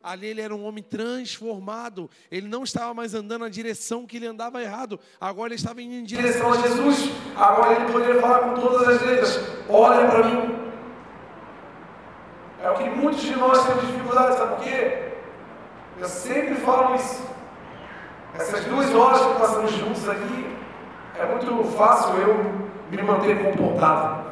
Ali 0.01 0.27
ele 0.27 0.41
era 0.41 0.55
um 0.55 0.63
homem 0.65 0.83
transformado. 0.83 2.09
Ele 2.31 2.47
não 2.47 2.63
estava 2.63 2.93
mais 2.93 3.13
andando 3.13 3.41
na 3.41 3.49
direção 3.49 4.05
que 4.05 4.17
ele 4.17 4.27
andava 4.27 4.61
errado. 4.61 4.99
Agora 5.19 5.49
ele 5.49 5.55
estava 5.55 5.81
indo 5.81 5.95
em 5.95 6.03
direção 6.03 6.53
a 6.53 6.57
Jesus. 6.57 7.11
Agora 7.35 7.75
ele 7.75 7.91
poderia 7.91 8.21
falar 8.21 8.39
com 8.39 8.61
todas 8.61 8.87
as 8.87 9.01
letras: 9.01 9.39
Olha 9.67 10.07
para 10.07 10.23
mim. 10.23 10.55
É 12.61 12.69
o 12.69 12.75
que 12.75 12.89
muitos 12.89 13.21
de 13.21 13.35
nós 13.35 13.65
temos 13.65 13.85
dificuldade, 13.85 14.37
sabe 14.37 14.55
por 14.55 14.63
quê? 14.63 15.11
Eu 15.99 16.07
sempre 16.07 16.55
falo 16.55 16.95
isso. 16.95 17.27
Essas 18.33 18.65
duas 18.65 18.93
horas 18.93 19.21
que 19.21 19.39
passamos 19.39 19.71
juntos 19.71 20.07
aqui, 20.07 20.55
é 21.15 21.25
muito 21.25 21.63
fácil 21.75 22.15
eu 22.17 22.69
me 22.89 23.01
manter 23.01 23.43
comportado 23.43 24.26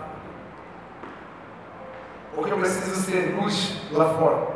porque 2.36 2.51
eu 2.51 2.57
preciso 2.57 2.95
ser 3.01 3.36
luz 3.39 3.77
lá 3.91 4.05
fora. 4.05 4.55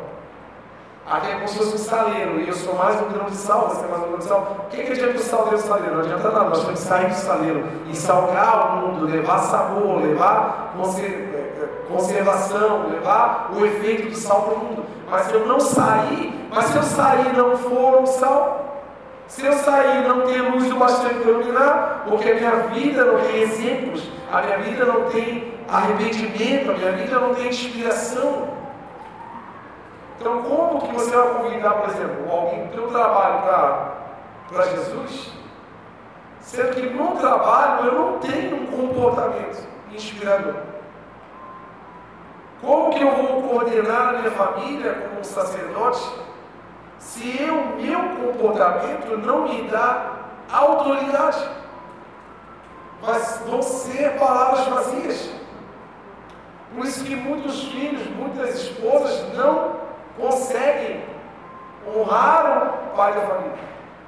Aqui 1.10 1.32
é 1.32 1.36
como 1.36 1.48
se 1.48 1.58
fosse 1.58 1.74
um 1.74 1.78
saleiro, 1.78 2.40
e 2.40 2.48
eu 2.48 2.54
sou 2.54 2.76
mais 2.76 3.02
um 3.02 3.12
grão 3.12 3.26
de 3.26 3.36
sal, 3.36 3.70
você 3.70 3.84
é 3.84 3.88
mais 3.88 4.04
um 4.04 4.08
grão 4.10 4.20
de 4.20 4.26
sal. 4.26 4.58
O 4.60 4.70
que, 4.70 4.84
que 4.84 4.92
adianta 4.92 5.18
o 5.18 5.20
sal 5.20 5.44
dentro 5.46 5.58
do 5.58 5.68
saleiro? 5.68 5.96
Não 5.96 6.04
adianta 6.04 6.30
nada, 6.30 6.50
nós 6.50 6.64
temos 6.64 6.80
que 6.80 6.86
sair 6.86 7.08
do 7.08 7.16
saleiro 7.16 7.66
e 7.90 7.96
salgar 7.96 8.76
o 8.76 8.78
mundo, 8.78 9.06
levar 9.06 9.40
sabor, 9.40 10.04
levar 10.04 10.76
é, 11.00 11.06
é, 11.06 11.70
conservação, 11.88 12.90
levar 12.90 13.50
o 13.56 13.66
efeito 13.66 14.10
do 14.10 14.16
sal 14.16 14.44
para 14.44 14.54
o 14.54 14.58
mundo. 14.60 14.86
Mas 15.10 15.26
se 15.26 15.34
eu 15.34 15.48
não 15.48 15.60
sair, 15.60 16.48
mas 16.54 16.66
se 16.66 16.78
eu 16.78 16.84
sair 16.84 17.34
e 17.34 17.38
não 17.38 17.58
for 17.58 18.02
um 18.02 18.06
sal, 18.06 18.84
se 19.28 19.44
eu 19.44 19.54
sair 19.54 20.04
e 20.04 20.08
não 20.08 20.28
ter 20.28 20.42
luz 20.42 20.72
o 20.72 20.76
bastante 20.76 21.16
para 21.16 21.32
iluminar, 21.32 22.04
porque 22.08 22.30
a 22.30 22.36
minha 22.36 22.56
vida 22.72 23.06
não 23.06 23.20
tem 23.20 23.42
exemplos, 23.42 24.08
a 24.32 24.42
minha 24.44 24.58
vida 24.60 24.86
não 24.86 25.06
tem 25.06 25.59
arrependimento, 25.72 26.72
a 26.72 26.74
minha 26.74 26.92
vida 26.94 27.20
não 27.20 27.34
tem 27.36 27.48
inspiração. 27.48 28.48
Então, 30.20 30.44
como 30.44 30.82
que 30.82 30.94
você 30.94 31.16
vai 31.16 31.34
convidar, 31.36 31.72
por 31.72 31.90
exemplo, 31.90 32.32
alguém 32.32 32.68
para 32.68 32.82
o 32.82 32.88
trabalho 32.88 33.42
para 34.50 34.66
Jesus, 34.66 35.32
sendo 36.42 36.76
que 36.76 36.90
no 36.90 37.16
trabalho 37.16 37.86
eu 37.86 37.94
não 37.94 38.20
tenho 38.20 38.64
um 38.64 38.66
comportamento 38.66 39.66
inspirador? 39.92 40.56
Como 42.62 42.90
que 42.90 43.02
eu 43.02 43.12
vou 43.12 43.42
coordenar 43.44 44.10
a 44.10 44.14
minha 44.14 44.32
família 44.32 44.94
como 44.94 45.22
um 45.22 45.24
sacerdote 45.24 46.12
se 46.98 47.48
o 47.50 47.82
meu 47.82 48.00
comportamento 48.18 49.18
não 49.18 49.48
me 49.48 49.64
dá 49.70 50.16
autoridade? 50.52 51.50
Mas 53.02 53.42
vão 53.48 53.62
ser 53.62 54.20
palavras 54.20 54.68
vazias. 54.68 55.39
Por 56.74 56.86
isso 56.86 57.04
que 57.04 57.16
muitos 57.16 57.64
filhos, 57.70 58.08
muitas 58.16 58.56
esposas 58.56 59.34
não 59.34 59.76
conseguem 60.18 61.04
honrar 61.88 62.92
o 62.92 62.96
pai 62.96 63.14
da 63.14 63.22
família, 63.22 63.58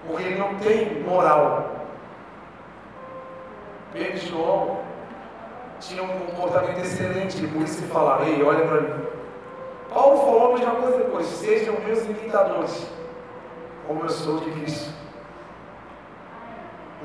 porque 0.06 0.24
ele 0.24 0.38
não 0.38 0.56
tem 0.56 1.02
moral. 1.04 1.72
Pedro 3.94 4.14
e 4.14 4.18
João 4.18 4.80
tinham 5.80 6.06
um 6.06 6.20
comportamento 6.20 6.80
excelente, 6.80 7.46
por 7.48 7.64
isso 7.64 7.82
que 7.82 7.88
falaram, 7.88 8.26
ei, 8.26 8.42
olha 8.44 8.66
para 8.66 8.82
mim. 8.82 9.06
Paulo 9.92 10.18
falou 10.18 10.54
a 10.54 10.58
mesma 10.58 10.76
coisa 10.76 10.98
depois, 11.00 11.26
sejam 11.26 11.76
meus 11.82 12.06
imitadores, 12.06 12.88
como 13.88 14.04
eu 14.04 14.10
sou 14.10 14.40
de 14.40 14.52
Cristo. 14.52 14.94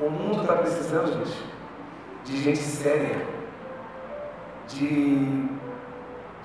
O 0.01 0.11
mundo 0.11 0.43
está 0.43 0.55
precisando, 0.55 1.25
gente, 1.25 1.45
de 2.25 2.43
gente 2.43 2.59
séria, 2.59 3.27
de 4.69 5.57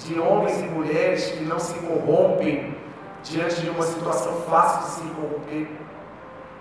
de 0.06 0.20
homens 0.20 0.60
e 0.60 0.64
mulheres 0.64 1.26
que 1.32 1.44
não 1.44 1.60
se 1.60 1.74
corrompem 1.80 2.76
diante 3.24 3.62
de 3.62 3.70
uma 3.70 3.84
situação 3.84 4.42
fácil 4.42 4.82
de 5.04 5.10
se 5.10 5.16
corromper. 5.16 5.68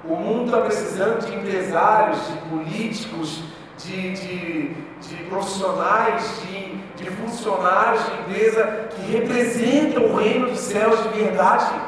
O 0.04 0.14
mundo 0.14 0.46
está 0.46 0.61
precisando 0.62 1.26
de 1.26 1.34
empresários, 1.34 2.18
de 2.26 2.36
políticos, 2.48 3.42
de, 3.78 4.12
de, 4.12 4.74
de 4.74 5.24
profissionais, 5.28 6.40
de, 6.42 6.76
de 7.02 7.11
funcionários 7.11 8.04
de 8.04 8.12
empresa 8.20 8.88
que 8.90 9.12
representam 9.12 10.04
o 10.04 10.16
reino 10.16 10.50
dos 10.50 10.61
céus 10.61 11.02
de 11.02 11.08
verdade. 11.08 11.80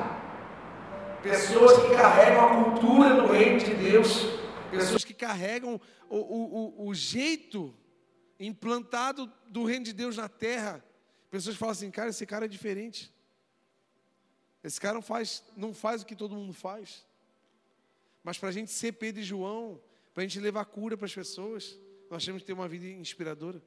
Pessoas 1.22 1.78
que 1.82 1.94
carregam 1.94 2.44
a 2.44 2.64
cultura 2.64 3.14
do 3.14 3.32
reino 3.32 3.58
de 3.58 3.74
Deus. 3.74 4.28
Pessoas 4.70 5.04
que 5.04 5.14
carregam 5.14 5.80
o, 6.08 6.16
o, 6.16 6.84
o, 6.86 6.88
o 6.88 6.94
jeito 6.94 7.74
implantado 8.46 9.32
do 9.48 9.64
reino 9.64 9.84
de 9.84 9.92
Deus 9.92 10.16
na 10.16 10.28
terra 10.28 10.84
Pessoas 11.32 11.56
falam 11.56 11.72
assim, 11.72 11.90
cara, 11.90 12.10
esse 12.10 12.26
cara 12.26 12.44
é 12.44 12.48
diferente. 12.48 13.10
Esse 14.62 14.78
cara 14.78 14.92
não 14.92 15.00
faz, 15.00 15.42
não 15.56 15.72
faz 15.72 16.02
o 16.02 16.06
que 16.06 16.14
todo 16.14 16.36
mundo 16.36 16.52
faz. 16.52 17.06
Mas 18.22 18.36
para 18.36 18.50
a 18.50 18.52
gente 18.52 18.70
ser 18.70 18.92
Pedro 18.92 19.22
e 19.22 19.24
João, 19.24 19.80
para 20.12 20.22
a 20.22 20.26
gente 20.26 20.38
levar 20.38 20.66
cura 20.66 20.94
para 20.94 21.06
as 21.06 21.14
pessoas, 21.14 21.80
nós 22.10 22.22
temos 22.22 22.42
que 22.42 22.46
ter 22.46 22.52
uma 22.52 22.68
vida 22.68 22.86
inspiradora. 22.86 23.62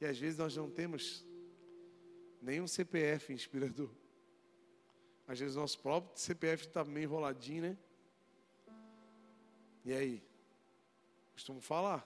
E 0.00 0.06
às 0.06 0.18
vezes 0.18 0.36
nós 0.36 0.56
não 0.56 0.68
temos 0.68 1.24
nenhum 2.42 2.66
CPF 2.66 3.32
inspirador. 3.32 3.90
Às 5.28 5.38
vezes 5.38 5.54
nosso 5.54 5.78
próprio 5.78 6.20
CPF 6.20 6.66
está 6.66 6.84
meio 6.84 7.04
enroladinho, 7.04 7.62
né? 7.62 7.78
E 9.84 9.92
aí? 9.92 10.22
Costumo 11.32 11.60
falar. 11.60 12.04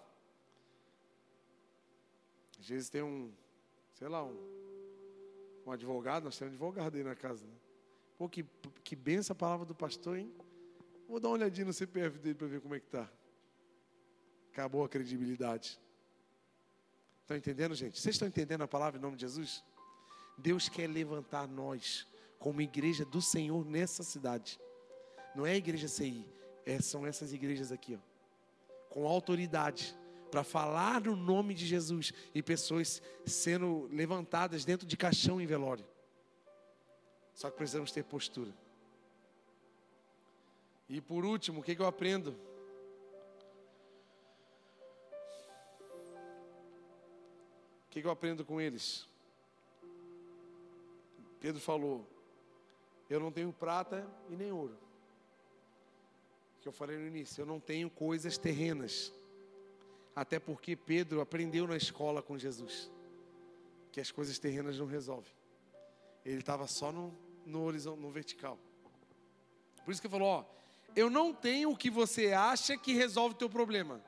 Às 2.63 2.69
vezes 2.69 2.89
tem 2.89 3.03
um, 3.03 3.33
sei 3.93 4.07
lá, 4.07 4.23
um, 4.25 4.39
um 5.67 5.73
advogado, 5.73 6.23
nós 6.23 6.39
temos 6.39 6.53
um 6.53 6.55
advogado 6.55 6.97
aí 6.97 7.03
na 7.03 7.17
casa. 7.17 7.45
Né? 7.45 7.55
Pô, 8.17 8.29
que, 8.29 8.47
que 8.85 8.95
benção 8.95 9.35
a 9.35 9.37
palavra 9.37 9.67
do 9.67 9.75
pastor, 9.75 10.17
hein? 10.17 10.33
Vou 11.09 11.19
dar 11.19 11.27
uma 11.31 11.35
olhadinha 11.35 11.67
no 11.67 11.73
CPF 11.73 12.21
dele 12.21 12.37
para 12.37 12.47
ver 12.47 12.61
como 12.61 12.77
é 12.77 12.79
que 12.79 12.87
está. 12.87 13.11
Acabou 14.53 14.85
a 14.85 14.89
credibilidade. 14.89 15.81
Estão 17.23 17.37
entendendo, 17.37 17.75
gente? 17.75 18.01
Vocês 18.01 18.15
estão 18.15 18.29
entendendo 18.29 18.63
a 18.63 18.69
palavra 18.69 18.97
em 18.97 19.03
nome 19.03 19.17
de 19.17 19.23
Jesus? 19.23 19.65
Deus 20.39 20.69
quer 20.69 20.87
levantar 20.87 21.49
nós 21.49 22.07
como 22.39 22.63
igreja 22.63 23.05
do 23.05 23.21
Senhor 23.21 23.67
nessa 23.67 24.05
cidade. 24.05 24.61
Não 25.35 25.45
é 25.45 25.51
a 25.51 25.57
igreja 25.57 25.89
CI, 25.89 26.25
é, 26.65 26.81
são 26.81 27.05
essas 27.05 27.33
igrejas 27.33 27.73
aqui, 27.73 27.97
ó, 27.97 28.89
com 28.89 29.05
autoridade 29.09 29.97
para 30.33 30.43
falar 30.43 31.03
no 31.03 31.15
nome 31.15 31.53
de 31.53 31.67
Jesus 31.67 32.11
e 32.35 32.43
pessoas 32.43 33.03
sendo 33.27 33.87
levantadas 33.93 34.65
dentro 34.65 34.87
de 34.87 34.97
caixão 34.97 35.39
em 35.39 35.47
velório. 35.47 35.85
Só 37.35 37.51
que 37.51 37.59
precisamos 37.59 37.93
ter 37.93 38.03
postura. 38.03 38.51
E 40.89 41.03
por 41.03 41.27
último, 41.27 41.61
o 41.61 41.63
que, 41.63 41.77
que 41.77 41.83
eu 41.83 41.87
aprendo? 41.87 42.31
O 47.87 47.91
que, 47.91 48.01
que 48.01 48.07
eu 48.07 48.11
aprendo 48.11 48.43
com 48.43 48.59
eles? 48.59 49.07
Pedro 51.41 51.61
falou: 51.61 52.09
Eu 53.11 53.21
não 53.21 53.31
tenho 53.31 53.53
prata 53.53 54.09
e 54.31 54.37
nem 54.37 54.51
ouro. 54.51 54.79
Que 56.63 56.69
eu 56.69 56.73
falei 56.73 56.97
no 56.97 57.07
início, 57.07 57.43
eu 57.43 57.47
não 57.47 57.61
tenho 57.61 57.91
coisas 57.91 58.39
terrenas. 58.39 59.13
Até 60.15 60.39
porque 60.39 60.77
Pedro 60.77 61.21
aprendeu 61.21 61.67
na 61.67 61.77
escola 61.77 62.23
com 62.23 62.39
Jesus 62.39 62.91
que 63.93 64.01
as 64.01 64.11
coisas 64.11 64.39
terrenas 64.39 64.79
não 64.79 64.87
resolvem. 64.87 65.33
Ele 66.25 66.39
estava 66.39 66.67
só 66.67 66.91
no, 66.91 67.15
no 67.45 67.63
horizonte, 67.63 68.01
no 68.01 68.11
vertical. 68.11 68.59
Por 69.85 69.93
isso 69.93 70.01
que 70.01 70.07
ele 70.07 70.13
falou: 70.13 70.29
Ó, 70.29 70.45
eu 70.97 71.11
não 71.11 71.33
tenho 71.35 71.71
o 71.71 71.77
que 71.77 71.91
você 71.91 72.33
acha 72.33 72.77
que 72.77 72.95
resolve 72.95 73.35
o 73.35 73.39
teu 73.39 73.51
problema. 73.51 74.03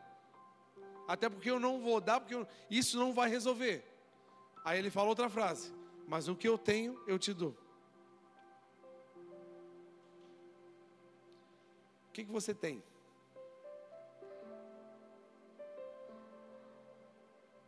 Até 1.07 1.29
porque 1.29 1.51
eu 1.51 1.61
não 1.61 1.81
vou 1.81 2.01
dar, 2.01 2.21
porque 2.21 2.35
eu, 2.35 2.47
isso 2.71 2.99
não 2.99 3.13
vai 3.13 3.29
resolver. 3.29 3.85
Aí 4.65 4.79
ele 4.79 4.91
falou 4.91 5.11
outra 5.11 5.29
frase: 5.29 5.73
Mas 6.07 6.29
o 6.29 6.37
que 6.37 6.49
eu 6.49 6.57
tenho, 6.57 6.99
eu 7.07 7.19
te 7.19 7.35
dou. 7.35 7.55
O 12.09 12.13
que, 12.15 12.25
que 12.25 12.33
você 12.33 12.55
tem? 12.55 12.83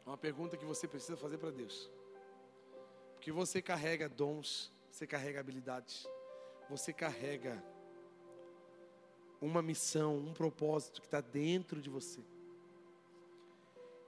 É 0.06 0.08
uma 0.08 0.16
pergunta 0.16 0.56
que 0.56 0.64
você 0.64 0.86
precisa 0.86 1.16
fazer 1.16 1.36
para 1.36 1.50
Deus. 1.50 1.90
Porque 3.14 3.32
você 3.32 3.60
carrega 3.60 4.08
dons, 4.08 4.72
você 4.88 5.04
carrega 5.04 5.40
habilidades, 5.40 6.06
você 6.70 6.92
carrega 6.92 7.60
uma 9.40 9.60
missão, 9.60 10.16
um 10.16 10.32
propósito 10.32 11.00
que 11.00 11.08
está 11.08 11.20
dentro 11.20 11.80
de 11.82 11.90
você. 11.90 12.20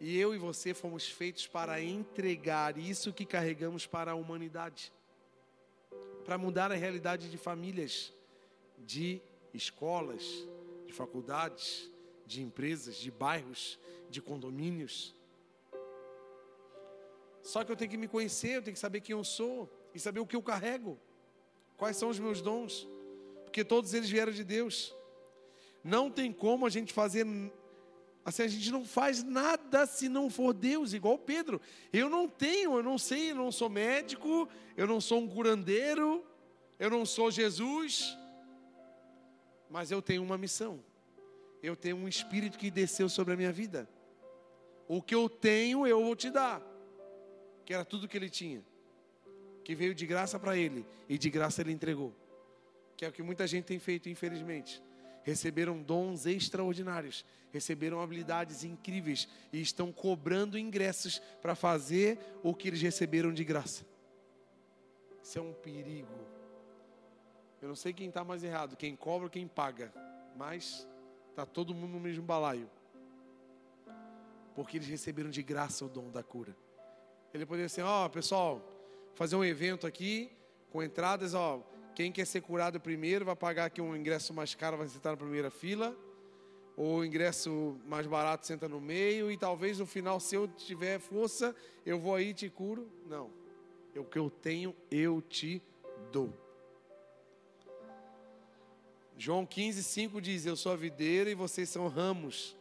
E 0.00 0.16
eu 0.16 0.32
e 0.32 0.38
você 0.38 0.72
fomos 0.72 1.08
feitos 1.08 1.48
para 1.48 1.82
entregar 1.82 2.78
isso 2.78 3.12
que 3.12 3.26
carregamos 3.26 3.84
para 3.84 4.12
a 4.12 4.14
humanidade, 4.14 4.92
para 6.24 6.38
mudar 6.38 6.70
a 6.70 6.76
realidade 6.76 7.28
de 7.28 7.36
famílias, 7.36 8.14
de 8.78 9.20
escolas, 9.52 10.46
de 10.86 10.92
faculdades, 10.92 11.90
de 12.24 12.40
empresas, 12.40 12.96
de 12.96 13.10
bairros, 13.10 13.80
de 14.08 14.22
condomínios. 14.22 15.17
Só 17.48 17.64
que 17.64 17.72
eu 17.72 17.76
tenho 17.76 17.90
que 17.90 17.96
me 17.96 18.06
conhecer, 18.06 18.56
eu 18.56 18.62
tenho 18.62 18.74
que 18.74 18.78
saber 18.78 19.00
quem 19.00 19.16
eu 19.16 19.24
sou 19.24 19.72
e 19.94 19.98
saber 19.98 20.20
o 20.20 20.26
que 20.26 20.36
eu 20.36 20.42
carrego. 20.42 20.98
Quais 21.78 21.96
são 21.96 22.10
os 22.10 22.18
meus 22.18 22.42
dons? 22.42 22.86
Porque 23.44 23.64
todos 23.64 23.94
eles 23.94 24.10
vieram 24.10 24.30
de 24.30 24.44
Deus. 24.44 24.94
Não 25.82 26.10
tem 26.10 26.30
como 26.30 26.66
a 26.66 26.68
gente 26.68 26.92
fazer 26.92 27.26
assim, 28.22 28.42
a 28.42 28.48
gente 28.48 28.70
não 28.70 28.84
faz 28.84 29.22
nada 29.22 29.86
se 29.86 30.10
não 30.10 30.28
for 30.28 30.52
Deus, 30.52 30.92
igual 30.92 31.16
Pedro. 31.16 31.58
Eu 31.90 32.10
não 32.10 32.28
tenho, 32.28 32.76
eu 32.76 32.82
não 32.82 32.98
sei, 32.98 33.30
eu 33.30 33.36
não 33.36 33.50
sou 33.50 33.70
médico, 33.70 34.46
eu 34.76 34.86
não 34.86 35.00
sou 35.00 35.18
um 35.18 35.26
curandeiro, 35.26 36.22
eu 36.78 36.90
não 36.90 37.06
sou 37.06 37.30
Jesus, 37.30 38.14
mas 39.70 39.90
eu 39.90 40.02
tenho 40.02 40.22
uma 40.22 40.36
missão. 40.36 40.84
Eu 41.62 41.74
tenho 41.74 41.96
um 41.96 42.08
espírito 42.08 42.58
que 42.58 42.70
desceu 42.70 43.08
sobre 43.08 43.32
a 43.32 43.36
minha 43.38 43.52
vida. 43.52 43.88
O 44.86 45.00
que 45.00 45.14
eu 45.14 45.30
tenho, 45.30 45.86
eu 45.86 46.04
vou 46.04 46.14
te 46.14 46.28
dar 46.28 46.76
que 47.68 47.74
era 47.74 47.84
tudo 47.84 48.08
que 48.08 48.16
ele 48.16 48.30
tinha, 48.30 48.64
que 49.62 49.74
veio 49.74 49.94
de 49.94 50.06
graça 50.06 50.38
para 50.38 50.56
ele 50.56 50.86
e 51.06 51.18
de 51.18 51.28
graça 51.28 51.60
ele 51.60 51.70
entregou. 51.70 52.14
Que 52.96 53.04
é 53.04 53.08
o 53.10 53.12
que 53.12 53.22
muita 53.22 53.46
gente 53.46 53.66
tem 53.66 53.78
feito, 53.78 54.08
infelizmente. 54.08 54.82
Receberam 55.22 55.82
dons 55.82 56.24
extraordinários, 56.24 57.26
receberam 57.52 58.00
habilidades 58.00 58.64
incríveis 58.64 59.28
e 59.52 59.60
estão 59.60 59.92
cobrando 59.92 60.58
ingressos 60.58 61.18
para 61.42 61.54
fazer 61.54 62.18
o 62.42 62.54
que 62.54 62.68
eles 62.68 62.80
receberam 62.80 63.34
de 63.34 63.44
graça. 63.44 63.84
Isso 65.22 65.38
é 65.38 65.42
um 65.42 65.52
perigo. 65.52 66.26
Eu 67.60 67.68
não 67.68 67.76
sei 67.76 67.92
quem 67.92 68.08
está 68.08 68.24
mais 68.24 68.42
errado, 68.42 68.78
quem 68.78 68.96
cobra 68.96 69.26
ou 69.26 69.30
quem 69.30 69.46
paga, 69.46 69.92
mas 70.34 70.88
está 71.28 71.44
todo 71.44 71.74
mundo 71.74 71.92
no 71.92 72.00
mesmo 72.00 72.24
balaio. 72.24 72.70
Porque 74.54 74.78
eles 74.78 74.88
receberam 74.88 75.28
de 75.28 75.42
graça 75.42 75.84
o 75.84 75.88
dom 75.90 76.10
da 76.10 76.22
cura. 76.22 76.56
Ele 77.32 77.44
poderia 77.46 77.68
ser, 77.68 77.82
ó, 77.82 78.06
oh, 78.06 78.10
pessoal, 78.10 78.62
fazer 79.14 79.36
um 79.36 79.44
evento 79.44 79.86
aqui 79.86 80.30
com 80.70 80.82
entradas, 80.82 81.34
ó, 81.34 81.62
quem 81.94 82.12
quer 82.12 82.26
ser 82.26 82.40
curado 82.40 82.78
primeiro 82.78 83.24
vai 83.24 83.34
pagar 83.34 83.64
aqui 83.64 83.80
um 83.80 83.96
ingresso 83.96 84.32
mais 84.32 84.54
caro, 84.54 84.76
vai 84.76 84.88
sentar 84.88 85.12
na 85.12 85.16
primeira 85.16 85.50
fila. 85.50 85.96
Ou 86.76 87.04
ingresso 87.04 87.76
mais 87.86 88.06
barato 88.06 88.46
senta 88.46 88.68
no 88.68 88.80
meio 88.80 89.32
e 89.32 89.36
talvez 89.36 89.80
no 89.80 89.86
final, 89.86 90.20
se 90.20 90.36
eu 90.36 90.46
tiver 90.46 91.00
força, 91.00 91.52
eu 91.84 91.98
vou 91.98 92.14
aí 92.14 92.28
e 92.28 92.34
te 92.34 92.48
curo. 92.48 92.88
Não. 93.04 93.32
O 93.96 94.04
que 94.04 94.16
eu 94.16 94.30
tenho, 94.30 94.72
eu 94.88 95.20
te 95.20 95.60
dou. 96.12 96.32
João 99.16 99.44
15, 99.44 99.82
5 99.82 100.20
diz: 100.20 100.46
Eu 100.46 100.54
sou 100.54 100.70
a 100.70 100.76
videira 100.76 101.28
e 101.28 101.34
vocês 101.34 101.68
são 101.68 101.88
ramos. 101.88 102.56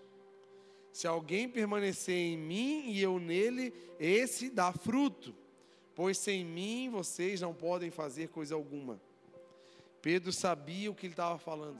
Se 0.98 1.06
alguém 1.06 1.48
permanecer 1.48 2.16
em 2.16 2.38
mim 2.38 2.86
e 2.88 3.02
eu 3.02 3.20
nele, 3.20 3.74
esse 4.00 4.50
dá 4.50 4.72
fruto 4.72 5.34
pois 5.98 6.16
sem 6.20 6.45
mim 6.45 6.91
vocês 6.91 7.41
não 7.41 7.56
podem 7.56 7.89
fazer 7.89 8.28
coisa 8.28 8.54
alguma. 8.54 9.00
Pedro 10.00 10.32
sabia 10.32 10.91
o 10.91 10.93
que 10.93 11.08
ele 11.08 11.14
estava 11.14 11.39
falando, 11.39 11.80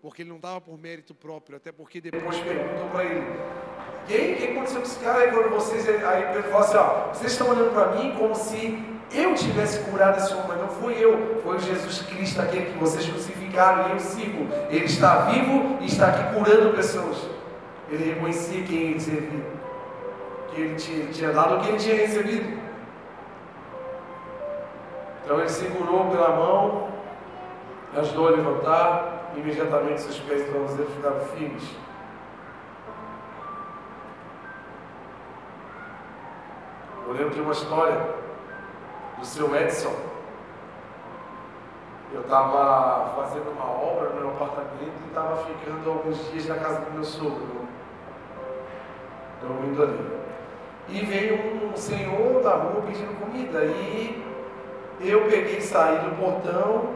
porque 0.00 0.22
ele 0.22 0.30
não 0.30 0.36
estava 0.36 0.58
por 0.58 0.78
mérito 0.78 1.14
próprio, 1.14 1.58
até 1.58 1.70
porque 1.70 2.00
depois 2.00 2.34
perguntou 2.40 2.88
para 2.88 3.04
ele: 3.04 3.26
e 4.08 4.14
aí, 4.14 4.32
o 4.32 4.36
que 4.38 4.44
aconteceu 4.44 4.80
com 4.80 4.86
esse 4.86 4.98
cara 5.00 5.18
aí 5.18 5.30
quando 5.30 5.50
vocês. 5.50 5.86
Aí 5.86 6.32
Pedro 6.32 6.50
falou 6.50 6.60
assim: 6.60 6.76
ó, 6.78 7.08
vocês 7.12 7.32
estão 7.32 7.50
olhando 7.50 7.74
para 7.74 7.94
mim 7.94 8.14
como 8.18 8.34
se 8.34 8.82
eu 9.12 9.34
tivesse 9.34 9.80
curado 9.90 10.18
esse 10.18 10.32
homem, 10.32 10.48
mas 10.48 10.60
não 10.60 10.68
fui 10.68 10.94
eu, 10.94 11.42
foi 11.42 11.58
Jesus 11.58 12.00
Cristo, 12.02 12.40
aquele 12.40 12.72
que 12.72 12.78
vocês 12.78 13.06
crucificaram 13.06 13.90
e 13.90 13.92
eu 13.92 14.00
sigo. 14.00 14.46
Ele 14.70 14.86
está 14.86 15.26
vivo 15.26 15.78
e 15.82 15.86
está 15.86 16.08
aqui 16.08 16.34
curando 16.34 16.74
pessoas. 16.74 17.35
Ele 17.88 18.14
reconhecia 18.14 18.64
quem 18.64 18.90
ele 18.90 19.00
servia, 19.00 19.44
que 20.48 20.60
ele 20.60 20.74
tinha, 20.74 21.06
tinha 21.06 21.32
dado 21.32 21.56
o 21.56 21.60
que 21.60 21.68
ele 21.68 21.78
tinha 21.78 21.96
recebido. 21.96 22.60
Então 25.24 25.38
ele 25.38 25.48
segurou 25.48 26.10
pela 26.10 26.30
mão, 26.30 26.88
ajudou 27.96 28.28
a 28.28 28.30
levantar, 28.30 29.32
e 29.34 29.40
imediatamente 29.40 30.00
seus 30.00 30.18
pés 30.20 30.42
e 30.42 30.52
tornozelos 30.52 30.92
ficaram 30.94 31.20
firmes. 31.20 31.64
Eu 37.06 37.12
lembro 37.12 37.34
de 37.34 37.40
uma 37.40 37.52
história 37.52 38.00
do 39.18 39.24
seu 39.24 39.54
Edson. 39.54 39.94
Eu 42.12 42.20
estava 42.22 43.14
fazendo 43.16 43.50
uma 43.50 43.64
obra 43.64 44.10
no 44.10 44.20
meu 44.20 44.30
apartamento 44.30 44.92
e 45.04 45.08
estava 45.08 45.36
ficando 45.44 45.90
alguns 45.90 46.30
dias 46.30 46.46
na 46.46 46.56
casa 46.56 46.80
do 46.80 46.92
meu 46.92 47.04
sogro, 47.04 47.65
dormindo 49.46 49.82
ali. 49.82 50.16
E 50.88 51.04
veio 51.04 51.66
um 51.66 51.76
senhor 51.76 52.42
da 52.42 52.54
rua 52.54 52.82
pedindo 52.86 53.18
comida. 53.18 53.64
E 53.64 54.22
eu 55.00 55.22
peguei, 55.28 55.60
saí 55.60 55.98
do 55.98 56.16
portão, 56.16 56.90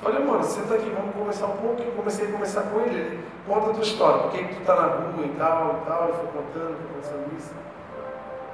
falei, 0.00 0.24
mano, 0.24 0.44
senta 0.44 0.74
aqui, 0.74 0.90
vamos 0.90 1.14
conversar 1.14 1.46
um 1.46 1.56
pouco. 1.56 1.82
E 1.82 1.90
comecei 1.92 2.28
a 2.28 2.32
conversar 2.32 2.62
com 2.62 2.80
ele. 2.80 2.98
Ele 2.98 3.24
conta 3.46 3.70
a 3.70 3.74
tua 3.74 3.82
história, 3.82 4.22
por 4.22 4.30
que, 4.32 4.44
tu 4.44 4.60
tá 4.64 4.74
na 4.74 4.86
rua 4.88 5.24
e 5.24 5.34
tal, 5.38 5.80
e 5.82 5.86
tal. 5.86 6.04
Ele 6.04 6.12
foi 6.12 6.26
contando, 6.26 6.76
foi 6.76 7.02
contando 7.02 7.38
isso. 7.38 7.54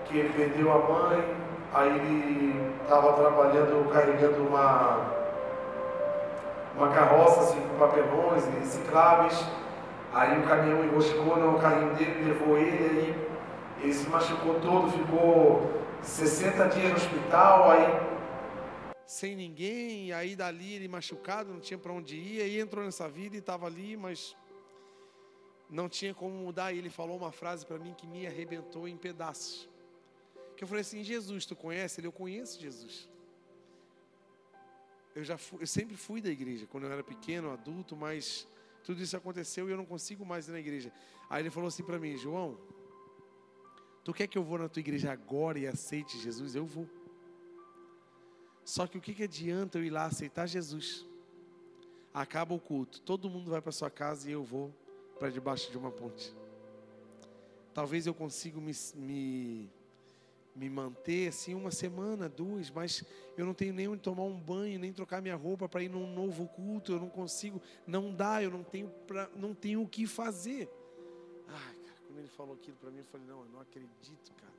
Que 0.07 0.19
ele 0.19 0.33
perdeu 0.35 0.73
a 0.73 0.79
mãe, 0.79 1.25
aí 1.73 1.89
ele 1.89 2.73
estava 2.83 3.13
trabalhando, 3.15 3.91
carregando 3.93 4.47
uma, 4.47 4.99
uma 6.77 6.89
carroça 6.89 7.41
assim, 7.41 7.61
com 7.61 7.79
papelões 7.79 8.47
e 8.47 8.51
recicláveis. 8.61 9.45
Aí 10.15 10.39
o 10.39 10.47
caminhão 10.47 10.85
enroscou 10.85 11.37
no 11.37 11.59
carrinho 11.59 11.95
dele, 11.97 12.25
levou 12.25 12.57
ele, 12.57 12.85
aí 12.85 13.29
ele 13.83 13.93
se 13.93 14.09
machucou 14.09 14.61
todo, 14.61 14.91
ficou 14.91 15.83
60 16.03 16.69
dias 16.69 16.91
no 16.91 16.97
hospital, 16.97 17.71
aí 17.73 18.15
sem 19.07 19.37
ninguém, 19.37 20.13
aí 20.13 20.35
dali 20.35 20.75
ele 20.75 20.89
machucado, 20.89 21.53
não 21.53 21.61
tinha 21.61 21.79
para 21.79 21.93
onde 21.93 22.17
ir, 22.17 22.41
aí 22.41 22.59
entrou 22.59 22.85
nessa 22.85 23.09
vida 23.09 23.37
e 23.37 23.39
estava 23.39 23.67
ali, 23.67 23.97
mas 23.97 24.37
não 25.69 25.89
tinha 25.89 26.15
como 26.15 26.35
mudar. 26.35 26.73
E 26.73 26.79
ele 26.79 26.91
falou 26.91 27.17
uma 27.17 27.31
frase 27.31 27.67
para 27.67 27.79
mim 27.79 27.95
que 27.95 28.07
me 28.07 28.27
arrebentou 28.27 28.89
em 28.89 28.97
pedaços. 28.97 29.69
Que 30.57 30.65
eu 30.65 30.69
falei 30.69 30.81
assim: 30.81 31.03
Jesus, 31.05 31.45
tu 31.45 31.55
conhece? 31.55 32.01
Ele, 32.01 32.07
eu 32.07 32.13
conheço 32.13 32.61
Jesus. 32.61 33.09
Eu 35.15 35.23
já 35.23 35.37
fui, 35.37 35.63
eu 35.63 35.67
sempre 35.67 35.97
fui 35.97 36.21
da 36.21 36.31
igreja 36.31 36.67
quando 36.67 36.85
eu 36.85 36.93
era 36.93 37.05
pequeno, 37.05 37.53
adulto, 37.53 37.95
mas 37.95 38.49
tudo 38.85 39.03
isso 39.03 39.17
aconteceu 39.17 39.67
e 39.67 39.73
eu 39.73 39.77
não 39.77 39.87
consigo 39.87 40.25
mais 40.25 40.47
ir 40.47 40.53
na 40.53 40.61
igreja. 40.61 40.93
Aí 41.29 41.43
ele 41.43 41.51
falou 41.51 41.69
assim 41.69 41.83
para 41.83 41.99
mim, 41.99 42.17
João, 42.17 42.59
tu 44.05 44.13
quer 44.13 44.27
que 44.27 44.37
eu 44.37 44.45
vou 44.45 44.59
na 44.59 44.69
tua 44.69 44.81
igreja 44.81 45.11
agora 45.11 45.59
e 45.59 45.67
aceite 45.67 46.19
Jesus? 46.19 46.55
Eu 46.55 46.67
vou. 46.67 46.87
Só 48.63 48.87
que 48.87 48.99
o 48.99 49.01
que, 49.01 49.15
que 49.15 49.23
adianta 49.25 49.79
eu 49.79 49.85
ir 49.85 49.91
lá 49.91 50.05
aceitar 50.05 50.47
Jesus? 50.47 51.07
Acaba 52.13 52.55
o 52.55 52.61
culto, 52.61 53.01
todo 53.01 53.29
mundo 53.29 53.51
vai 53.51 53.61
para 53.61 53.73
sua 53.73 53.91
casa 53.91 54.29
e 54.29 54.33
eu 54.33 54.45
vou 54.45 54.73
para 55.19 55.31
debaixo 55.31 55.71
de 55.71 55.79
uma 55.79 55.91
ponte. 55.91 56.35
Talvez 57.73 58.07
eu 58.07 58.15
consiga 58.15 58.61
me, 58.61 58.73
me, 58.95 59.71
me 60.55 60.71
manter 60.71 61.29
assim 61.29 61.55
uma 61.55 61.71
semana, 61.71 62.29
duas, 62.29 62.71
mas 62.71 63.05
eu 63.37 63.45
não 63.45 63.55
tenho 63.55 63.75
nem 63.75 63.89
onde 63.89 64.03
tomar 64.03 64.23
um 64.23 64.39
banho, 64.39 64.79
nem 64.79 64.93
trocar 64.93 65.21
minha 65.21 65.37
roupa 65.37 65.69
para 65.69 65.83
ir 65.83 65.89
num 65.89 66.13
novo 66.13 66.47
culto. 66.49 66.93
Eu 66.93 67.01
não 67.01 67.09
consigo, 67.09 67.61
não 67.87 68.15
dá, 68.15 68.43
eu 68.43 68.51
não 68.51 68.63
tenho, 68.63 68.89
pra, 69.07 69.29
não 69.35 69.55
tenho 69.55 69.83
o 69.83 69.89
que 69.89 70.07
fazer. 70.07 70.69
Ai, 71.49 71.75
cara, 71.85 71.99
quando 72.07 72.19
ele 72.19 72.29
falou 72.29 72.55
aquilo 72.55 72.77
para 72.77 72.91
mim, 72.91 72.99
eu 72.99 73.05
falei: 73.05 73.27
não, 73.27 73.41
eu 73.41 73.49
não 73.53 73.61
acredito, 73.61 74.33
cara 74.35 74.55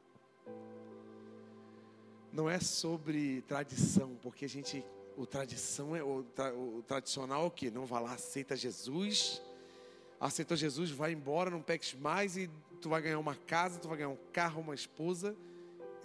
não 2.36 2.50
é 2.50 2.60
sobre 2.60 3.42
tradição, 3.44 4.18
porque 4.22 4.44
a 4.44 4.50
gente, 4.50 4.84
o 5.16 5.26
tradição 5.26 5.96
é 5.96 6.04
o, 6.04 6.22
tra, 6.22 6.54
o 6.54 6.84
tradicional 6.86 7.44
é 7.44 7.48
o 7.48 7.52
que? 7.52 7.72
Não 7.72 7.86
vai 7.86 8.04
lá, 8.04 8.14
aceita 8.14 8.58
Jesus, 8.58 9.42
aceitou 10.20 10.58
Jesus, 10.58 10.92
vai 10.92 11.14
embora, 11.14 11.50
não 11.50 11.62
peques 11.62 11.94
mais 11.94 12.36
e 12.36 12.50
tu 12.82 12.90
vai 12.90 13.02
ganhar 13.02 13.20
uma 13.20 13.36
casa, 13.36 13.80
tu 13.80 13.88
vai 13.88 13.98
ganhar 13.98 14.10
um 14.10 14.18
carro, 14.34 14.62
uma 14.62 14.76
esposa, 14.76 15.34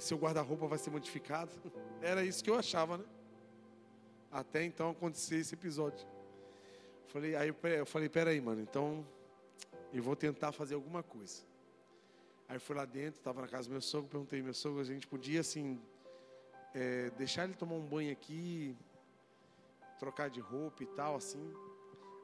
seu 0.01 0.18
guarda-roupa 0.18 0.66
vai 0.66 0.78
ser 0.78 0.90
modificado. 0.90 1.51
Era 2.03 2.24
isso 2.24 2.42
que 2.42 2.51
eu 2.51 2.59
achava, 2.59 2.98
né? 2.98 3.05
Até 4.30 4.64
então 4.64 4.90
acontecer 4.90 5.36
esse 5.36 5.55
episódio. 5.55 6.07
Falei, 7.09 7.34
aí 7.34 7.53
eu 7.76 7.86
falei, 7.86 8.09
peraí, 8.09 8.40
mano, 8.40 8.61
então 8.61 9.05
eu 9.92 10.03
vou 10.03 10.14
tentar 10.14 10.53
fazer 10.53 10.74
alguma 10.74 11.03
coisa. 11.03 11.42
Aí 12.48 12.59
fui 12.59 12.76
lá 12.76 12.84
dentro, 12.84 13.18
estava 13.18 13.40
na 13.40 13.48
casa 13.48 13.68
do 13.68 13.72
meu 13.72 13.80
sogro, 13.80 14.09
perguntei, 14.09 14.42
meu 14.42 14.55
sogro, 14.55 14.80
a 14.80 14.84
gente 14.84 15.07
podia 15.07 15.40
assim 15.40 15.80
é, 16.74 17.11
deixar 17.11 17.44
ele 17.44 17.55
tomar 17.55 17.74
um 17.74 17.84
banho 17.84 18.12
aqui, 18.12 18.76
trocar 19.98 20.30
de 20.30 20.40
roupa 20.40 20.82
e 20.82 20.86
tal, 20.86 21.16
assim. 21.16 21.53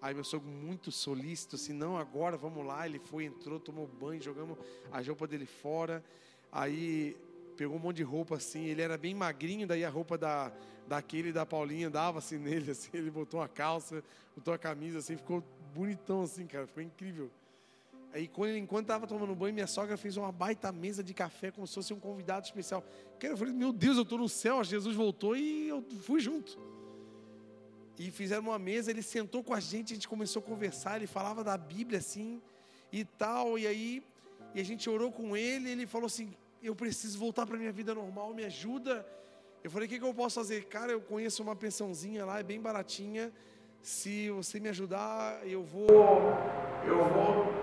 Aí 0.00 0.14
meu 0.14 0.24
sogro 0.24 0.48
muito 0.48 0.92
solícito, 0.92 1.56
assim, 1.56 1.72
não, 1.72 1.96
agora 1.96 2.36
vamos 2.36 2.64
lá. 2.64 2.86
Ele 2.86 2.98
foi, 2.98 3.24
entrou, 3.24 3.58
tomou 3.58 3.86
banho, 3.86 4.22
jogamos 4.22 4.56
a 4.92 5.00
roupa 5.00 5.26
dele 5.26 5.46
fora. 5.46 6.04
Aí 6.52 7.16
pegou 7.56 7.76
um 7.76 7.80
monte 7.80 7.96
de 7.96 8.02
roupa 8.02 8.36
assim, 8.36 8.64
ele 8.64 8.82
era 8.82 8.96
bem 8.98 9.14
magrinho, 9.14 9.66
daí 9.66 9.84
a 9.84 9.90
roupa 9.90 10.16
da, 10.18 10.52
daquele 10.86 11.32
da 11.32 11.46
Paulinha 11.46 11.90
dava 11.90 12.18
assim 12.18 12.38
nele, 12.38 12.70
assim, 12.70 12.90
ele 12.94 13.10
botou 13.10 13.40
a 13.40 13.48
calça, 13.48 14.02
botou 14.36 14.54
a 14.54 14.58
camisa 14.58 14.98
assim, 14.98 15.16
ficou 15.16 15.42
bonitão 15.74 16.22
assim, 16.22 16.46
cara, 16.46 16.66
ficou 16.66 16.82
incrível. 16.82 17.30
Aí, 18.12 18.28
quando, 18.28 18.56
enquanto 18.56 18.84
estava 18.84 19.06
tomando 19.06 19.34
banho, 19.34 19.52
minha 19.52 19.66
sogra 19.66 19.96
fez 19.96 20.16
uma 20.16 20.32
baita 20.32 20.72
mesa 20.72 21.02
de 21.02 21.12
café, 21.12 21.50
como 21.50 21.66
se 21.66 21.74
fosse 21.74 21.92
um 21.92 22.00
convidado 22.00 22.46
especial. 22.46 22.82
Eu 23.20 23.36
falei, 23.36 23.52
meu 23.52 23.72
Deus, 23.74 23.96
eu 23.96 24.04
estou 24.04 24.16
no 24.16 24.28
céu, 24.28 24.64
Jesus 24.64 24.96
voltou 24.96 25.36
e 25.36 25.68
eu 25.68 25.84
fui 26.00 26.18
junto. 26.18 26.58
E 27.98 28.10
fizeram 28.10 28.44
uma 28.44 28.58
mesa, 28.58 28.90
ele 28.90 29.02
sentou 29.02 29.42
com 29.42 29.52
a 29.52 29.60
gente, 29.60 29.92
a 29.92 29.96
gente 29.96 30.08
começou 30.08 30.40
a 30.40 30.44
conversar, 30.44 30.96
ele 30.96 31.06
falava 31.06 31.44
da 31.44 31.58
Bíblia 31.58 31.98
assim 31.98 32.40
e 32.92 33.04
tal. 33.04 33.58
E 33.58 33.66
aí, 33.66 34.02
e 34.54 34.60
a 34.60 34.64
gente 34.64 34.88
orou 34.88 35.10
com 35.12 35.36
ele, 35.36 35.70
ele 35.70 35.86
falou 35.86 36.06
assim: 36.06 36.34
Eu 36.66 36.74
preciso 36.74 37.16
voltar 37.16 37.46
para 37.46 37.56
minha 37.56 37.70
vida 37.70 37.94
normal, 37.94 38.34
me 38.34 38.44
ajuda. 38.44 39.06
Eu 39.62 39.70
falei: 39.70 39.86
O 39.86 39.88
que, 39.88 40.00
que 40.00 40.04
eu 40.04 40.12
posso 40.12 40.40
fazer? 40.40 40.64
Cara, 40.64 40.90
eu 40.90 41.00
conheço 41.00 41.40
uma 41.40 41.54
pensãozinha 41.54 42.24
lá, 42.24 42.40
é 42.40 42.42
bem 42.42 42.60
baratinha. 42.60 43.32
Se 43.80 44.30
você 44.30 44.58
me 44.58 44.68
ajudar, 44.68 45.46
eu 45.46 45.62
vou. 45.62 45.86
Eu 46.84 47.04
vou 47.04 47.54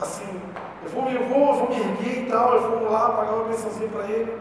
assim, 0.00 0.40
eu 0.82 0.88
vou, 0.90 1.08
eu 1.08 1.24
vou, 1.28 1.48
eu 1.48 1.54
vou 1.54 1.68
me 1.68 1.76
erguer 1.76 2.26
e 2.26 2.26
tal, 2.28 2.54
eu 2.54 2.70
vou 2.80 2.90
lá 2.90 3.12
pagar 3.12 3.34
uma 3.34 3.48
pensãozinha 3.48 3.88
para 3.88 4.10
ele. 4.10 4.36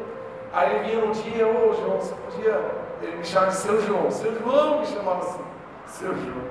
Aí 0.52 0.76
ele 0.76 0.90
vinha 0.90 1.06
um 1.06 1.12
dia, 1.12 1.48
ô 1.48 1.74
João, 1.74 2.00
você 2.00 2.16
podia. 2.16 2.84
Ele 3.00 3.18
me 3.18 3.26
chamava 3.26 3.52
de 3.52 3.58
seu 3.58 3.82
João. 3.82 4.10
Seu 4.10 4.40
João 4.40 4.80
me 4.80 4.86
chamava 4.88 5.20
assim. 5.20 5.44
Seu 5.86 6.16
João. 6.16 6.50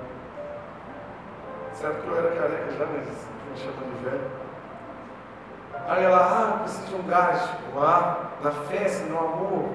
Certo 1.75 2.03
que 2.03 2.09
eu 2.09 2.17
era 2.17 2.37
careca 2.37 2.71
já, 2.71 2.87
mas 2.87 3.09
me 3.09 3.57
chama 3.57 3.97
de 3.97 4.05
velho. 4.05 4.42
Aí 5.89 6.05
ela, 6.05 6.19
ah, 6.19 6.59
preciso 6.61 6.87
de 6.87 6.95
um 6.95 7.03
gás 7.03 7.43
lá, 7.75 8.31
na 8.43 8.51
festa, 8.51 9.05
no 9.07 9.19
amor. 9.19 9.69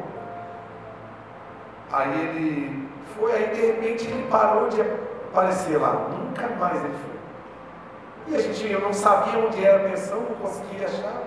Aí 1.92 2.20
ele 2.20 2.90
foi, 3.16 3.32
aí 3.34 3.48
de 3.56 3.62
repente 3.62 4.06
ele 4.06 4.28
parou 4.30 4.70
de 4.70 4.82
aparecer 4.82 5.78
lá. 5.78 5.94
Nunca 5.94 6.48
mais 6.56 6.84
ele 6.84 6.94
foi. 6.94 7.18
E 8.28 8.36
a 8.36 8.42
gente, 8.42 8.72
eu 8.72 8.82
não 8.82 8.94
sabia 8.94 9.40
onde 9.40 9.64
era 9.64 9.86
a 9.86 9.90
pensão, 9.90 10.20
não 10.22 10.36
conseguia 10.36 10.86
achar. 10.86 11.22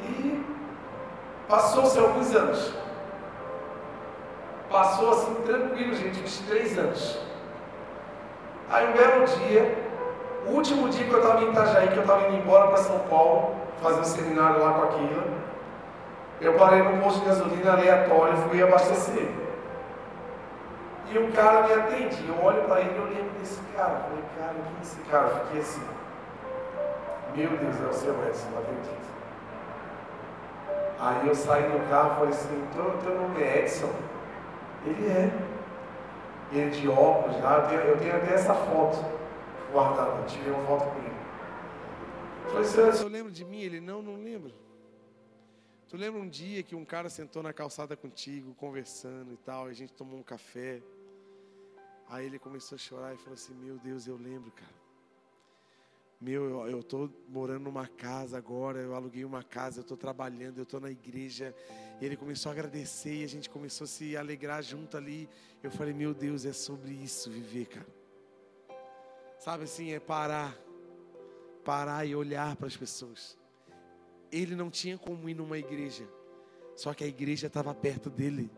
E 0.00 0.44
passou-se 1.48 1.98
alguns 1.98 2.34
anos. 2.34 2.74
Passou 4.70 5.10
assim 5.10 5.34
tranquilo, 5.42 5.94
gente, 5.94 6.22
uns 6.22 6.38
três 6.40 6.78
anos. 6.78 7.18
Aí 8.70 8.88
um 8.88 8.92
belo 8.92 9.24
dia, 9.26 9.91
o 10.46 10.50
último 10.50 10.88
dia 10.88 11.06
que 11.06 11.12
eu 11.12 11.20
estava 11.20 11.42
em 11.42 11.50
Itajaí, 11.50 11.88
que 11.88 11.96
eu 11.96 12.02
estava 12.02 12.28
indo 12.28 12.36
embora 12.38 12.68
para 12.68 12.78
São 12.78 12.98
Paulo, 13.00 13.54
fazer 13.82 14.00
um 14.00 14.04
seminário 14.04 14.60
lá 14.60 14.72
com 14.72 14.82
aquilo, 14.84 15.22
eu 16.40 16.54
parei 16.54 16.82
no 16.82 17.00
posto 17.02 17.20
de 17.20 17.26
gasolina 17.26 17.72
aleatório 17.72 18.36
fui 18.48 18.62
abastecer. 18.62 19.28
E 21.08 21.18
o 21.18 21.30
cara 21.32 21.62
me 21.66 21.72
atende, 21.74 22.26
eu 22.26 22.42
olho 22.42 22.62
para 22.62 22.80
ele 22.80 22.94
e 22.94 22.96
eu 22.96 23.04
lembro 23.04 23.38
desse 23.38 23.60
cara. 23.76 24.00
Falei, 24.00 24.24
cara, 24.38 24.54
quem 24.54 24.78
é 24.78 24.82
esse 24.82 25.00
cara? 25.10 25.28
Fiquei 25.28 25.60
assim. 25.60 25.82
Meu 27.36 27.50
Deus, 27.50 27.80
é 27.80 27.88
o 27.88 27.92
seu 27.92 28.26
Edson, 28.26 28.48
não 28.50 28.58
acredito. 28.58 29.12
Aí 30.98 31.28
eu 31.28 31.34
saí 31.34 31.62
do 31.64 31.90
carro 31.90 32.12
e 32.12 32.14
falei 32.16 32.30
assim, 32.30 32.68
teu, 32.74 32.98
teu 33.02 33.20
nome 33.20 33.42
é 33.42 33.58
Edson? 33.58 33.90
Ele 34.86 35.06
é. 35.06 35.30
Ele 36.52 36.70
de 36.70 36.88
óculos, 36.88 37.36
já, 37.38 37.54
eu 37.54 37.62
tenho, 37.68 37.80
eu 37.80 37.96
tenho 37.98 38.16
até 38.16 38.34
essa 38.34 38.52
foto 38.52 39.21
guardada, 39.72 40.20
eu 40.20 40.26
tirei 40.26 40.52
uma 40.52 40.66
foto 40.66 40.84
com 40.90 40.98
ele. 40.98 41.22
Eu 42.54 43.02
eu 43.02 43.08
lembro 43.08 43.32
de 43.32 43.44
mim? 43.44 43.60
Ele, 43.60 43.80
não, 43.80 44.02
não 44.02 44.16
lembro. 44.22 44.52
Tu 45.88 45.96
lembra 45.96 46.20
um 46.20 46.28
dia 46.28 46.62
que 46.62 46.74
um 46.74 46.84
cara 46.84 47.08
sentou 47.08 47.42
na 47.42 47.52
calçada 47.52 47.96
contigo, 47.96 48.54
conversando 48.54 49.32
e 49.32 49.36
tal, 49.36 49.68
e 49.68 49.70
a 49.70 49.74
gente 49.74 49.92
tomou 49.92 50.18
um 50.18 50.22
café. 50.22 50.82
Aí 52.08 52.26
ele 52.26 52.38
começou 52.38 52.76
a 52.76 52.78
chorar 52.78 53.14
e 53.14 53.16
falou 53.18 53.34
assim: 53.34 53.54
Meu 53.54 53.78
Deus, 53.78 54.06
eu 54.06 54.16
lembro, 54.16 54.50
cara. 54.52 54.82
Meu, 56.20 56.68
eu 56.68 56.80
estou 56.80 57.10
morando 57.28 57.64
numa 57.64 57.86
casa 57.86 58.38
agora, 58.38 58.78
eu 58.78 58.94
aluguei 58.94 59.24
uma 59.24 59.42
casa, 59.42 59.80
eu 59.80 59.82
estou 59.82 59.96
trabalhando, 59.96 60.58
eu 60.58 60.62
estou 60.62 60.80
na 60.80 60.90
igreja. 60.90 61.54
E 62.00 62.04
ele 62.06 62.16
começou 62.16 62.50
a 62.50 62.52
agradecer 62.52 63.20
e 63.20 63.24
a 63.24 63.28
gente 63.28 63.50
começou 63.50 63.84
a 63.86 63.88
se 63.88 64.16
alegrar 64.16 64.62
junto 64.62 64.96
ali. 64.96 65.28
Eu 65.62 65.70
falei, 65.70 65.92
meu 65.92 66.14
Deus, 66.14 66.44
é 66.44 66.52
sobre 66.52 66.92
isso 66.92 67.30
viver, 67.30 67.66
cara. 67.66 68.01
Sabe 69.44 69.64
assim, 69.64 69.90
é 69.90 69.98
parar. 69.98 70.56
Parar 71.64 72.06
e 72.06 72.14
olhar 72.14 72.54
para 72.54 72.68
as 72.68 72.76
pessoas. 72.76 73.36
Ele 74.30 74.54
não 74.54 74.70
tinha 74.70 74.96
como 74.96 75.28
ir 75.28 75.34
numa 75.34 75.58
igreja, 75.58 76.08
só 76.76 76.94
que 76.94 77.02
a 77.02 77.08
igreja 77.08 77.48
estava 77.48 77.74
perto 77.74 78.08
dele. 78.08 78.48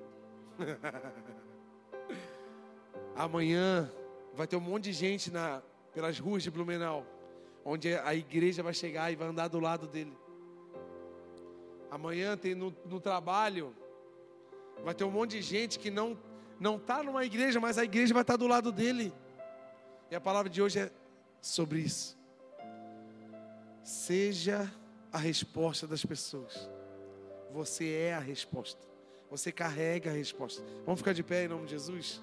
Amanhã 3.16 3.90
vai 4.34 4.46
ter 4.46 4.56
um 4.56 4.60
monte 4.60 4.84
de 4.84 4.92
gente 4.92 5.30
na, 5.30 5.62
pelas 5.94 6.18
ruas 6.18 6.42
de 6.42 6.50
Blumenau 6.50 7.06
onde 7.64 7.94
a 7.94 8.14
igreja 8.14 8.62
vai 8.62 8.74
chegar 8.74 9.10
e 9.10 9.16
vai 9.16 9.26
andar 9.26 9.48
do 9.48 9.58
lado 9.58 9.86
dele. 9.86 10.12
Amanhã 11.90 12.36
tem 12.36 12.54
no, 12.54 12.76
no 12.84 13.00
trabalho, 13.00 13.74
vai 14.84 14.94
ter 14.94 15.04
um 15.04 15.10
monte 15.10 15.30
de 15.30 15.42
gente 15.42 15.78
que 15.78 15.90
não 15.90 16.18
não 16.60 16.76
está 16.76 17.02
numa 17.02 17.24
igreja, 17.24 17.58
mas 17.58 17.78
a 17.78 17.84
igreja 17.84 18.12
vai 18.12 18.22
estar 18.22 18.34
tá 18.34 18.36
do 18.36 18.46
lado 18.46 18.70
dele. 18.70 19.12
E 20.14 20.16
a 20.16 20.20
palavra 20.20 20.48
de 20.48 20.62
hoje 20.62 20.78
é 20.78 20.92
sobre 21.40 21.80
isso. 21.80 22.16
Seja 23.82 24.72
a 25.12 25.18
resposta 25.18 25.88
das 25.88 26.06
pessoas. 26.06 26.70
Você 27.50 27.90
é 27.90 28.14
a 28.14 28.20
resposta. 28.20 28.80
Você 29.28 29.50
carrega 29.50 30.10
a 30.10 30.14
resposta. 30.14 30.62
Vamos 30.86 31.00
ficar 31.00 31.14
de 31.14 31.24
pé 31.24 31.46
em 31.46 31.48
nome 31.48 31.64
de 31.64 31.72
Jesus? 31.72 32.22